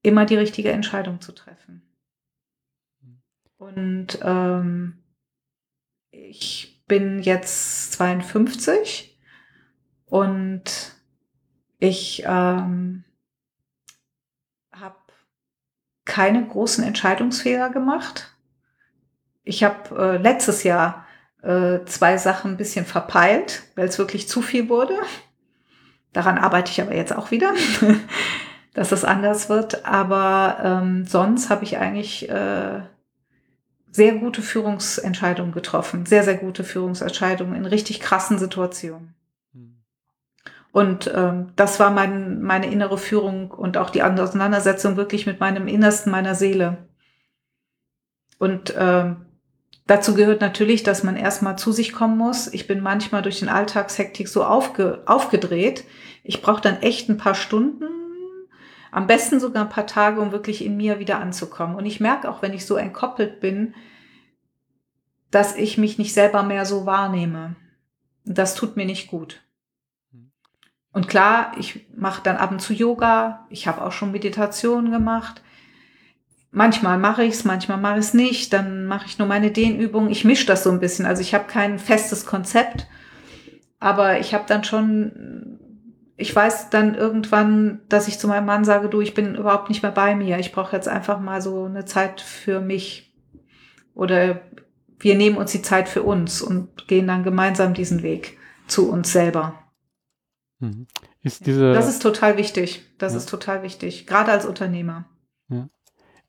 immer 0.03 0.27
die 0.27 0.37
richtige 0.37 0.71
Entscheidung 0.71 1.21
zu 1.21 1.33
treffen. 1.33 1.83
Und 3.57 4.19
ähm, 4.23 4.99
ich 6.11 6.78
bin 6.89 7.21
jetzt 7.21 7.93
52 7.93 9.19
und 10.07 10.65
ich 11.79 12.25
ähm, 12.27 13.05
habe 14.73 14.97
keine 16.05 16.45
großen 16.45 16.83
Entscheidungsfehler 16.83 17.71
gemacht. 17.71 18.35
Ich 19.45 19.63
habe 19.63 20.15
äh, 20.15 20.17
letztes 20.17 20.65
Jahr 20.65 21.07
äh, 21.43 21.85
zwei 21.85 22.19
Sachen 22.19 22.53
ein 22.53 22.57
bisschen 22.57 22.85
verpeilt, 22.85 23.63
weil 23.77 23.89
es 23.89 23.99
wirklich 23.99 24.29
zu 24.29 24.43
viel 24.43 24.69
wurde. 24.69 24.97
Daran 26.13 26.39
arbeite 26.39 26.71
ich 26.73 26.81
aber 26.81 26.95
jetzt 26.95 27.15
auch 27.15 27.31
wieder, 27.31 27.53
dass 28.75 28.93
es 28.93 29.05
anders 29.05 29.49
wird. 29.49 29.85
Aber 29.85 30.59
ähm, 30.63 31.07
sonst 31.07 31.51
habe 31.51 31.65
ich 31.65 31.79
eigentlich 31.79 32.29
äh, 32.29 32.81
sehr 33.99 34.15
gute 34.15 34.43
Führungsentscheidungen 34.43 35.51
getroffen, 35.51 36.07
sehr, 36.07 36.23
sehr 36.23 36.37
gute 36.37 36.63
Führungsentscheidungen 36.63 37.57
in 37.57 37.67
richtig 37.67 37.99
krassen 37.99 38.39
Situationen. 38.39 39.17
Und 40.71 41.11
ähm, 41.13 41.49
das 41.57 41.81
war 41.81 41.91
mein, 41.91 42.41
meine 42.41 42.71
innere 42.71 42.97
Führung 42.97 43.51
und 43.51 43.77
auch 43.77 43.91
die 43.91 44.05
Auseinandersetzung 44.05 44.97
wirklich 44.97 45.27
mit 45.27 45.41
meinem 45.41 45.67
Innersten, 45.67 46.13
meiner 46.13 46.37
Seele. 46.37 46.77
Und 48.39 48.73
ähm, 48.79 49.27
dazu 49.89 50.15
gehört 50.15 50.43
natürlich, 50.43 50.85
dass 50.85 51.03
man 51.03 51.17
erstmal 51.17 51.59
zu 51.59 51.73
sich 51.73 51.93
kommen 51.93 52.17
muss. 52.17 52.47
Ich 52.55 52.69
bin 52.69 52.81
manchmal 52.81 53.23
durch 53.23 53.41
den 53.41 53.49
Alltagshektik 53.49 54.29
so 54.29 54.45
aufge, 54.45 55.03
aufgedreht. 55.07 55.83
Ich 56.23 56.41
brauche 56.41 56.63
dann 56.63 56.83
echt 56.83 57.09
ein 57.09 57.19
paar 57.19 57.35
Stunden, 57.35 57.87
am 58.99 59.07
besten 59.07 59.39
sogar 59.39 59.63
ein 59.63 59.71
paar 59.71 59.87
Tage, 59.87 60.21
um 60.21 60.33
wirklich 60.33 60.65
in 60.65 60.77
mir 60.77 60.99
wieder 60.99 61.21
anzukommen. 61.21 61.77
Und 61.77 61.87
ich 61.87 62.01
merke 62.01 62.29
auch, 62.29 62.43
wenn 62.43 62.53
ich 62.53 62.67
so 62.67 62.75
entkoppelt 62.75 63.39
bin, 63.39 63.77
dass 65.31 65.55
ich 65.55 65.79
mich 65.79 65.99
nicht 65.99 66.13
selber 66.13 66.43
mehr 66.43 66.67
so 66.67 66.85
wahrnehme. 66.85 67.55
Das 68.25 68.57
tut 68.57 68.77
mir 68.77 68.87
nicht 68.87 69.07
gut. 69.07 69.41
Und 70.93 71.07
klar, 71.07 71.53
ich 71.57 71.87
mache 71.95 72.25
dann 72.25 72.39
ab 72.39 72.51
und 72.51 72.59
zu 72.59 72.73
Yoga, 72.73 73.47
ich 73.51 73.69
habe 73.69 73.85
auch 73.85 73.93
schon 73.93 74.11
Meditation 74.11 74.91
gemacht. 74.91 75.43
Manchmal 76.51 76.99
mache 76.99 77.23
ich 77.23 77.35
es, 77.35 77.45
manchmal 77.45 77.79
mache 77.79 78.01
ich 78.01 78.07
es 78.07 78.15
nicht. 78.15 78.53
Dann 78.53 78.85
mache 78.85 79.07
ich 79.07 79.17
nur 79.17 79.29
meine 79.29 79.53
Dehnübungen. 79.53 80.11
Ich 80.11 80.25
mische 80.25 80.47
das 80.47 80.65
so 80.65 80.73
ein 80.73 80.81
bisschen. 80.81 81.07
Also 81.07 81.23
ich 81.23 81.35
habe 81.35 81.45
kein 81.45 81.79
festes 81.79 82.27
Konzept, 82.27 82.89
aber 83.79 84.19
ich 84.19 84.35
habe 84.35 84.47
dann 84.49 84.65
schon, 84.65 85.58
ich 86.21 86.35
weiß 86.35 86.69
dann 86.71 86.97
irgendwann, 86.97 87.81
dass 87.89 88.09
ich 88.09 88.19
zu 88.19 88.27
meinem 88.27 88.45
Mann 88.45 88.65
sage, 88.65 88.89
du, 88.89 89.01
ich 89.01 89.15
bin 89.15 89.37
überhaupt 89.37 89.69
nicht 89.69 89.83
mehr 89.83 89.93
bei 89.93 90.17
mir. 90.17 90.39
Ich 90.41 90.51
brauche 90.51 90.75
jetzt 90.75 90.89
einfach 90.89 91.21
mal 91.21 91.41
so 91.41 91.65
eine 91.65 91.85
Zeit 91.85 92.21
für 92.21 92.61
mich. 92.61 93.15
Oder 93.95 94.41
wir 94.99 95.15
nehmen 95.15 95.37
uns 95.37 95.53
die 95.53 95.63
Zeit 95.63 95.89
für 95.89 96.03
uns 96.03 96.43
und 96.43 96.89
gehen 96.89 97.07
dann 97.07 97.23
gemeinsam 97.23 97.73
diesen 97.73 98.03
Weg 98.03 98.37
zu 98.67 98.91
uns 98.91 99.13
selber. 99.13 99.55
Mhm. 100.59 100.89
Ist 101.23 101.47
diese, 101.47 101.73
das 101.73 101.89
ist 101.89 102.03
total 102.03 102.37
wichtig. 102.37 102.85
Das 102.99 103.13
ja. 103.13 103.19
ist 103.19 103.29
total 103.29 103.63
wichtig, 103.63 104.09
gerade 104.09 104.33
als 104.33 104.45
Unternehmer. 104.45 105.05
Ja. 105.49 105.69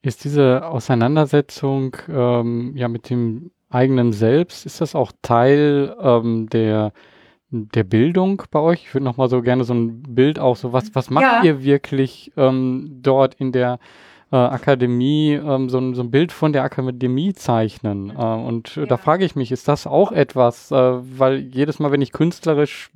Ist 0.04 0.24
diese 0.24 0.68
Auseinandersetzung 0.68 1.98
ähm, 2.08 2.74
ja 2.76 2.88
mit 2.88 3.10
dem 3.10 3.50
eigenen 3.70 4.14
Selbst, 4.14 4.68
ist 4.68 4.82
das 4.82 4.94
auch 4.94 5.12
Teil 5.24 5.96
ähm, 6.00 6.48
der, 6.50 6.94
der 7.52 7.84
Bildung 7.84 8.44
bei 8.52 8.60
euch? 8.60 8.84
Ich 8.86 8.94
würde 8.94 9.06
noch 9.06 9.18
mal 9.18 9.30
so 9.30 9.42
gerne 9.42 9.64
so 9.64 9.74
ein 9.74 10.04
Bild 10.04 10.40
auch 10.40 10.56
so, 10.56 10.74
was, 10.74 10.94
was 10.96 11.10
macht 11.10 11.24
ja. 11.24 11.44
ihr 11.44 11.64
wirklich 11.64 12.32
ähm, 12.38 13.00
dort 13.02 13.36
in 13.36 13.52
der 13.52 13.80
äh, 14.32 14.36
Akademie 14.36 15.34
ähm, 15.34 15.70
so, 15.70 15.80
ein, 15.80 15.96
so 15.96 16.04
ein 16.04 16.12
Bild 16.12 16.32
von 16.32 16.54
der 16.54 16.64
Akademie 16.64 17.34
zeichnen. 17.34 18.12
Äh, 18.12 18.22
und 18.22 18.76
ja. 18.76 18.86
da 18.86 18.98
frage 18.98 19.26
ich 19.26 19.36
mich, 19.36 19.52
ist 19.52 19.68
das 19.68 19.88
auch 19.88 20.12
etwas, 20.12 20.72
äh, 20.72 20.76
weil 20.76 21.40
jedes 21.40 21.80
Mal, 21.80 21.92
wenn 21.92 22.02
ich 22.02 22.12
künstlerisch 22.12 22.92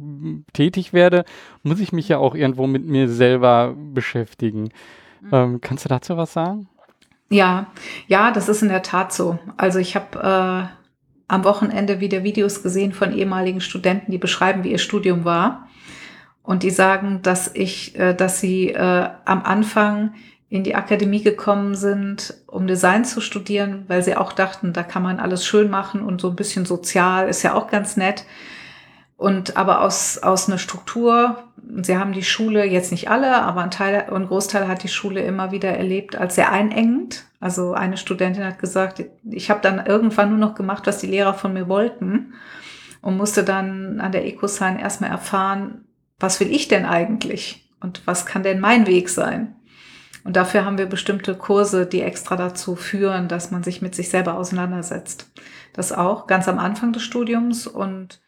tätig 0.54 0.94
werde, 0.94 1.26
muss 1.64 1.80
ich 1.80 1.92
mich 1.92 2.08
ja 2.08 2.20
auch 2.20 2.36
irgendwo 2.36 2.68
mit 2.68 2.86
mir 2.86 3.10
selber 3.10 3.74
beschäftigen. 3.76 4.70
Mhm. 5.22 5.30
Ähm, 5.32 5.62
kannst 5.62 5.86
du 5.86 5.90
dazu 5.90 6.18
was 6.18 6.34
sagen? 6.34 6.68
Ja, 7.30 7.68
ja, 8.08 8.32
das 8.32 8.48
ist 8.48 8.62
in 8.62 8.70
der 8.70 8.84
Tat 8.84 9.12
so. 9.12 9.40
Also 9.58 9.80
ich 9.80 9.96
habe 9.96 10.70
äh, 10.70 10.83
am 11.34 11.44
Wochenende 11.44 12.00
wieder 12.00 12.24
Videos 12.24 12.62
gesehen 12.62 12.94
von 12.94 13.12
ehemaligen 13.12 13.60
Studenten, 13.60 14.12
die 14.12 14.20
beschreiben, 14.20 14.64
wie 14.64 14.72
ihr 14.72 14.78
Studium 14.78 15.26
war. 15.26 15.68
Und 16.44 16.62
die 16.62 16.70
sagen, 16.70 17.22
dass 17.24 17.50
ich, 17.56 17.98
äh, 17.98 18.14
dass 18.14 18.40
sie 18.40 18.70
äh, 18.70 19.10
am 19.26 19.44
Anfang 19.44 20.14
in 20.50 20.64
die 20.64 20.76
Akademie 20.76 21.24
gekommen 21.24 21.74
sind, 21.74 22.36
um 22.46 22.68
Design 22.68 23.06
zu 23.06 23.22
studieren, 23.22 23.86
weil 23.88 24.04
sie 24.04 24.16
auch 24.16 24.34
dachten, 24.34 24.74
da 24.74 24.84
kann 24.84 25.02
man 25.02 25.20
alles 25.20 25.44
schön 25.44 25.72
machen 25.72 26.04
und 26.04 26.22
so 26.22 26.30
ein 26.30 26.36
bisschen 26.36 26.66
sozial 26.66 27.28
ist 27.28 27.42
ja 27.42 27.56
auch 27.56 27.68
ganz 27.68 27.98
nett. 27.98 28.26
Und 29.18 29.58
aber 29.58 29.82
aus, 29.82 30.18
aus 30.18 30.48
einer 30.48 30.58
Struktur, 30.58 31.44
sie 31.82 31.98
haben 31.98 32.14
die 32.14 32.24
Schule, 32.24 32.66
jetzt 32.66 32.92
nicht 32.92 33.10
alle, 33.10 33.42
aber 33.42 33.62
ein 33.62 33.72
Teil, 33.72 34.08
ein 34.12 34.28
Großteil 34.28 34.68
hat 34.68 34.84
die 34.84 34.90
Schule 34.90 35.22
immer 35.22 35.52
wieder 35.52 35.70
erlebt 35.70 36.16
als 36.16 36.36
sehr 36.36 36.52
einengend. 36.52 37.26
Also 37.40 37.74
eine 37.74 37.98
Studentin 37.98 38.44
hat 38.44 38.60
gesagt, 38.60 39.04
ich 39.30 39.50
habe 39.50 39.62
dann 39.62 39.86
irgendwann 39.86 40.30
nur 40.30 40.40
noch 40.40 40.56
gemacht, 40.56 40.88
was 40.88 40.98
die 40.98 41.08
Lehrer 41.08 41.34
von 41.34 41.54
mir 41.54 41.68
wollten 41.68 42.34
und 43.02 43.18
musste 43.18 43.44
dann 43.44 44.00
an 44.02 44.12
der 44.12 44.26
EcoSign 44.26 44.80
erstmal 44.80 45.12
erfahren, 45.12 45.86
was 46.20 46.40
will 46.40 46.52
ich 46.52 46.68
denn 46.68 46.86
eigentlich 46.86 47.70
und 47.82 48.06
was 48.06 48.26
kann 48.26 48.44
denn 48.44 48.60
mein 48.60 48.88
Weg 48.88 49.10
sein? 49.10 49.56
Und 50.24 50.38
dafür 50.38 50.64
haben 50.64 50.78
wir 50.78 50.86
bestimmte 50.86 51.36
Kurse, 51.36 51.86
die 51.86 52.02
extra 52.02 52.38
dazu 52.38 52.76
führen, 52.76 53.28
dass 53.28 53.52
man 53.52 53.62
sich 53.62 53.82
mit 53.82 53.94
sich 53.94 54.10
selber 54.10 54.36
auseinandersetzt. 54.36 55.32
Das 55.74 55.92
auch 55.92 56.28
ganz 56.28 56.48
am 56.48 56.60
Anfang 56.60 56.94
des 56.94 57.04
Studiums 57.04 57.68
und 57.68 58.22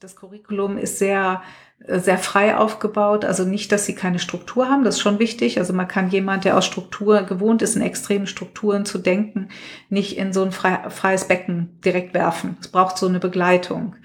das 0.00 0.14
Curriculum 0.14 0.78
ist 0.78 0.98
sehr, 0.98 1.42
sehr 1.80 2.18
frei 2.18 2.56
aufgebaut. 2.56 3.24
Also 3.24 3.44
nicht, 3.44 3.72
dass 3.72 3.84
sie 3.84 3.96
keine 3.96 4.20
Struktur 4.20 4.68
haben, 4.68 4.84
das 4.84 4.96
ist 4.96 5.00
schon 5.00 5.18
wichtig. 5.18 5.58
Also 5.58 5.72
man 5.72 5.88
kann 5.88 6.10
jemand, 6.10 6.44
der 6.44 6.56
aus 6.56 6.66
Struktur 6.66 7.22
gewohnt 7.22 7.62
ist, 7.62 7.74
in 7.74 7.82
extremen 7.82 8.28
Strukturen 8.28 8.84
zu 8.84 8.98
denken, 8.98 9.48
nicht 9.88 10.16
in 10.16 10.32
so 10.32 10.44
ein 10.44 10.52
freies 10.52 11.26
Becken 11.26 11.80
direkt 11.84 12.14
werfen. 12.14 12.56
Es 12.60 12.68
braucht 12.68 12.96
so 12.96 13.08
eine 13.08 13.18
Begleitung. 13.18 13.96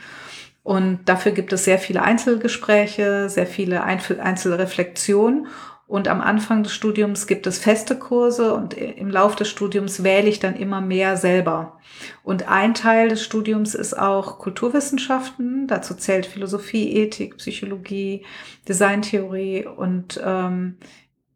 Und 0.64 1.02
dafür 1.06 1.32
gibt 1.32 1.54
es 1.54 1.66
sehr 1.66 1.78
viele 1.78 2.02
Einzelgespräche, 2.02 3.30
sehr 3.30 3.46
viele 3.46 3.84
Einzelreflexionen. 3.84 5.48
Und 5.94 6.08
am 6.08 6.22
Anfang 6.22 6.64
des 6.64 6.74
Studiums 6.74 7.28
gibt 7.28 7.46
es 7.46 7.60
feste 7.60 7.96
Kurse 7.96 8.56
und 8.56 8.74
im 8.74 9.12
Laufe 9.12 9.36
des 9.36 9.50
Studiums 9.50 10.04
wähle 10.04 10.28
ich 10.28 10.40
dann 10.40 10.56
immer 10.56 10.82
mehr 10.82 11.18
selber. 11.18 11.78
Und 12.24 12.50
ein 12.50 12.74
Teil 12.74 13.10
des 13.10 13.24
Studiums 13.24 13.76
ist 13.76 13.94
auch 13.94 14.40
Kulturwissenschaften. 14.40 15.68
Dazu 15.68 15.94
zählt 15.94 16.26
Philosophie, 16.26 16.96
Ethik, 16.96 17.38
Psychologie, 17.38 18.26
Designtheorie 18.68 19.68
und 19.68 20.20
ähm, 20.26 20.78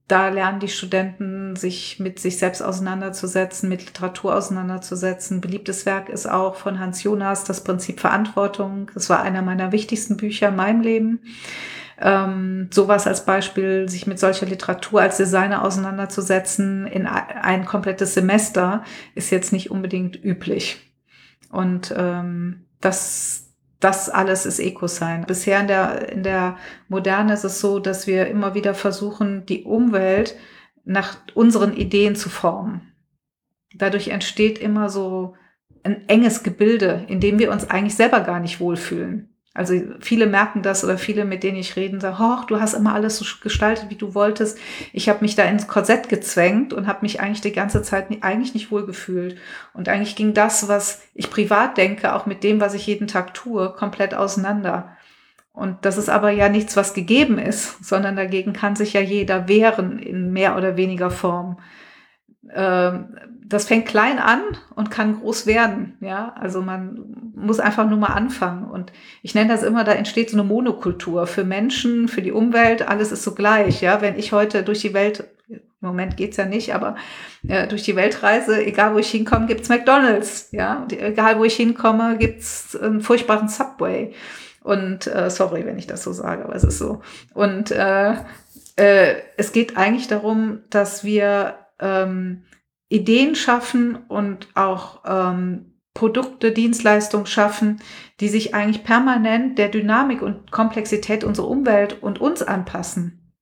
da 0.07 0.29
lernen 0.29 0.59
die 0.59 0.69
Studenten, 0.69 1.55
sich 1.55 1.99
mit 1.99 2.17
sich 2.17 2.39
selbst 2.39 2.63
auseinanderzusetzen, 2.63 3.69
mit 3.69 3.85
Literatur 3.85 4.35
auseinanderzusetzen. 4.35 5.39
Beliebtes 5.39 5.85
Werk 5.85 6.09
ist 6.09 6.27
auch 6.27 6.55
von 6.55 6.79
Hans 6.79 7.03
Jonas, 7.03 7.43
das 7.43 7.63
Prinzip 7.63 7.99
Verantwortung. 7.99 8.89
Das 8.95 9.07
war 9.07 9.21
einer 9.21 9.43
meiner 9.43 9.71
wichtigsten 9.71 10.17
Bücher 10.17 10.47
in 10.47 10.55
meinem 10.55 10.81
Leben. 10.81 11.19
Ähm, 11.99 12.69
sowas 12.71 13.07
als 13.07 13.25
Beispiel, 13.25 13.89
sich 13.89 14.05
mit 14.05 14.19
solcher 14.19 14.45
Literatur 14.45 15.01
als 15.01 15.17
Designer 15.17 15.63
auseinanderzusetzen 15.63 16.85
in 16.85 17.07
ein 17.07 17.65
komplettes 17.65 18.13
Semester, 18.13 18.83
ist 19.15 19.31
jetzt 19.31 19.51
nicht 19.51 19.71
unbedingt 19.71 20.23
üblich. 20.23 20.93
Und 21.51 21.93
ähm, 21.97 22.65
das, 22.81 23.53
das 23.79 24.09
alles 24.09 24.45
ist 24.45 24.59
Eco-Sein. 24.59 25.25
Bisher 25.25 25.59
in 25.59 25.67
der, 25.67 26.11
in 26.11 26.23
der 26.23 26.57
Moderne 26.87 27.33
ist 27.33 27.43
es 27.43 27.59
so, 27.59 27.79
dass 27.79 28.05
wir 28.05 28.27
immer 28.27 28.53
wieder 28.53 28.75
versuchen, 28.75 29.45
die 29.45 29.63
Umwelt 29.63 30.35
nach 30.85 31.17
unseren 31.33 31.75
Ideen 31.75 32.15
zu 32.15 32.29
formen. 32.29 32.93
Dadurch 33.75 34.09
entsteht 34.09 34.59
immer 34.59 34.89
so 34.89 35.35
ein 35.83 36.07
enges 36.07 36.43
Gebilde, 36.43 37.05
in 37.07 37.19
dem 37.19 37.39
wir 37.39 37.51
uns 37.51 37.69
eigentlich 37.69 37.95
selber 37.95 38.21
gar 38.21 38.39
nicht 38.39 38.59
wohlfühlen. 38.59 39.36
Also 39.57 39.73
viele 40.01 40.27
merken 40.27 40.61
das 40.61 40.83
oder 40.83 40.99
viele, 40.99 41.25
mit 41.25 41.41
denen 41.41 41.57
ich 41.57 41.75
rede, 41.75 41.99
sagen, 41.99 42.19
hoch, 42.19 42.45
du 42.45 42.61
hast 42.61 42.75
immer 42.75 42.93
alles 42.93 43.17
so 43.17 43.25
gestaltet, 43.41 43.89
wie 43.89 43.95
du 43.95 44.13
wolltest. 44.13 44.59
Ich 44.93 45.09
habe 45.09 45.21
mich 45.21 45.33
da 45.33 45.45
ins 45.45 45.67
Korsett 45.67 46.09
gezwängt 46.09 46.73
und 46.73 46.85
habe 46.85 46.99
mich 47.01 47.21
eigentlich 47.21 47.41
die 47.41 47.53
ganze 47.53 47.81
Zeit 47.81 48.05
eigentlich 48.21 48.53
nicht 48.53 48.69
wohl 48.69 48.85
gefühlt. 48.85 49.39
Und 49.73 49.89
eigentlich 49.89 50.15
ging 50.15 50.35
das, 50.35 50.67
was 50.67 51.01
ich 51.15 51.31
privat 51.31 51.75
denke, 51.75 52.13
auch 52.13 52.27
mit 52.27 52.43
dem, 52.43 52.61
was 52.61 52.75
ich 52.75 52.85
jeden 52.85 53.07
Tag 53.07 53.33
tue, 53.33 53.73
komplett 53.73 54.13
auseinander. 54.13 54.95
Und 55.53 55.85
das 55.85 55.97
ist 55.97 56.09
aber 56.09 56.29
ja 56.29 56.49
nichts, 56.49 56.77
was 56.77 56.93
gegeben 56.93 57.39
ist, 57.39 57.83
sondern 57.83 58.15
dagegen 58.15 58.53
kann 58.53 58.75
sich 58.75 58.93
ja 58.93 59.01
jeder 59.01 59.47
wehren 59.47 59.97
in 59.97 60.31
mehr 60.31 60.55
oder 60.55 60.77
weniger 60.77 61.09
Form. 61.09 61.57
Ähm, 62.53 63.15
das 63.45 63.65
fängt 63.65 63.87
klein 63.87 64.19
an 64.19 64.41
und 64.75 64.91
kann 64.91 65.19
groß 65.19 65.45
werden. 65.45 65.97
Ja, 66.01 66.33
also 66.39 66.61
man 66.61 67.31
muss 67.35 67.59
einfach 67.59 67.87
nur 67.87 67.97
mal 67.97 68.07
anfangen. 68.07 68.65
Und 68.65 68.91
ich 69.21 69.35
nenne 69.35 69.49
das 69.49 69.63
immer, 69.63 69.83
da 69.83 69.93
entsteht 69.93 70.29
so 70.29 70.37
eine 70.37 70.47
Monokultur 70.47 71.27
für 71.27 71.43
Menschen, 71.43 72.07
für 72.07 72.21
die 72.21 72.31
Umwelt. 72.31 72.87
Alles 72.87 73.11
ist 73.11 73.23
so 73.23 73.33
gleich. 73.33 73.81
Ja, 73.81 74.01
wenn 74.01 74.17
ich 74.17 74.33
heute 74.33 74.63
durch 74.63 74.81
die 74.81 74.93
Welt, 74.93 75.25
im 75.47 75.61
Moment 75.79 76.17
geht's 76.17 76.37
ja 76.37 76.45
nicht, 76.45 76.73
aber 76.73 76.95
äh, 77.47 77.67
durch 77.67 77.83
die 77.83 77.95
Welt 77.95 78.23
reise, 78.23 78.65
egal 78.65 78.93
wo 78.93 78.97
ich 78.97 79.09
hinkomme, 79.09 79.45
gibt's 79.45 79.69
McDonalds. 79.69 80.49
Ja, 80.51 80.81
und 80.81 80.93
egal 80.93 81.39
wo 81.39 81.45
ich 81.45 81.55
hinkomme, 81.55 82.17
gibt's 82.17 82.75
einen 82.75 83.01
furchtbaren 83.01 83.47
Subway. 83.47 84.13
Und 84.61 85.07
äh, 85.07 85.29
sorry, 85.29 85.65
wenn 85.65 85.77
ich 85.77 85.87
das 85.87 86.03
so 86.03 86.11
sage, 86.11 86.43
aber 86.43 86.55
es 86.55 86.65
ist 86.65 86.79
so. 86.79 87.01
Und 87.33 87.71
äh, 87.71 88.15
äh, 88.75 89.15
es 89.37 89.53
geht 89.53 89.77
eigentlich 89.77 90.09
darum, 90.09 90.59
dass 90.69 91.05
wir 91.05 91.55
ähm, 91.79 92.43
Ideen 92.89 93.35
schaffen 93.35 93.95
und 94.07 94.47
auch 94.55 95.01
ähm, 95.05 95.73
Produkte, 95.93 96.51
Dienstleistungen 96.51 97.25
schaffen, 97.25 97.81
die 98.19 98.29
sich 98.29 98.53
eigentlich 98.53 98.83
permanent 98.83 99.57
der 99.57 99.69
Dynamik 99.69 100.21
und 100.21 100.51
Komplexität 100.51 101.23
unserer 101.23 101.47
Umwelt 101.47 102.01
und 102.01 102.21
uns 102.21 102.41
anpassen. 102.43 103.33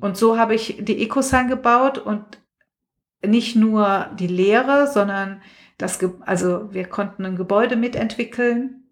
Und 0.00 0.16
so 0.16 0.38
habe 0.38 0.54
ich 0.54 0.78
die 0.80 1.02
EcoSign 1.02 1.48
gebaut 1.48 1.98
und 1.98 2.24
nicht 3.24 3.56
nur 3.56 4.10
die 4.18 4.26
Lehre, 4.26 4.86
sondern 4.86 5.42
Das, 5.76 5.98
also 6.20 6.72
wir 6.72 6.84
konnten 6.84 7.24
ein 7.24 7.36
Gebäude 7.36 7.74
mitentwickeln. 7.74 8.83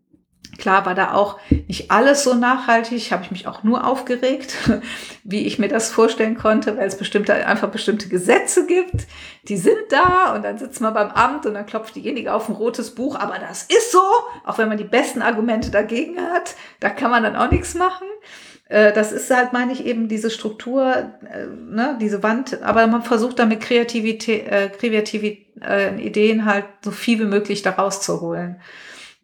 Klar 0.59 0.85
war 0.85 0.95
da 0.95 1.15
auch 1.15 1.39
nicht 1.67 1.91
alles 1.91 2.25
so 2.25 2.35
nachhaltig, 2.35 3.11
habe 3.11 3.25
ich 3.25 3.31
mich 3.31 3.47
auch 3.47 3.63
nur 3.63 3.87
aufgeregt, 3.87 4.55
wie 5.25 5.47
ich 5.47 5.59
mir 5.59 5.69
das 5.69 5.91
vorstellen 5.91 6.37
konnte, 6.37 6.77
weil 6.77 6.87
es 6.87 6.97
bestimmte, 6.97 7.35
einfach 7.47 7.71
bestimmte 7.71 8.09
Gesetze 8.09 8.67
gibt, 8.67 9.07
die 9.49 9.57
sind 9.57 9.91
da 9.91 10.35
und 10.35 10.45
dann 10.45 10.59
sitzt 10.59 10.81
man 10.81 10.95
beim 10.95 11.09
Amt 11.09 11.47
und 11.47 11.55
dann 11.55 11.67
klopft 11.67 11.97
diejenige 11.97 12.33
auf 12.33 12.49
ein 12.49 12.55
rotes 12.55 12.95
Buch, 12.95 13.17
aber 13.17 13.39
das 13.39 13.63
ist 13.63 13.93
so, 13.93 14.03
auch 14.45 14.59
wenn 14.59 14.69
man 14.69 14.79
die 14.79 14.85
besten 14.85 15.23
Argumente 15.23 15.71
dagegen 15.71 16.21
hat, 16.21 16.55
da 16.81 16.91
kann 16.91 17.11
man 17.11 17.23
dann 17.23 17.37
auch 17.37 17.51
nichts 17.51 17.75
machen. 17.75 18.07
Äh, 18.69 18.93
das 18.93 19.11
ist 19.11 19.31
halt, 19.31 19.55
meine 19.55 19.73
ich, 19.73 19.87
eben 19.87 20.07
diese 20.09 20.31
Struktur, 20.31 20.95
äh, 20.95 21.47
ne, 21.47 21.97
diese 22.01 22.23
Wand, 22.23 22.63
aber 22.63 22.87
man 22.87 23.03
versucht 23.03 23.39
damit 23.39 23.61
Kreativität, 23.61 24.47
äh, 24.49 24.69
Kreativität 24.69 25.47
äh, 25.63 26.01
Ideen 26.01 26.45
halt 26.45 26.65
so 26.83 26.91
viel 26.91 27.21
wie 27.21 27.25
möglich 27.25 27.63
da 27.63 27.71
rauszuholen. 27.71 28.61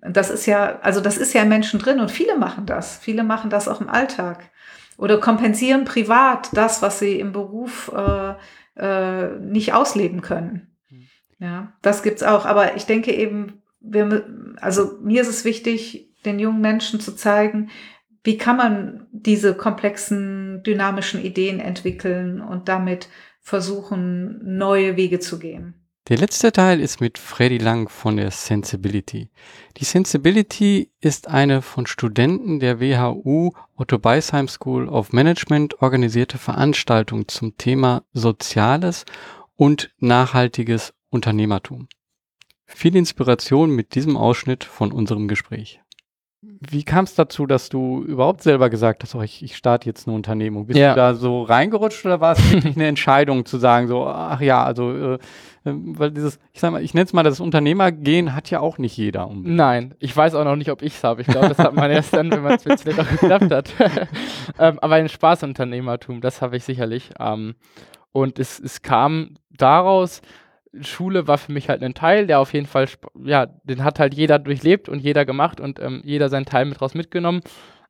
Das 0.01 0.30
ist 0.30 0.46
ja, 0.46 0.78
also 0.80 1.01
das 1.01 1.16
ist 1.16 1.32
ja 1.32 1.42
in 1.42 1.49
Menschen 1.49 1.80
drin 1.80 2.01
und 2.01 2.11
viele 2.11 2.36
machen 2.36 2.66
das. 2.66 2.99
Viele 2.99 3.24
machen 3.24 3.51
das 3.51 3.68
auch 3.68 3.80
im 3.80 3.88
Alltag. 3.88 4.51
Oder 4.96 5.18
kompensieren 5.18 5.84
privat 5.84 6.51
das, 6.53 6.82
was 6.82 6.99
sie 6.99 7.18
im 7.18 7.32
Beruf 7.32 7.90
äh, 7.94 8.34
äh, 8.76 9.38
nicht 9.38 9.72
ausleben 9.72 10.20
können. 10.20 10.76
Hm. 10.88 11.07
Ja, 11.38 11.72
das 11.82 12.03
gibt's 12.03 12.22
auch. 12.22 12.46
Aber 12.46 12.76
ich 12.76 12.86
denke 12.86 13.12
eben, 13.12 13.62
wir, 13.80 14.26
also 14.61 14.99
mir 15.03 15.22
ist 15.22 15.28
es 15.28 15.44
wichtig, 15.44 16.12
den 16.24 16.38
jungen 16.38 16.61
Menschen 16.61 17.01
zu 17.01 17.14
zeigen, 17.14 17.70
wie 18.24 18.36
kann 18.38 18.57
man 18.57 19.07
diese 19.12 19.55
komplexen, 19.55 20.62
dynamischen 20.62 21.22
Ideen 21.22 21.61
entwickeln 21.61 22.40
und 22.40 22.68
damit 22.68 23.09
versuchen, 23.40 24.40
neue 24.59 24.96
Wege 24.96 25.20
zu 25.20 25.38
gehen. 25.38 25.78
Der 26.09 26.17
letzte 26.17 26.53
Teil 26.53 26.81
ist 26.81 27.03
mit 27.03 27.19
Freddy 27.19 27.59
Lang 27.59 27.91
von 27.91 28.17
der 28.17 28.31
Sensibility. 28.31 29.29
Die 29.77 29.85
Sensibility 29.85 30.91
ist 31.03 31.29
eine 31.29 31.61
von 31.61 31.87
Studenten 31.87 32.61
der 32.61 32.81
WHU 32.81 33.51
Otto 33.77 33.99
Beisheim 33.99 34.49
School 34.49 34.89
of 34.89 35.13
Management 35.13 35.83
organisierte 35.83 36.39
Veranstaltung 36.39 37.29
zum 37.29 37.59
Thema 37.59 38.05
Soziales 38.15 39.05
und 39.55 39.91
nachhaltiges 39.99 40.95
Unternehmertum. 41.11 41.89
Viel 42.65 42.97
Inspiration 42.97 43.71
mit 43.71 43.95
diesem 43.95 44.17
Ausschnitt 44.17 44.65
von 44.65 44.93
unserem 44.93 45.29
Gespräch. 45.29 45.83
Wie 46.41 46.85
kam 46.85 47.05
es 47.05 47.15
dazu, 47.15 47.47
dass 47.47 47.69
du 47.69 48.05
überhaupt 48.05 48.43
selber 48.43 48.71
gesagt 48.71 49.03
hast, 49.03 49.15
oh, 49.17 49.23
ich, 49.23 49.43
ich 49.43 49.57
starte 49.57 49.87
jetzt 49.87 50.07
eine 50.07 50.15
Unternehmung? 50.15 50.67
Bist 50.67 50.79
ja. 50.79 50.91
du 50.91 50.97
da 50.97 51.15
so 51.15 51.43
reingerutscht 51.43 52.07
oder 52.07 52.21
war 52.21 52.33
es 52.33 52.53
wirklich 52.53 52.77
eine 52.77 52.87
Entscheidung 52.87 53.45
zu 53.45 53.59
sagen, 53.59 53.89
so, 53.89 54.07
ach 54.07 54.41
ja, 54.41 54.63
also, 54.63 55.15
äh, 55.15 55.19
weil 55.75 56.11
dieses, 56.11 56.39
ich 56.53 56.61
sag 56.61 56.73
mal, 56.73 56.83
ich 56.83 56.95
nenne 56.95 57.07
es 57.07 57.12
mal, 57.12 57.23
das 57.23 57.41
Unternehmergehen 57.41 58.35
hat 58.35 58.51
ja 58.51 58.61
auch 58.61 58.79
nicht 58.79 58.97
jeder. 58.97 59.29
Unbedingt. 59.29 59.57
Nein, 59.57 59.95
ich 59.99 60.16
weiß 60.16 60.35
auch 60.35 60.45
noch 60.45 60.57
nicht, 60.57 60.71
ob 60.71 60.83
ich 60.83 60.95
es 60.95 61.05
habe. 61.05 61.23
Ich 61.23 61.27
glaube, 61.27 61.49
das 61.49 61.59
hat 61.59 61.75
man 61.75 61.91
erst 61.91 62.12
dann, 62.14 62.31
wenn 62.31 62.43
man 62.43 62.55
es 62.55 62.83
vielleicht 62.83 63.01
auch 63.01 63.09
geklappt 63.09 63.51
hat. 63.51 63.75
ähm, 64.59 64.79
aber 64.81 64.95
ein 64.95 65.09
Spaßunternehmertum, 65.09 66.21
das 66.21 66.43
habe 66.43 66.57
ich 66.57 66.64
sicherlich. 66.64 67.11
Ähm, 67.19 67.55
und 68.12 68.39
es, 68.39 68.59
es 68.59 68.83
kam 68.83 69.37
daraus, 69.51 70.23
Schule 70.81 71.27
war 71.27 71.39
für 71.39 71.53
mich 71.53 71.69
halt 71.69 71.83
ein 71.83 71.95
Teil, 71.95 72.27
der 72.27 72.41
auf 72.41 72.53
jeden 72.53 72.66
Fall, 72.66 72.87
ja, 73.25 73.47
den 73.47 73.85
hat 73.85 73.99
halt 73.99 74.14
jeder 74.14 74.39
durchlebt 74.39 74.89
und 74.89 75.01
jeder 75.01 75.25
gemacht 75.25 75.61
und 75.61 75.81
ähm, 75.81 76.03
jeder 76.05 76.29
seinen 76.29 76.47
Teil 76.47 76.64
mit 76.64 76.81
raus 76.81 76.95
mitgenommen. 76.95 77.41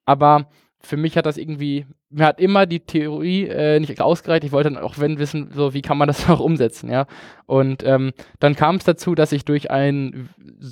Aber 0.04 0.48
für 0.80 0.96
mich 0.96 1.16
hat 1.16 1.26
das 1.26 1.38
irgendwie, 1.38 1.86
mir 2.08 2.26
hat 2.26 2.40
immer 2.40 2.64
die 2.66 2.80
Theorie 2.80 3.46
äh, 3.48 3.80
nicht 3.80 4.00
ausgereicht. 4.00 4.44
Ich 4.44 4.52
wollte 4.52 4.70
dann 4.70 4.82
auch 4.82 4.98
wenn 4.98 5.18
wissen, 5.18 5.50
so 5.52 5.74
wie 5.74 5.82
kann 5.82 5.98
man 5.98 6.06
das 6.06 6.28
auch 6.30 6.40
umsetzen, 6.40 6.90
ja. 6.90 7.06
Und 7.46 7.82
ähm, 7.84 8.12
dann 8.38 8.54
kam 8.54 8.76
es 8.76 8.84
dazu, 8.84 9.14
dass 9.14 9.32
ich 9.32 9.44
durch 9.44 9.70
ein, 9.70 10.28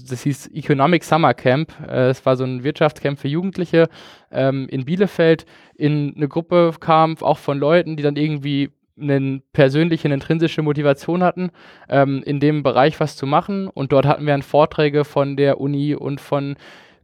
das 0.08 0.22
hieß 0.22 0.48
Economic 0.52 1.02
Summer 1.02 1.34
Camp, 1.34 1.72
äh, 1.88 2.08
es 2.08 2.24
war 2.24 2.36
so 2.36 2.44
ein 2.44 2.62
Wirtschaftscamp 2.62 3.18
für 3.18 3.28
Jugendliche 3.28 3.88
ähm, 4.30 4.68
in 4.68 4.84
Bielefeld, 4.84 5.44
in 5.74 6.14
eine 6.16 6.28
Gruppe 6.28 6.72
kam, 6.78 7.16
auch 7.18 7.38
von 7.38 7.58
Leuten, 7.58 7.96
die 7.96 8.02
dann 8.02 8.16
irgendwie 8.16 8.70
eine 8.98 9.42
persönliche, 9.52 10.06
eine 10.06 10.14
intrinsische 10.14 10.62
Motivation 10.62 11.22
hatten, 11.22 11.50
ähm, 11.88 12.22
in 12.24 12.40
dem 12.40 12.62
Bereich 12.62 12.98
was 13.00 13.16
zu 13.16 13.26
machen. 13.26 13.68
Und 13.68 13.92
dort 13.92 14.06
hatten 14.06 14.24
wir 14.24 14.32
dann 14.32 14.42
Vorträge 14.42 15.04
von 15.04 15.36
der 15.36 15.60
Uni 15.60 15.94
und 15.94 16.20
von 16.20 16.56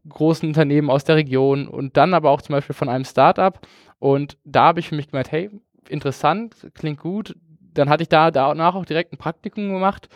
großen 0.09 0.49
Unternehmen 0.49 0.91
aus 0.91 1.05
der 1.05 1.17
Region 1.17 1.69
und 1.69 1.97
dann 1.97 2.15
aber 2.15 2.31
auch 2.31 2.43
zum 2.43 2.55
Beispiel 2.55 2.75
von 2.75 2.89
einem 2.89 3.05
Startup. 3.05 3.59
Und 3.99 4.37
da 4.45 4.65
habe 4.65 4.81
ich 4.81 4.89
für 4.89 4.97
mich 4.97 5.09
gemerkt, 5.09 5.33
hey, 5.33 5.51
interessant, 5.89 6.71
klingt 6.75 7.01
gut. 7.01 7.37
Dann 7.75 7.89
hatte 7.89 8.03
ich 8.03 8.09
da 8.09 8.31
danach 8.31 8.75
auch 8.75 8.85
direkt 8.85 9.13
ein 9.13 9.19
Praktikum 9.19 9.73
gemacht 9.73 10.09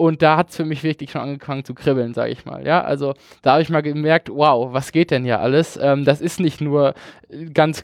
und 0.00 0.22
da 0.22 0.38
hat 0.38 0.48
es 0.48 0.56
für 0.56 0.64
mich 0.64 0.82
wirklich 0.82 1.10
schon 1.10 1.20
angefangen 1.20 1.62
zu 1.62 1.74
kribbeln, 1.74 2.14
sage 2.14 2.32
ich 2.32 2.46
mal. 2.46 2.66
Ja, 2.66 2.80
also 2.80 3.12
da 3.42 3.52
habe 3.52 3.62
ich 3.62 3.68
mal 3.68 3.82
gemerkt, 3.82 4.30
wow, 4.30 4.72
was 4.72 4.92
geht 4.92 5.10
denn 5.10 5.24
hier 5.24 5.40
alles? 5.40 5.78
Ähm, 5.78 6.06
das 6.06 6.22
ist 6.22 6.40
nicht 6.40 6.62
nur 6.62 6.94
äh, 7.28 7.44
ganz 7.50 7.82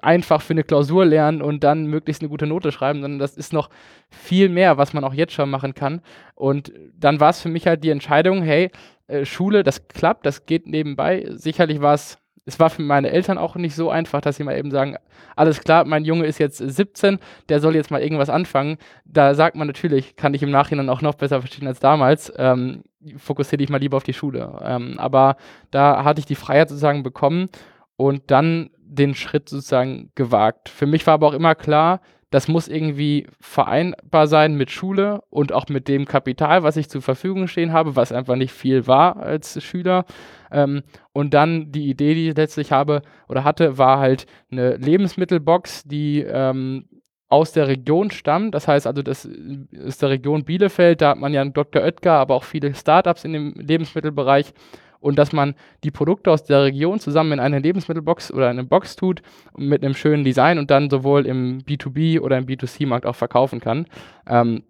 einfach 0.00 0.40
für 0.40 0.54
eine 0.54 0.64
Klausur 0.64 1.04
lernen 1.04 1.42
und 1.42 1.62
dann 1.62 1.84
möglichst 1.84 2.22
eine 2.22 2.30
gute 2.30 2.46
Note 2.46 2.72
schreiben, 2.72 3.02
sondern 3.02 3.18
das 3.18 3.36
ist 3.36 3.52
noch 3.52 3.68
viel 4.08 4.48
mehr, 4.48 4.78
was 4.78 4.94
man 4.94 5.04
auch 5.04 5.12
jetzt 5.12 5.34
schon 5.34 5.50
machen 5.50 5.74
kann. 5.74 6.00
Und 6.36 6.72
dann 6.98 7.20
war 7.20 7.28
es 7.28 7.42
für 7.42 7.50
mich 7.50 7.66
halt 7.66 7.84
die 7.84 7.90
Entscheidung, 7.90 8.40
hey, 8.40 8.70
äh, 9.06 9.26
Schule, 9.26 9.62
das 9.62 9.88
klappt, 9.88 10.24
das 10.24 10.46
geht 10.46 10.66
nebenbei. 10.66 11.26
Sicherlich 11.28 11.82
war 11.82 11.92
es 11.92 12.16
es 12.50 12.58
war 12.58 12.68
für 12.68 12.82
meine 12.82 13.10
Eltern 13.10 13.38
auch 13.38 13.54
nicht 13.54 13.76
so 13.76 13.90
einfach, 13.90 14.20
dass 14.20 14.36
sie 14.36 14.42
mal 14.42 14.58
eben 14.58 14.72
sagen, 14.72 14.96
alles 15.36 15.60
klar, 15.60 15.84
mein 15.84 16.04
Junge 16.04 16.26
ist 16.26 16.38
jetzt 16.38 16.58
17, 16.58 17.20
der 17.48 17.60
soll 17.60 17.76
jetzt 17.76 17.92
mal 17.92 18.02
irgendwas 18.02 18.28
anfangen. 18.28 18.76
Da 19.04 19.34
sagt 19.34 19.54
man 19.54 19.68
natürlich, 19.68 20.16
kann 20.16 20.34
ich 20.34 20.42
im 20.42 20.50
Nachhinein 20.50 20.88
auch 20.88 21.00
noch 21.00 21.14
besser 21.14 21.40
verstehen 21.40 21.68
als 21.68 21.78
damals, 21.78 22.32
ähm, 22.36 22.82
fokussiere 23.16 23.58
dich 23.58 23.68
mal 23.68 23.78
lieber 23.78 23.96
auf 23.96 24.02
die 24.02 24.14
Schule. 24.14 24.60
Ähm, 24.64 24.98
aber 24.98 25.36
da 25.70 26.02
hatte 26.02 26.18
ich 26.18 26.26
die 26.26 26.34
Freiheit 26.34 26.68
sozusagen 26.68 27.04
bekommen 27.04 27.50
und 27.96 28.32
dann 28.32 28.70
den 28.80 29.14
Schritt 29.14 29.48
sozusagen 29.48 30.10
gewagt. 30.16 30.68
Für 30.68 30.86
mich 30.86 31.06
war 31.06 31.14
aber 31.14 31.28
auch 31.28 31.34
immer 31.34 31.54
klar, 31.54 32.00
das 32.30 32.46
muss 32.46 32.68
irgendwie 32.68 33.26
vereinbar 33.40 34.28
sein 34.28 34.54
mit 34.54 34.70
Schule 34.70 35.22
und 35.30 35.52
auch 35.52 35.68
mit 35.68 35.88
dem 35.88 36.06
Kapital, 36.06 36.62
was 36.62 36.76
ich 36.76 36.88
zur 36.88 37.02
Verfügung 37.02 37.48
stehen 37.48 37.72
habe, 37.72 37.96
was 37.96 38.12
einfach 38.12 38.36
nicht 38.36 38.52
viel 38.52 38.86
war 38.86 39.16
als 39.16 39.62
Schüler. 39.62 40.04
Ähm, 40.52 40.82
und 41.12 41.34
dann 41.34 41.72
die 41.72 41.88
Idee, 41.90 42.14
die 42.14 42.28
ich 42.28 42.36
letztlich 42.36 42.70
habe 42.70 43.02
oder 43.28 43.42
hatte, 43.42 43.78
war 43.78 43.98
halt 43.98 44.26
eine 44.50 44.76
Lebensmittelbox, 44.76 45.84
die 45.84 46.20
ähm, 46.20 46.88
aus 47.28 47.52
der 47.52 47.68
Region 47.68 48.10
stammt. 48.10 48.54
Das 48.54 48.68
heißt 48.68 48.86
also, 48.86 49.02
das 49.02 49.24
ist 49.24 50.02
der 50.02 50.10
Region 50.10 50.44
Bielefeld, 50.44 51.00
da 51.00 51.10
hat 51.10 51.18
man 51.18 51.32
ja 51.32 51.40
einen 51.40 51.52
Dr. 51.52 51.82
Oetker, 51.82 52.12
aber 52.12 52.34
auch 52.34 52.44
viele 52.44 52.74
Startups 52.74 53.24
in 53.24 53.32
dem 53.32 53.54
Lebensmittelbereich 53.54 54.52
und 55.00 55.18
dass 55.18 55.32
man 55.32 55.54
die 55.82 55.90
Produkte 55.90 56.30
aus 56.30 56.44
der 56.44 56.64
Region 56.64 57.00
zusammen 57.00 57.32
in 57.32 57.40
eine 57.40 57.58
Lebensmittelbox 57.58 58.32
oder 58.32 58.48
eine 58.48 58.64
Box 58.64 58.96
tut 58.96 59.22
mit 59.56 59.82
einem 59.82 59.94
schönen 59.94 60.24
Design 60.24 60.58
und 60.58 60.70
dann 60.70 60.90
sowohl 60.90 61.26
im 61.26 61.62
B2B 61.62 62.20
oder 62.20 62.38
im 62.38 62.46
B2C-Markt 62.46 63.06
auch 63.06 63.16
verkaufen 63.16 63.60
kann. 63.60 63.86
Ähm, 64.26 64.62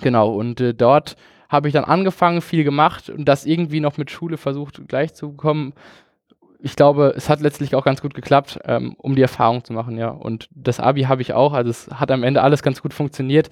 genau, 0.00 0.34
und 0.34 0.60
äh, 0.60 0.74
dort 0.74 1.16
habe 1.48 1.68
ich 1.68 1.74
dann 1.74 1.84
angefangen, 1.84 2.42
viel 2.42 2.64
gemacht 2.64 3.08
und 3.08 3.24
das 3.24 3.46
irgendwie 3.46 3.80
noch 3.80 3.96
mit 3.96 4.10
Schule 4.10 4.36
versucht 4.36 4.86
gleich 4.86 5.14
zu 5.14 5.30
bekommen. 5.30 5.72
Ich 6.60 6.76
glaube, 6.76 7.14
es 7.16 7.28
hat 7.30 7.40
letztlich 7.40 7.74
auch 7.74 7.84
ganz 7.84 8.02
gut 8.02 8.14
geklappt, 8.14 8.58
ähm, 8.64 8.94
um 8.98 9.14
die 9.14 9.22
Erfahrung 9.22 9.64
zu 9.64 9.72
machen, 9.72 9.96
ja. 9.96 10.08
Und 10.08 10.48
das 10.52 10.80
Abi 10.80 11.02
habe 11.02 11.22
ich 11.22 11.32
auch, 11.32 11.52
also 11.52 11.70
es 11.70 11.88
hat 11.88 12.10
am 12.10 12.24
Ende 12.24 12.42
alles 12.42 12.62
ganz 12.62 12.82
gut 12.82 12.92
funktioniert 12.92 13.48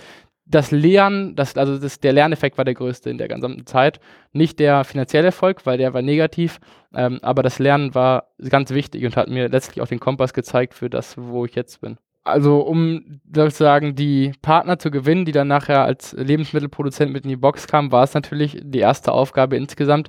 das 0.46 0.70
Lernen, 0.70 1.34
das, 1.34 1.56
also 1.56 1.76
das, 1.76 2.00
der 2.00 2.12
Lerneffekt 2.12 2.56
war 2.56 2.64
der 2.64 2.74
größte 2.74 3.10
in 3.10 3.18
der 3.18 3.28
gesamten 3.28 3.66
Zeit. 3.66 4.00
Nicht 4.32 4.58
der 4.60 4.84
finanzielle 4.84 5.26
Erfolg, 5.26 5.66
weil 5.66 5.76
der 5.76 5.92
war 5.92 6.02
negativ, 6.02 6.60
ähm, 6.94 7.18
aber 7.22 7.42
das 7.42 7.58
Lernen 7.58 7.94
war 7.94 8.28
ganz 8.48 8.70
wichtig 8.70 9.04
und 9.04 9.16
hat 9.16 9.28
mir 9.28 9.48
letztlich 9.48 9.82
auch 9.82 9.88
den 9.88 10.00
Kompass 10.00 10.32
gezeigt 10.32 10.74
für 10.74 10.88
das, 10.88 11.16
wo 11.18 11.44
ich 11.44 11.54
jetzt 11.54 11.80
bin. 11.80 11.98
Also 12.22 12.58
um 12.58 13.20
sozusagen 13.32 13.94
die 13.94 14.32
Partner 14.42 14.78
zu 14.78 14.90
gewinnen, 14.90 15.24
die 15.24 15.32
dann 15.32 15.48
nachher 15.48 15.84
als 15.84 16.12
Lebensmittelproduzent 16.12 17.12
mit 17.12 17.24
in 17.24 17.30
die 17.30 17.36
Box 17.36 17.68
kamen, 17.68 17.92
war 17.92 18.04
es 18.04 18.14
natürlich 18.14 18.58
die 18.62 18.80
erste 18.80 19.12
Aufgabe 19.12 19.56
insgesamt, 19.56 20.08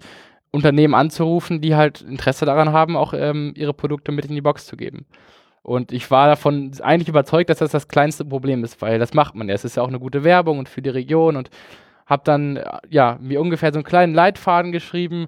Unternehmen 0.51 0.95
anzurufen, 0.95 1.61
die 1.61 1.75
halt 1.75 2.01
Interesse 2.01 2.45
daran 2.45 2.71
haben, 2.71 2.95
auch 2.95 3.13
ähm, 3.13 3.53
ihre 3.55 3.73
Produkte 3.73 4.11
mit 4.11 4.25
in 4.25 4.33
die 4.33 4.41
Box 4.41 4.65
zu 4.65 4.77
geben. 4.77 5.05
Und 5.67 5.91
ich 5.91 6.09
war 6.09 6.27
davon 6.27 6.71
eigentlich 6.81 7.09
überzeugt, 7.09 7.49
dass 7.49 7.57
das 7.57 7.71
das 7.71 7.89
kleinste 7.89 8.23
Problem 8.23 8.63
ist, 8.63 8.81
weil 8.81 8.99
das 8.99 9.13
macht 9.13 9.35
man 9.35 9.49
ja. 9.49 9.53
Es 9.53 9.65
ist 9.65 9.75
ja 9.75 9.83
auch 9.83 9.89
eine 9.89 9.99
gute 9.99 10.23
Werbung 10.23 10.59
und 10.59 10.69
für 10.69 10.81
die 10.81 10.89
Region 10.89 11.35
und 11.35 11.49
habe 12.05 12.21
dann 12.23 12.55
äh, 12.55 12.79
ja 12.87 13.17
mir 13.19 13.41
ungefähr 13.41 13.73
so 13.73 13.79
einen 13.79 13.83
kleinen 13.83 14.13
Leitfaden 14.13 14.71
geschrieben, 14.71 15.27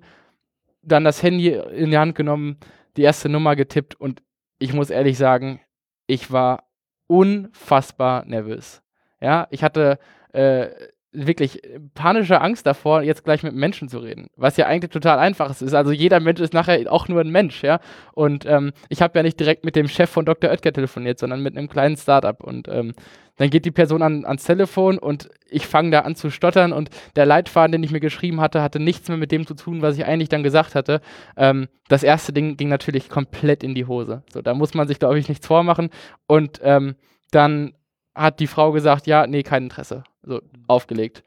dann 0.81 1.03
das 1.03 1.21
Handy 1.23 1.49
in 1.49 1.91
die 1.91 1.97
Hand 1.97 2.15
genommen, 2.15 2.55
die 2.95 3.01
erste 3.01 3.27
Nummer 3.27 3.57
getippt 3.57 3.99
und 3.99 4.23
ich 4.59 4.71
muss 4.71 4.89
ehrlich 4.89 5.17
sagen, 5.17 5.59
ich 6.07 6.31
war 6.31 6.63
unfassbar 7.07 8.23
nervös. 8.23 8.81
Ja, 9.19 9.45
ich 9.49 9.61
hatte 9.61 9.99
äh, 10.31 10.67
wirklich 11.11 11.61
panische 11.95 12.39
Angst 12.39 12.67
davor, 12.67 13.01
jetzt 13.01 13.23
gleich 13.23 13.41
mit 13.41 13.55
Menschen 13.55 13.89
zu 13.89 13.99
reden. 13.99 14.27
Was 14.35 14.57
ja 14.57 14.67
eigentlich 14.67 14.91
total 14.91 15.17
einfach 15.17 15.49
ist. 15.49 15.73
Also 15.73 15.91
jeder 15.91 16.19
Mensch 16.19 16.39
ist 16.39 16.53
nachher 16.53 16.91
auch 16.91 17.07
nur 17.07 17.21
ein 17.21 17.31
Mensch, 17.31 17.63
ja. 17.63 17.79
Und 18.13 18.45
ähm, 18.45 18.71
ich 18.89 19.01
habe 19.01 19.17
ja 19.17 19.23
nicht 19.23 19.39
direkt 19.39 19.65
mit 19.65 19.75
dem 19.75 19.87
Chef 19.87 20.09
von 20.09 20.25
Dr. 20.25 20.51
Oetker 20.51 20.71
telefoniert, 20.71 21.17
sondern 21.17 21.41
mit 21.41 21.57
einem 21.57 21.67
kleinen 21.67 21.97
Startup. 21.97 22.43
Und 22.43 22.67
ähm, 22.67 22.93
dann 23.37 23.49
geht 23.49 23.65
die 23.65 23.71
Person 23.71 24.01
an, 24.01 24.25
ans 24.25 24.43
Telefon 24.43 24.99
und 24.99 25.29
ich 25.49 25.65
fange 25.65 25.91
da 25.91 26.01
an 26.01 26.15
zu 26.15 26.29
stottern 26.29 26.73
und 26.73 26.89
der 27.15 27.25
Leitfaden, 27.25 27.71
den 27.71 27.83
ich 27.83 27.91
mir 27.91 28.01
geschrieben 28.01 28.41
hatte, 28.41 28.61
hatte 28.61 28.79
nichts 28.79 29.07
mehr 29.07 29.17
mit 29.17 29.31
dem 29.31 29.47
zu 29.47 29.55
tun, 29.55 29.81
was 29.81 29.97
ich 29.97 30.05
eigentlich 30.05 30.29
dann 30.29 30.43
gesagt 30.43 30.75
hatte. 30.75 31.01
Ähm, 31.37 31.69
das 31.87 32.03
erste 32.03 32.33
Ding 32.33 32.57
ging 32.57 32.67
natürlich 32.67 33.09
komplett 33.09 33.63
in 33.63 33.73
die 33.73 33.85
Hose. 33.85 34.23
So, 34.31 34.41
da 34.41 34.53
muss 34.53 34.73
man 34.73 34.87
sich, 34.87 34.99
glaube 34.99 35.17
ich, 35.17 35.29
nichts 35.29 35.47
vormachen. 35.47 35.89
Und 36.27 36.59
ähm, 36.63 36.95
dann 37.31 37.73
hat 38.13 38.41
die 38.41 38.47
Frau 38.47 38.73
gesagt, 38.73 39.07
ja, 39.07 39.25
nee, 39.25 39.43
kein 39.43 39.63
Interesse. 39.63 40.03
So, 40.23 40.41
aufgelegt. 40.67 41.23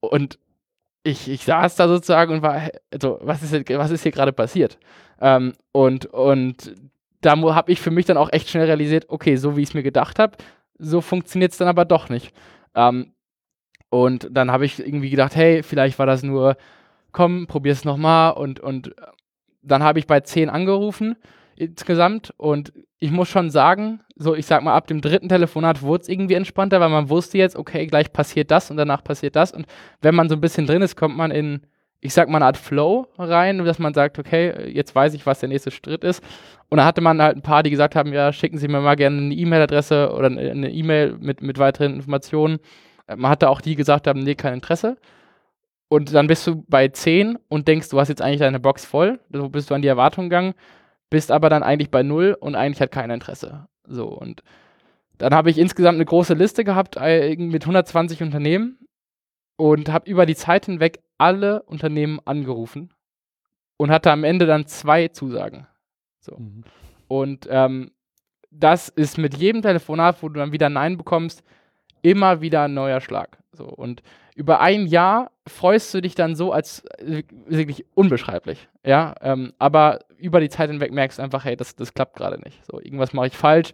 Und 0.00 0.38
ich, 1.02 1.28
ich 1.28 1.44
saß 1.44 1.76
da 1.76 1.86
sozusagen 1.86 2.32
und 2.32 2.42
war, 2.42 2.70
also, 2.92 3.18
was 3.22 3.42
ist, 3.42 3.52
was 3.70 3.90
ist 3.90 4.02
hier 4.02 4.12
gerade 4.12 4.32
passiert? 4.32 4.78
Ähm, 5.20 5.52
und, 5.72 6.06
und 6.06 6.74
da 7.20 7.36
habe 7.36 7.72
ich 7.72 7.80
für 7.80 7.90
mich 7.90 8.06
dann 8.06 8.16
auch 8.16 8.32
echt 8.32 8.48
schnell 8.48 8.66
realisiert, 8.66 9.06
okay, 9.08 9.36
so 9.36 9.56
wie 9.56 9.62
ich 9.62 9.68
es 9.68 9.74
mir 9.74 9.82
gedacht 9.82 10.18
habe, 10.18 10.36
so 10.78 11.00
funktioniert 11.00 11.52
es 11.52 11.58
dann 11.58 11.68
aber 11.68 11.84
doch 11.84 12.08
nicht. 12.08 12.34
Ähm, 12.74 13.12
und 13.90 14.28
dann 14.30 14.50
habe 14.50 14.64
ich 14.64 14.80
irgendwie 14.80 15.10
gedacht, 15.10 15.36
hey, 15.36 15.62
vielleicht 15.62 15.98
war 15.98 16.06
das 16.06 16.22
nur, 16.22 16.56
komm, 17.12 17.46
probier 17.46 17.72
es 17.72 17.84
nochmal. 17.84 18.32
Und, 18.32 18.60
und 18.60 18.94
dann 19.62 19.82
habe 19.82 19.98
ich 19.98 20.06
bei 20.06 20.20
10 20.20 20.50
angerufen 20.50 21.16
insgesamt. 21.56 22.32
Und 22.36 22.72
ich 22.98 23.10
muss 23.10 23.28
schon 23.28 23.50
sagen, 23.50 24.00
so 24.16 24.34
ich 24.34 24.46
sag 24.46 24.62
mal, 24.62 24.74
ab 24.74 24.86
dem 24.86 25.00
dritten 25.00 25.28
Telefonat 25.28 25.82
wurde 25.82 26.02
es 26.02 26.08
irgendwie 26.08 26.34
entspannter, 26.34 26.80
weil 26.80 26.88
man 26.88 27.10
wusste 27.10 27.38
jetzt, 27.38 27.56
okay, 27.56 27.86
gleich 27.86 28.12
passiert 28.12 28.50
das 28.50 28.70
und 28.70 28.76
danach 28.76 29.04
passiert 29.04 29.36
das. 29.36 29.52
Und 29.52 29.66
wenn 30.00 30.14
man 30.14 30.28
so 30.28 30.34
ein 30.34 30.40
bisschen 30.40 30.66
drin 30.66 30.82
ist, 30.82 30.96
kommt 30.96 31.16
man 31.16 31.30
in, 31.30 31.60
ich 32.00 32.14
sag 32.14 32.28
mal, 32.28 32.36
eine 32.36 32.46
Art 32.46 32.56
Flow 32.56 33.06
rein, 33.18 33.64
dass 33.64 33.78
man 33.78 33.94
sagt, 33.94 34.18
okay, 34.18 34.70
jetzt 34.70 34.94
weiß 34.94 35.14
ich, 35.14 35.26
was 35.26 35.40
der 35.40 35.48
nächste 35.48 35.70
Schritt 35.70 36.04
ist. 36.04 36.22
Und 36.70 36.78
da 36.78 36.84
hatte 36.84 37.00
man 37.00 37.20
halt 37.20 37.36
ein 37.36 37.42
paar, 37.42 37.62
die 37.62 37.70
gesagt 37.70 37.94
haben, 37.94 38.12
ja, 38.12 38.32
schicken 38.32 38.58
Sie 38.58 38.68
mir 38.68 38.80
mal 38.80 38.96
gerne 38.96 39.18
eine 39.18 39.34
E-Mail-Adresse 39.34 40.12
oder 40.12 40.28
eine 40.28 40.70
E-Mail 40.70 41.16
mit, 41.20 41.42
mit 41.42 41.58
weiteren 41.58 41.94
Informationen. 41.94 42.58
Man 43.06 43.30
hatte 43.30 43.50
auch 43.50 43.60
die, 43.60 43.70
die 43.70 43.76
gesagt 43.76 44.06
haben, 44.06 44.20
nee, 44.20 44.34
kein 44.34 44.54
Interesse. 44.54 44.96
Und 45.88 46.14
dann 46.14 46.26
bist 46.26 46.46
du 46.46 46.64
bei 46.68 46.88
10 46.88 47.38
und 47.48 47.68
denkst, 47.68 47.90
du 47.90 48.00
hast 48.00 48.08
jetzt 48.08 48.22
eigentlich 48.22 48.40
deine 48.40 48.60
Box 48.60 48.84
voll. 48.86 49.20
So 49.30 49.48
bist 49.50 49.70
du 49.70 49.74
an 49.74 49.82
die 49.82 49.88
Erwartung 49.88 50.24
gegangen 50.24 50.54
bist 51.14 51.30
aber 51.30 51.48
dann 51.48 51.62
eigentlich 51.62 51.92
bei 51.92 52.02
null 52.02 52.36
und 52.40 52.56
eigentlich 52.56 52.80
hat 52.80 52.90
keiner 52.90 53.14
Interesse. 53.14 53.68
So 53.86 54.08
und 54.08 54.42
dann 55.16 55.32
habe 55.32 55.48
ich 55.48 55.58
insgesamt 55.58 55.94
eine 55.94 56.04
große 56.04 56.34
Liste 56.34 56.64
gehabt 56.64 56.96
äh, 56.96 57.36
mit 57.36 57.62
120 57.62 58.20
Unternehmen 58.20 58.80
und 59.56 59.92
habe 59.92 60.10
über 60.10 60.26
die 60.26 60.34
Zeit 60.34 60.66
hinweg 60.66 61.04
alle 61.16 61.62
Unternehmen 61.62 62.18
angerufen 62.24 62.92
und 63.76 63.92
hatte 63.92 64.10
am 64.10 64.24
Ende 64.24 64.46
dann 64.46 64.66
zwei 64.66 65.06
Zusagen. 65.06 65.68
So. 66.18 66.36
Mhm. 66.36 66.64
Und 67.06 67.46
ähm, 67.48 67.92
das 68.50 68.88
ist 68.88 69.16
mit 69.16 69.36
jedem 69.36 69.62
Telefonat, 69.62 70.20
wo 70.20 70.28
du 70.28 70.40
dann 70.40 70.50
wieder 70.50 70.68
Nein 70.68 70.96
bekommst, 70.96 71.44
immer 72.04 72.42
wieder 72.42 72.62
ein 72.64 72.74
neuer 72.74 73.00
Schlag. 73.00 73.38
So. 73.52 73.64
Und 73.64 74.02
über 74.36 74.60
ein 74.60 74.86
Jahr 74.86 75.30
freust 75.46 75.92
du 75.94 76.02
dich 76.02 76.14
dann 76.14 76.36
so 76.36 76.52
als 76.52 76.84
äh, 76.98 77.22
wirklich 77.46 77.86
unbeschreiblich. 77.94 78.68
Ja, 78.84 79.14
ähm, 79.22 79.54
aber 79.58 80.00
über 80.18 80.40
die 80.40 80.50
Zeit 80.50 80.70
hinweg 80.70 80.92
merkst 80.92 81.18
du 81.18 81.22
einfach, 81.22 81.44
hey, 81.44 81.56
das, 81.56 81.74
das 81.76 81.94
klappt 81.94 82.16
gerade 82.16 82.38
nicht. 82.40 82.60
So, 82.70 82.78
irgendwas 82.80 83.14
mache 83.14 83.28
ich 83.28 83.36
falsch. 83.36 83.72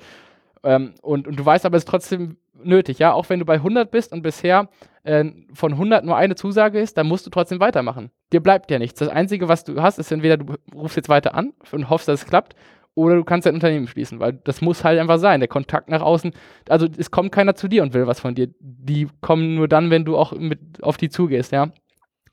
Ähm, 0.62 0.94
und, 1.02 1.26
und 1.26 1.36
du 1.36 1.44
weißt 1.44 1.66
aber, 1.66 1.76
es 1.76 1.82
ist 1.82 1.88
trotzdem 1.88 2.36
nötig, 2.62 3.00
ja. 3.00 3.12
Auch 3.12 3.28
wenn 3.30 3.40
du 3.40 3.44
bei 3.44 3.54
100 3.54 3.90
bist 3.90 4.12
und 4.12 4.22
bisher 4.22 4.68
äh, 5.02 5.24
von 5.52 5.72
100 5.72 6.04
nur 6.04 6.16
eine 6.16 6.36
Zusage 6.36 6.78
ist, 6.78 6.96
dann 6.98 7.08
musst 7.08 7.26
du 7.26 7.30
trotzdem 7.30 7.58
weitermachen. 7.58 8.10
Dir 8.32 8.40
bleibt 8.40 8.70
ja 8.70 8.78
nichts. 8.78 9.00
Das 9.00 9.08
Einzige, 9.08 9.48
was 9.48 9.64
du 9.64 9.82
hast, 9.82 9.98
ist 9.98 10.12
entweder 10.12 10.36
du 10.36 10.54
rufst 10.72 10.96
jetzt 10.96 11.08
weiter 11.08 11.34
an 11.34 11.52
und 11.72 11.90
hoffst, 11.90 12.06
dass 12.06 12.22
es 12.22 12.28
klappt, 12.28 12.54
oder 12.94 13.16
du 13.16 13.24
kannst 13.24 13.46
dein 13.46 13.54
Unternehmen 13.54 13.86
schließen, 13.86 14.20
weil 14.20 14.34
das 14.44 14.60
muss 14.60 14.84
halt 14.84 14.98
einfach 14.98 15.18
sein. 15.18 15.40
Der 15.40 15.48
Kontakt 15.48 15.88
nach 15.88 16.02
außen, 16.02 16.32
also 16.68 16.86
es 16.96 17.10
kommt 17.10 17.32
keiner 17.32 17.54
zu 17.54 17.68
dir 17.68 17.82
und 17.82 17.94
will 17.94 18.06
was 18.06 18.20
von 18.20 18.34
dir. 18.34 18.48
Die 18.60 19.08
kommen 19.20 19.54
nur 19.54 19.68
dann, 19.68 19.90
wenn 19.90 20.04
du 20.04 20.16
auch 20.16 20.32
mit 20.32 20.82
auf 20.82 20.96
die 20.96 21.08
zugehst, 21.08 21.52
ja. 21.52 21.72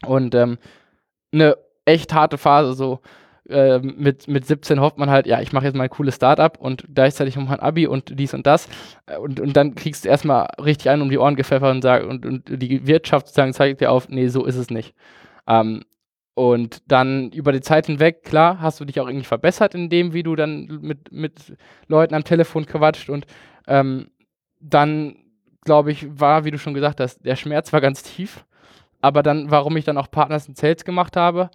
Und 0.06 0.36
ähm, 0.36 0.58
eine 1.32 1.58
echt 1.86 2.14
harte 2.14 2.38
Phase, 2.38 2.74
so 2.74 3.00
äh, 3.50 3.80
mit, 3.80 4.28
mit 4.28 4.46
17 4.46 4.80
hofft 4.80 4.98
man 4.98 5.10
halt, 5.10 5.26
ja, 5.26 5.42
ich 5.42 5.54
mache 5.54 5.66
jetzt 5.66 5.76
mal 5.76 5.86
ein 5.86 5.90
cooles 5.90 6.16
Startup 6.16 6.58
und 6.60 6.86
gleichzeitig 6.94 7.36
noch 7.38 7.50
ein 7.50 7.60
Abi 7.60 7.88
und 7.88 8.20
dies 8.20 8.34
und 8.34 8.46
das. 8.46 8.68
Äh, 9.06 9.18
und, 9.18 9.40
und 9.40 9.56
dann 9.56 9.76
kriegst 9.76 10.06
du 10.06 10.10
erstmal 10.10 10.48
richtig 10.64 10.90
einen 10.90 11.02
um 11.02 11.10
die 11.10 11.18
Ohren 11.18 11.36
gepfeffert 11.36 11.74
und, 11.74 11.82
sag, 11.82 12.06
und, 12.06 12.26
und 12.26 12.44
die 12.50 12.86
Wirtschaft 12.88 13.28
sozusagen 13.28 13.54
zeigt 13.54 13.82
dir 13.82 13.92
auf, 13.92 14.10
nee, 14.10 14.28
so 14.28 14.46
ist 14.46 14.58
es 14.58 14.70
nicht. 14.70 14.94
Ähm, 15.48 15.84
und 16.38 16.84
dann 16.88 17.32
über 17.32 17.52
die 17.52 17.62
Zeit 17.62 17.88
hinweg, 17.88 18.24
klar, 18.24 18.62
hast 18.62 18.80
du 18.80 18.86
dich 18.86 19.00
auch 19.00 19.08
irgendwie 19.08 19.26
verbessert 19.26 19.74
in 19.74 19.90
dem, 19.90 20.14
wie 20.14 20.22
du 20.22 20.36
dann 20.36 20.68
mit, 20.84 21.12
mit 21.12 21.58
Leuten 21.88 22.14
am 22.14 22.24
Telefon 22.24 22.68
quatscht. 22.68 23.10
Und 23.10 23.26
ähm, 23.66 24.12
dann, 24.60 25.16
glaube 25.66 25.92
ich, 25.92 26.06
war, 26.20 26.46
wie 26.46 26.52
du 26.52 26.60
schon 26.60 26.76
gesagt 26.76 27.00
hast, 27.00 27.26
der 27.26 27.38
Schmerz 27.38 27.74
war 27.74 27.82
ganz 27.82 28.04
tief. 28.04 28.46
Aber 29.02 29.24
dann, 29.24 29.50
warum 29.50 29.76
ich 29.78 29.86
dann 29.86 29.98
auch 29.98 30.12
Partners 30.12 30.48
in 30.48 30.54
Sales 30.54 30.86
gemacht 30.86 31.18
habe, 31.18 31.50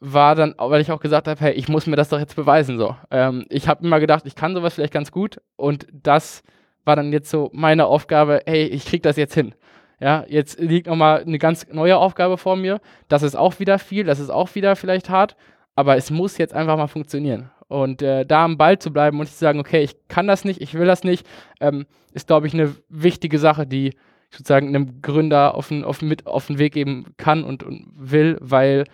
war 0.00 0.34
dann, 0.34 0.56
weil 0.58 0.80
ich 0.80 0.90
auch 0.90 0.98
gesagt 0.98 1.28
habe, 1.28 1.38
hey, 1.38 1.52
ich 1.52 1.68
muss 1.68 1.86
mir 1.86 1.94
das 1.94 2.08
doch 2.08 2.18
jetzt 2.18 2.34
beweisen. 2.34 2.78
So. 2.78 2.96
Ähm, 3.12 3.46
ich 3.48 3.68
habe 3.68 3.86
immer 3.86 4.00
gedacht, 4.00 4.26
ich 4.26 4.34
kann 4.34 4.56
sowas 4.56 4.74
vielleicht 4.74 4.92
ganz 4.92 5.12
gut. 5.12 5.40
Und 5.54 5.86
das 5.92 6.42
war 6.84 6.96
dann 6.96 7.12
jetzt 7.12 7.30
so 7.30 7.48
meine 7.52 7.86
Aufgabe, 7.86 8.42
hey, 8.44 8.64
ich 8.64 8.86
kriege 8.86 9.02
das 9.02 9.16
jetzt 9.16 9.34
hin. 9.34 9.54
Ja, 10.00 10.24
jetzt 10.28 10.58
liegt 10.58 10.86
nochmal 10.86 11.20
eine 11.20 11.38
ganz 11.38 11.66
neue 11.70 11.98
Aufgabe 11.98 12.38
vor 12.38 12.56
mir. 12.56 12.80
Das 13.08 13.22
ist 13.22 13.36
auch 13.36 13.60
wieder 13.60 13.78
viel, 13.78 14.04
das 14.04 14.18
ist 14.18 14.30
auch 14.30 14.54
wieder 14.54 14.74
vielleicht 14.74 15.10
hart, 15.10 15.36
aber 15.76 15.96
es 15.96 16.10
muss 16.10 16.38
jetzt 16.38 16.54
einfach 16.54 16.76
mal 16.78 16.86
funktionieren. 16.86 17.50
Und 17.68 18.02
äh, 18.02 18.24
da 18.24 18.44
am 18.44 18.56
Ball 18.56 18.78
zu 18.78 18.92
bleiben 18.92 19.20
und 19.20 19.26
zu 19.26 19.36
sagen, 19.36 19.60
okay, 19.60 19.82
ich 19.82 19.96
kann 20.08 20.26
das 20.26 20.44
nicht, 20.44 20.60
ich 20.60 20.74
will 20.74 20.86
das 20.86 21.04
nicht, 21.04 21.26
ähm, 21.60 21.86
ist, 22.12 22.26
glaube 22.26 22.46
ich, 22.46 22.54
eine 22.54 22.74
wichtige 22.88 23.38
Sache, 23.38 23.66
die 23.66 23.94
sozusagen 24.30 24.68
einem 24.68 25.02
Gründer 25.02 25.54
auf 25.54 25.68
den, 25.68 25.84
auf, 25.84 26.02
mit 26.02 26.26
auf 26.26 26.46
den 26.46 26.58
Weg 26.58 26.72
geben 26.72 27.14
kann 27.16 27.44
und, 27.44 27.62
und 27.62 27.86
will, 27.94 28.38
weil 28.40 28.84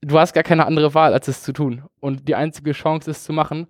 du 0.00 0.18
hast 0.18 0.32
gar 0.32 0.44
keine 0.44 0.66
andere 0.66 0.94
Wahl, 0.94 1.12
als 1.12 1.28
es 1.28 1.42
zu 1.42 1.52
tun. 1.52 1.82
Und 2.00 2.28
die 2.28 2.34
einzige 2.34 2.72
Chance 2.72 3.10
ist 3.10 3.24
zu 3.24 3.32
machen. 3.32 3.66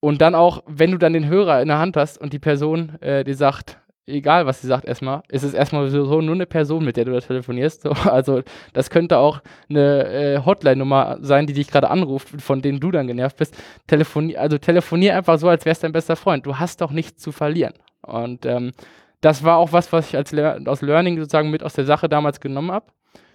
Und 0.00 0.20
dann 0.20 0.34
auch, 0.34 0.62
wenn 0.66 0.90
du 0.90 0.98
dann 0.98 1.12
den 1.12 1.28
Hörer 1.28 1.60
in 1.60 1.68
der 1.68 1.78
Hand 1.78 1.96
hast 1.96 2.18
und 2.18 2.32
die 2.32 2.38
Person, 2.38 3.00
äh, 3.00 3.24
die 3.24 3.34
sagt, 3.34 3.78
egal 4.06 4.46
was 4.46 4.60
sie 4.60 4.66
sagt 4.66 4.84
erstmal, 4.84 5.22
ist 5.28 5.42
es 5.42 5.54
erstmal 5.54 5.88
so 5.88 6.20
nur 6.20 6.34
eine 6.34 6.46
Person, 6.46 6.84
mit 6.84 6.96
der 6.96 7.04
du 7.04 7.12
da 7.12 7.20
telefonierst. 7.20 7.82
So, 7.82 7.90
also 8.04 8.42
das 8.72 8.90
könnte 8.90 9.18
auch 9.18 9.40
eine 9.68 10.06
äh, 10.08 10.44
Hotline-Nummer 10.44 11.18
sein, 11.20 11.46
die 11.46 11.52
dich 11.52 11.68
gerade 11.68 11.90
anruft, 11.90 12.28
von 12.40 12.62
denen 12.62 12.80
du 12.80 12.90
dann 12.90 13.06
genervt 13.06 13.36
bist. 13.36 13.56
Telefonier, 13.86 14.40
also 14.40 14.58
telefonier 14.58 15.16
einfach 15.16 15.38
so, 15.38 15.48
als 15.48 15.64
wärst 15.64 15.84
dein 15.84 15.92
bester 15.92 16.16
Freund. 16.16 16.46
Du 16.46 16.58
hast 16.58 16.80
doch 16.80 16.90
nichts 16.90 17.22
zu 17.22 17.32
verlieren. 17.32 17.74
Und 18.02 18.46
ähm, 18.46 18.72
das 19.20 19.44
war 19.44 19.56
auch 19.58 19.72
was, 19.72 19.92
was 19.92 20.08
ich 20.08 20.16
als 20.16 20.32
Le 20.32 20.60
aus 20.66 20.82
Learning 20.82 21.16
sozusagen 21.18 21.50
mit 21.50 21.62
aus 21.62 21.74
der 21.74 21.84
Sache 21.84 22.08
damals 22.08 22.40
genommen 22.40 22.72
habe. 22.72 22.86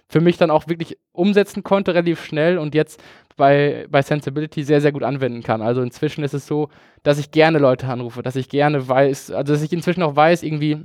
Für 0.08 0.20
mich 0.20 0.38
dann 0.38 0.50
auch 0.50 0.68
wirklich 0.68 0.96
umsetzen 1.12 1.62
konnte, 1.62 1.92
relativ 1.92 2.24
schnell 2.24 2.58
und 2.58 2.74
jetzt 2.74 3.02
bei, 3.36 3.86
bei 3.90 4.02
Sensibility 4.02 4.62
sehr, 4.62 4.80
sehr 4.80 4.92
gut 4.92 5.02
anwenden 5.02 5.42
kann. 5.42 5.62
Also 5.62 5.82
inzwischen 5.82 6.24
ist 6.24 6.34
es 6.34 6.46
so, 6.46 6.68
dass 7.02 7.18
ich 7.18 7.30
gerne 7.30 7.58
Leute 7.58 7.86
anrufe, 7.86 8.22
dass 8.22 8.36
ich 8.36 8.48
gerne 8.48 8.88
weiß, 8.88 9.30
also 9.30 9.52
dass 9.52 9.62
ich 9.62 9.72
inzwischen 9.72 10.02
auch 10.02 10.16
weiß, 10.16 10.42
irgendwie, 10.42 10.78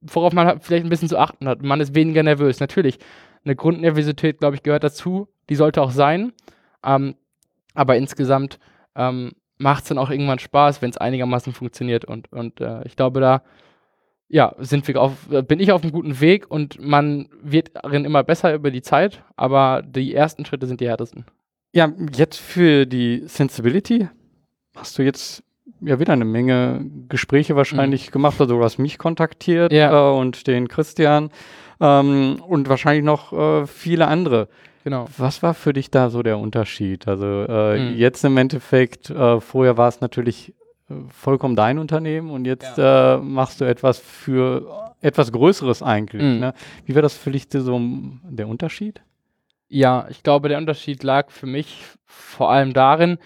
worauf 0.00 0.32
man 0.32 0.60
vielleicht 0.60 0.84
ein 0.84 0.90
bisschen 0.90 1.08
zu 1.08 1.18
achten 1.18 1.48
hat. 1.48 1.62
Man 1.62 1.80
ist 1.80 1.94
weniger 1.94 2.22
nervös. 2.22 2.60
Natürlich, 2.60 2.98
eine 3.44 3.56
Grundnervosität, 3.56 4.38
glaube 4.38 4.56
ich, 4.56 4.62
gehört 4.62 4.84
dazu. 4.84 5.28
Die 5.48 5.54
sollte 5.54 5.82
auch 5.82 5.90
sein. 5.90 6.32
Ähm, 6.84 7.14
aber 7.74 7.96
insgesamt 7.96 8.58
ähm, 8.94 9.32
macht 9.58 9.82
es 9.82 9.88
dann 9.88 9.98
auch 9.98 10.10
irgendwann 10.10 10.38
Spaß, 10.38 10.82
wenn 10.82 10.90
es 10.90 10.98
einigermaßen 10.98 11.52
funktioniert. 11.52 12.04
Und, 12.04 12.32
und 12.32 12.60
äh, 12.60 12.86
ich 12.86 12.96
glaube, 12.96 13.20
da 13.20 13.42
ja, 14.28 14.54
sind 14.58 14.86
wir 14.86 15.00
auf, 15.00 15.12
bin 15.46 15.60
ich 15.60 15.72
auf 15.72 15.82
einem 15.82 15.92
guten 15.92 16.20
Weg 16.20 16.50
und 16.50 16.80
man 16.80 17.28
wird 17.42 17.70
darin 17.74 18.04
immer 18.04 18.22
besser 18.22 18.54
über 18.54 18.70
die 18.70 18.82
Zeit, 18.82 19.22
aber 19.36 19.82
die 19.82 20.14
ersten 20.14 20.44
Schritte 20.44 20.66
sind 20.66 20.80
die 20.80 20.88
härtesten. 20.88 21.24
Ja, 21.72 21.92
jetzt 22.14 22.38
für 22.38 22.86
die 22.86 23.22
Sensibility 23.26 24.08
hast 24.76 24.98
du 24.98 25.02
jetzt 25.02 25.42
ja 25.80 25.98
wieder 26.00 26.12
eine 26.12 26.24
Menge 26.24 26.84
Gespräche 27.08 27.56
wahrscheinlich 27.56 28.08
mhm. 28.08 28.12
gemacht. 28.12 28.40
Also 28.40 28.56
du 28.56 28.64
hast 28.64 28.78
mich 28.78 28.98
kontaktiert 28.98 29.72
ja. 29.72 30.10
äh, 30.10 30.18
und 30.18 30.46
den 30.46 30.68
Christian 30.68 31.30
ähm, 31.80 32.42
und 32.46 32.68
wahrscheinlich 32.68 33.04
noch 33.04 33.32
äh, 33.32 33.66
viele 33.66 34.08
andere. 34.08 34.48
Genau. 34.84 35.06
Was 35.18 35.42
war 35.42 35.54
für 35.54 35.72
dich 35.72 35.90
da 35.90 36.08
so 36.08 36.22
der 36.22 36.38
Unterschied? 36.38 37.06
Also 37.08 37.26
äh, 37.26 37.78
mhm. 37.78 37.96
jetzt 37.96 38.24
im 38.24 38.36
Endeffekt, 38.36 39.10
äh, 39.10 39.40
vorher 39.40 39.76
war 39.76 39.88
es 39.88 40.00
natürlich 40.00 40.54
vollkommen 41.10 41.56
dein 41.56 41.78
Unternehmen 41.78 42.30
und 42.30 42.44
jetzt 42.46 42.78
ja. 42.78 43.16
Äh, 43.16 43.18
machst 43.18 43.60
du 43.60 43.64
etwas 43.64 43.98
für 43.98 44.94
etwas 45.00 45.32
Größeres 45.32 45.82
eigentlich. 45.82 46.22
Mhm. 46.22 46.40
Ne? 46.40 46.54
Wie 46.86 46.94
war 46.94 47.02
das 47.02 47.16
für 47.16 47.30
dich 47.30 47.46
so 47.50 47.80
der 48.24 48.48
Unterschied? 48.48 49.00
Ja, 49.68 50.06
ich 50.08 50.22
glaube, 50.22 50.48
der 50.48 50.58
Unterschied 50.58 51.02
lag 51.02 51.30
für 51.30 51.46
mich 51.46 51.84
vor 52.06 52.50
allem 52.50 52.72
darin, 52.72 53.18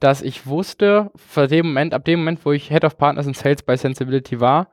dass 0.00 0.22
ich 0.22 0.46
wusste, 0.46 1.10
vor 1.16 1.48
dem 1.48 1.66
Moment, 1.66 1.92
ab 1.92 2.04
dem 2.04 2.20
Moment, 2.20 2.44
wo 2.44 2.52
ich 2.52 2.68
Head 2.68 2.84
of 2.84 2.96
Partners 2.96 3.26
in 3.26 3.34
Sales 3.34 3.62
bei 3.62 3.76
Sensibility 3.76 4.40
war, 4.40 4.68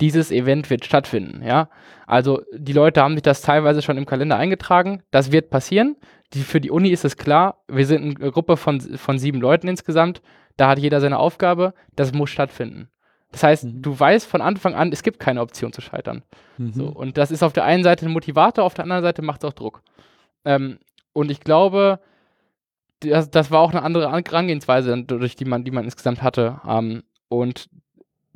dieses 0.00 0.30
Event 0.32 0.70
wird 0.70 0.84
stattfinden, 0.84 1.42
ja. 1.42 1.68
Also 2.06 2.42
die 2.52 2.72
Leute 2.72 3.02
haben 3.02 3.14
sich 3.14 3.22
das 3.22 3.42
teilweise 3.42 3.80
schon 3.82 3.96
im 3.96 4.06
Kalender 4.06 4.36
eingetragen, 4.36 5.02
das 5.10 5.32
wird 5.32 5.50
passieren. 5.50 5.96
Die, 6.32 6.40
für 6.40 6.60
die 6.60 6.70
Uni 6.70 6.88
ist 6.90 7.04
es 7.04 7.16
klar, 7.16 7.62
wir 7.68 7.86
sind 7.86 8.20
eine 8.20 8.30
Gruppe 8.32 8.56
von, 8.56 8.80
von 8.80 9.18
sieben 9.18 9.40
Leuten 9.40 9.68
insgesamt, 9.68 10.20
da 10.56 10.68
hat 10.68 10.78
jeder 10.78 11.00
seine 11.00 11.18
Aufgabe, 11.18 11.74
das 11.94 12.12
muss 12.12 12.30
stattfinden. 12.30 12.88
Das 13.30 13.42
heißt, 13.42 13.64
Mhm. 13.64 13.82
du 13.82 13.98
weißt 13.98 14.26
von 14.26 14.40
Anfang 14.42 14.74
an, 14.74 14.92
es 14.92 15.02
gibt 15.02 15.18
keine 15.20 15.40
Option 15.40 15.72
zu 15.72 15.80
scheitern. 15.80 16.22
Mhm. 16.58 16.72
So, 16.72 16.86
und 16.88 17.16
das 17.18 17.30
ist 17.30 17.42
auf 17.42 17.52
der 17.52 17.64
einen 17.64 17.82
Seite 17.84 18.06
ein 18.06 18.12
Motivator, 18.12 18.64
auf 18.64 18.74
der 18.74 18.84
anderen 18.84 19.02
Seite 19.02 19.22
macht 19.22 19.42
es 19.42 19.48
auch 19.50 19.54
Druck. 19.54 19.82
Ähm, 20.44 20.78
und 21.12 21.30
ich 21.30 21.40
glaube, 21.40 22.00
das, 23.00 23.30
das 23.30 23.50
war 23.50 23.60
auch 23.60 23.70
eine 23.70 23.82
andere 23.82 24.08
An- 24.08 24.24
Herangehensweise, 24.26 25.02
durch 25.04 25.36
die 25.36 25.44
man, 25.44 25.64
die 25.64 25.70
man 25.70 25.84
insgesamt 25.84 26.22
hatte. 26.22 26.60
Ähm, 26.66 27.02
und 27.28 27.68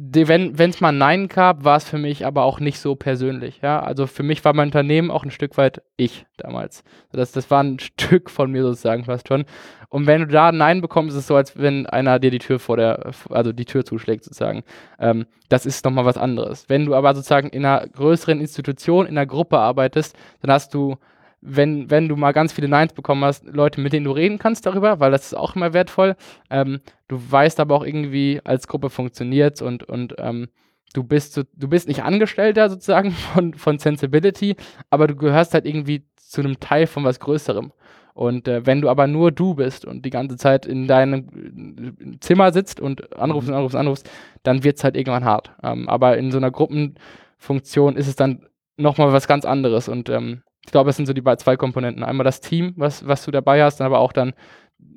wenn 0.00 0.54
es 0.56 0.80
mal 0.80 0.90
ein 0.90 0.98
Nein 0.98 1.26
gab, 1.26 1.64
war 1.64 1.76
es 1.76 1.88
für 1.88 1.98
mich 1.98 2.24
aber 2.24 2.44
auch 2.44 2.60
nicht 2.60 2.78
so 2.78 2.94
persönlich. 2.94 3.60
Ja? 3.62 3.80
Also 3.80 4.06
für 4.06 4.22
mich 4.22 4.44
war 4.44 4.54
mein 4.54 4.68
Unternehmen 4.68 5.10
auch 5.10 5.24
ein 5.24 5.32
Stück 5.32 5.56
weit 5.56 5.82
ich 5.96 6.24
damals. 6.36 6.84
Das, 7.10 7.32
das 7.32 7.50
war 7.50 7.64
ein 7.64 7.78
Stück 7.80 8.30
von 8.30 8.52
mir 8.52 8.62
sozusagen 8.62 9.04
fast 9.04 9.26
schon. 9.26 9.44
Und 9.88 10.06
wenn 10.06 10.20
du 10.20 10.26
da 10.28 10.50
ein 10.50 10.56
Nein 10.56 10.80
bekommst, 10.80 11.16
ist 11.16 11.22
es 11.22 11.26
so, 11.26 11.34
als 11.34 11.58
wenn 11.58 11.86
einer 11.86 12.20
dir 12.20 12.30
die 12.30 12.38
Tür 12.38 12.60
vor 12.60 12.76
der, 12.76 13.10
also 13.30 13.52
die 13.52 13.64
Tür 13.64 13.84
zuschlägt 13.84 14.22
sozusagen. 14.22 14.62
Ähm, 15.00 15.26
das 15.48 15.66
ist 15.66 15.84
nochmal 15.84 16.04
was 16.04 16.16
anderes. 16.16 16.68
Wenn 16.68 16.86
du 16.86 16.94
aber 16.94 17.14
sozusagen 17.14 17.48
in 17.48 17.64
einer 17.64 17.88
größeren 17.88 18.40
Institution, 18.40 19.06
in 19.06 19.18
einer 19.18 19.26
Gruppe 19.26 19.58
arbeitest, 19.58 20.16
dann 20.42 20.52
hast 20.52 20.74
du, 20.74 20.96
wenn, 21.40 21.90
wenn 21.90 22.08
du 22.08 22.16
mal 22.16 22.32
ganz 22.32 22.52
viele 22.52 22.68
Neins 22.68 22.92
bekommen 22.92 23.24
hast, 23.24 23.44
Leute, 23.46 23.80
mit 23.80 23.92
denen 23.92 24.04
du 24.04 24.10
reden 24.12 24.38
kannst 24.38 24.66
darüber, 24.66 25.00
weil 25.00 25.10
das 25.10 25.26
ist 25.26 25.34
auch 25.34 25.54
immer 25.56 25.72
wertvoll. 25.72 26.16
Ähm, 26.50 26.80
du 27.06 27.18
weißt 27.30 27.60
aber 27.60 27.76
auch 27.76 27.84
irgendwie, 27.84 28.40
als 28.44 28.66
Gruppe 28.66 28.90
funktioniert 28.90 29.62
und, 29.62 29.84
und 29.84 30.14
ähm, 30.18 30.48
du 30.94 31.04
bist 31.04 31.34
so, 31.34 31.42
du 31.54 31.68
bist 31.68 31.88
nicht 31.88 32.02
Angestellter 32.02 32.68
sozusagen 32.70 33.10
von, 33.34 33.54
von 33.54 33.78
Sensibility, 33.78 34.56
aber 34.90 35.06
du 35.06 35.16
gehörst 35.16 35.54
halt 35.54 35.66
irgendwie 35.66 36.04
zu 36.16 36.40
einem 36.40 36.60
Teil 36.60 36.86
von 36.86 37.04
was 37.04 37.20
Größerem. 37.20 37.72
Und 38.14 38.48
äh, 38.48 38.66
wenn 38.66 38.80
du 38.80 38.88
aber 38.88 39.06
nur 39.06 39.30
du 39.30 39.54
bist 39.54 39.84
und 39.84 40.04
die 40.04 40.10
ganze 40.10 40.36
Zeit 40.36 40.66
in 40.66 40.88
deinem 40.88 41.94
äh, 42.04 42.18
Zimmer 42.18 42.52
sitzt 42.52 42.80
und 42.80 43.16
anrufst 43.16 43.48
und 43.48 43.54
anrufst 43.54 43.76
und 43.76 43.80
anrufst, 43.80 44.10
dann 44.42 44.64
wird 44.64 44.76
es 44.76 44.82
halt 44.82 44.96
irgendwann 44.96 45.24
hart. 45.24 45.52
Ähm, 45.62 45.88
aber 45.88 46.18
in 46.18 46.32
so 46.32 46.38
einer 46.38 46.50
Gruppenfunktion 46.50 47.94
ist 47.94 48.08
es 48.08 48.16
dann 48.16 48.44
nochmal 48.76 49.12
was 49.12 49.28
ganz 49.28 49.44
anderes. 49.44 49.88
Und 49.88 50.08
ähm, 50.08 50.42
ich 50.68 50.72
glaube, 50.72 50.90
es 50.90 50.96
sind 50.96 51.06
so 51.06 51.14
die 51.14 51.22
zwei 51.38 51.56
Komponenten. 51.56 52.04
Einmal 52.04 52.24
das 52.24 52.40
Team, 52.42 52.74
was, 52.76 53.06
was 53.08 53.24
du 53.24 53.30
dabei 53.30 53.64
hast, 53.64 53.80
aber 53.80 54.00
auch 54.00 54.12
dann 54.12 54.34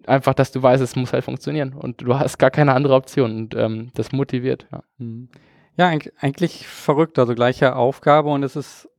einfach, 0.06 0.34
dass 0.34 0.52
du 0.52 0.62
weißt, 0.62 0.84
es 0.84 0.98
muss 0.98 1.14
halt 1.14 1.24
funktionieren. 1.24 1.72
Und 1.74 2.02
du 2.02 2.14
hast 2.20 2.38
gar 2.38 2.52
keine 2.52 2.74
andere 2.74 2.94
Option. 2.94 3.32
Und 3.38 3.56
ähm, 3.56 3.90
das 3.94 4.12
motiviert. 4.12 4.68
Ja. 4.72 4.84
Mhm. 4.98 5.30
Ja, 5.78 5.88
eig- 5.88 6.12
eigentlich 6.20 6.68
verrückt, 6.68 7.18
also 7.18 7.34
gleiche 7.36 7.78
Aufgabe 7.78 8.30
und 8.30 8.44
es 8.44 8.58
ist 8.58 8.90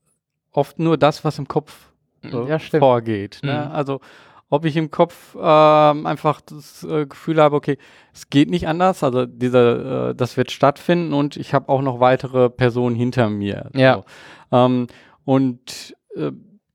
oft 0.51 0.79
nur 0.79 0.97
das, 0.97 1.23
was 1.27 1.39
im 1.39 1.47
Kopf 1.47 1.93
äh, 2.25 2.49
Ja, 2.49 2.59
stimmt. 2.59 2.81
vorgeht. 2.81 3.41
Ne? 3.43 3.67
Mhm. 3.69 3.73
Also 3.75 4.01
ob 4.49 4.65
ich 4.65 4.77
im 4.77 4.91
Kopf 4.91 5.35
ähm, 5.39 6.07
einfach 6.07 6.41
das 6.41 6.83
äh, 6.85 7.05
Gefühl 7.07 7.41
habe, 7.43 7.57
okay, 7.57 7.77
es 8.15 8.31
geht 8.31 8.49
nicht 8.51 8.67
anders, 8.67 9.05
also 9.05 9.27
dieser, 9.27 10.11
äh, 10.11 10.15
das 10.15 10.37
wird 10.39 10.51
stattfinden 10.51 11.13
und 11.13 11.37
ich 11.37 11.53
habe 11.53 11.69
auch 11.69 11.83
noch 11.83 12.01
weitere 12.01 12.49
Personen 12.49 12.97
hinter 12.97 13.29
mir. 13.29 13.71
Ja. 13.75 13.97
So. 13.97 14.05
Ähm, 14.57 14.87
und 15.25 15.95
äh, 16.17 16.33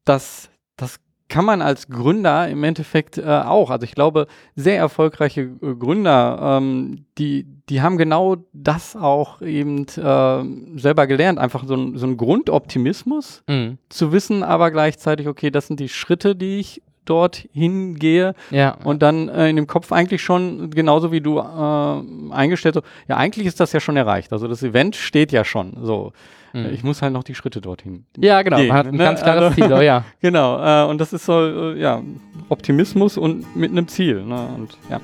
das, 0.08 0.50
das 0.76 1.00
kann 1.30 1.44
man 1.44 1.62
als 1.62 1.90
Gründer 1.90 2.48
im 2.48 2.64
Endeffekt 2.64 3.18
äh, 3.18 3.24
auch. 3.26 3.70
Also 3.70 3.84
ich 3.84 3.94
glaube, 3.94 4.28
sehr 4.56 4.78
erfolgreiche 4.78 5.42
äh, 5.62 5.76
Gründer, 5.76 6.58
ähm, 6.62 7.06
die, 7.18 7.46
die 7.70 7.82
haben 7.82 7.98
genau 7.98 8.38
das 8.54 8.96
auch 8.96 9.42
eben 9.42 9.86
äh, 9.98 10.80
selber 10.80 11.06
gelernt. 11.06 11.38
Einfach 11.38 11.66
so 11.66 11.76
ein, 11.76 11.98
so 11.98 12.06
ein 12.08 12.16
Grundoptimismus 12.16 13.44
Mhm. 13.50 13.78
zu 13.90 14.12
wissen, 14.12 14.44
aber 14.44 14.72
gleichzeitig, 14.72 15.28
okay, 15.28 15.52
das 15.52 15.68
sind 15.68 15.80
die 15.80 15.90
Schritte, 15.90 16.36
die 16.36 16.60
ich 16.60 16.82
dort 17.06 17.46
hingehe 17.54 18.34
Ja. 18.52 18.78
und 18.84 19.02
dann 19.02 19.30
äh, 19.30 19.50
in 19.50 19.56
dem 19.56 19.68
Kopf 19.68 19.92
eigentlich 19.94 20.22
schon 20.22 20.70
genauso 20.72 21.12
wie 21.12 21.22
du 21.22 21.40
äh, 21.40 22.34
eingestellt 22.34 22.76
so, 22.76 22.82
ja, 23.08 23.16
eigentlich 23.18 23.48
ist 23.48 23.60
das 23.62 23.72
ja 23.74 23.80
schon 23.80 23.96
erreicht. 23.98 24.34
Also 24.34 24.48
das 24.48 24.62
Event 24.64 24.96
steht 24.96 25.32
ja 25.32 25.46
schon. 25.46 25.78
So, 25.84 26.12
Mhm. 26.54 26.68
ich 26.74 26.84
muss 26.84 27.02
halt 27.02 27.14
noch 27.14 27.24
die 27.24 27.36
Schritte 27.36 27.62
dorthin. 27.62 28.06
ja, 28.18 28.42
genau. 28.42 28.58
gehen, 28.58 28.68
Man 28.70 28.78
hat 28.78 28.88
ein 28.88 28.92
ne? 28.96 29.04
ganz 29.04 29.22
klares 29.22 29.44
Also- 29.44 29.56
Ziel. 29.62 29.74
Oh, 29.74 29.82
ja. 29.82 30.04
Genau, 30.22 30.58
äh, 30.86 30.90
und 30.90 31.00
das 31.00 31.14
ist 31.14 31.26
so, 31.26 31.34
äh, 31.74 31.80
ja, 31.80 32.02
Optimismus 32.50 33.18
und 33.18 33.56
mit 33.56 33.72
einem 33.72 33.88
Ziel. 33.88 34.24
Ne? 34.24 34.48
Und 34.56 34.78
ja, 34.90 35.00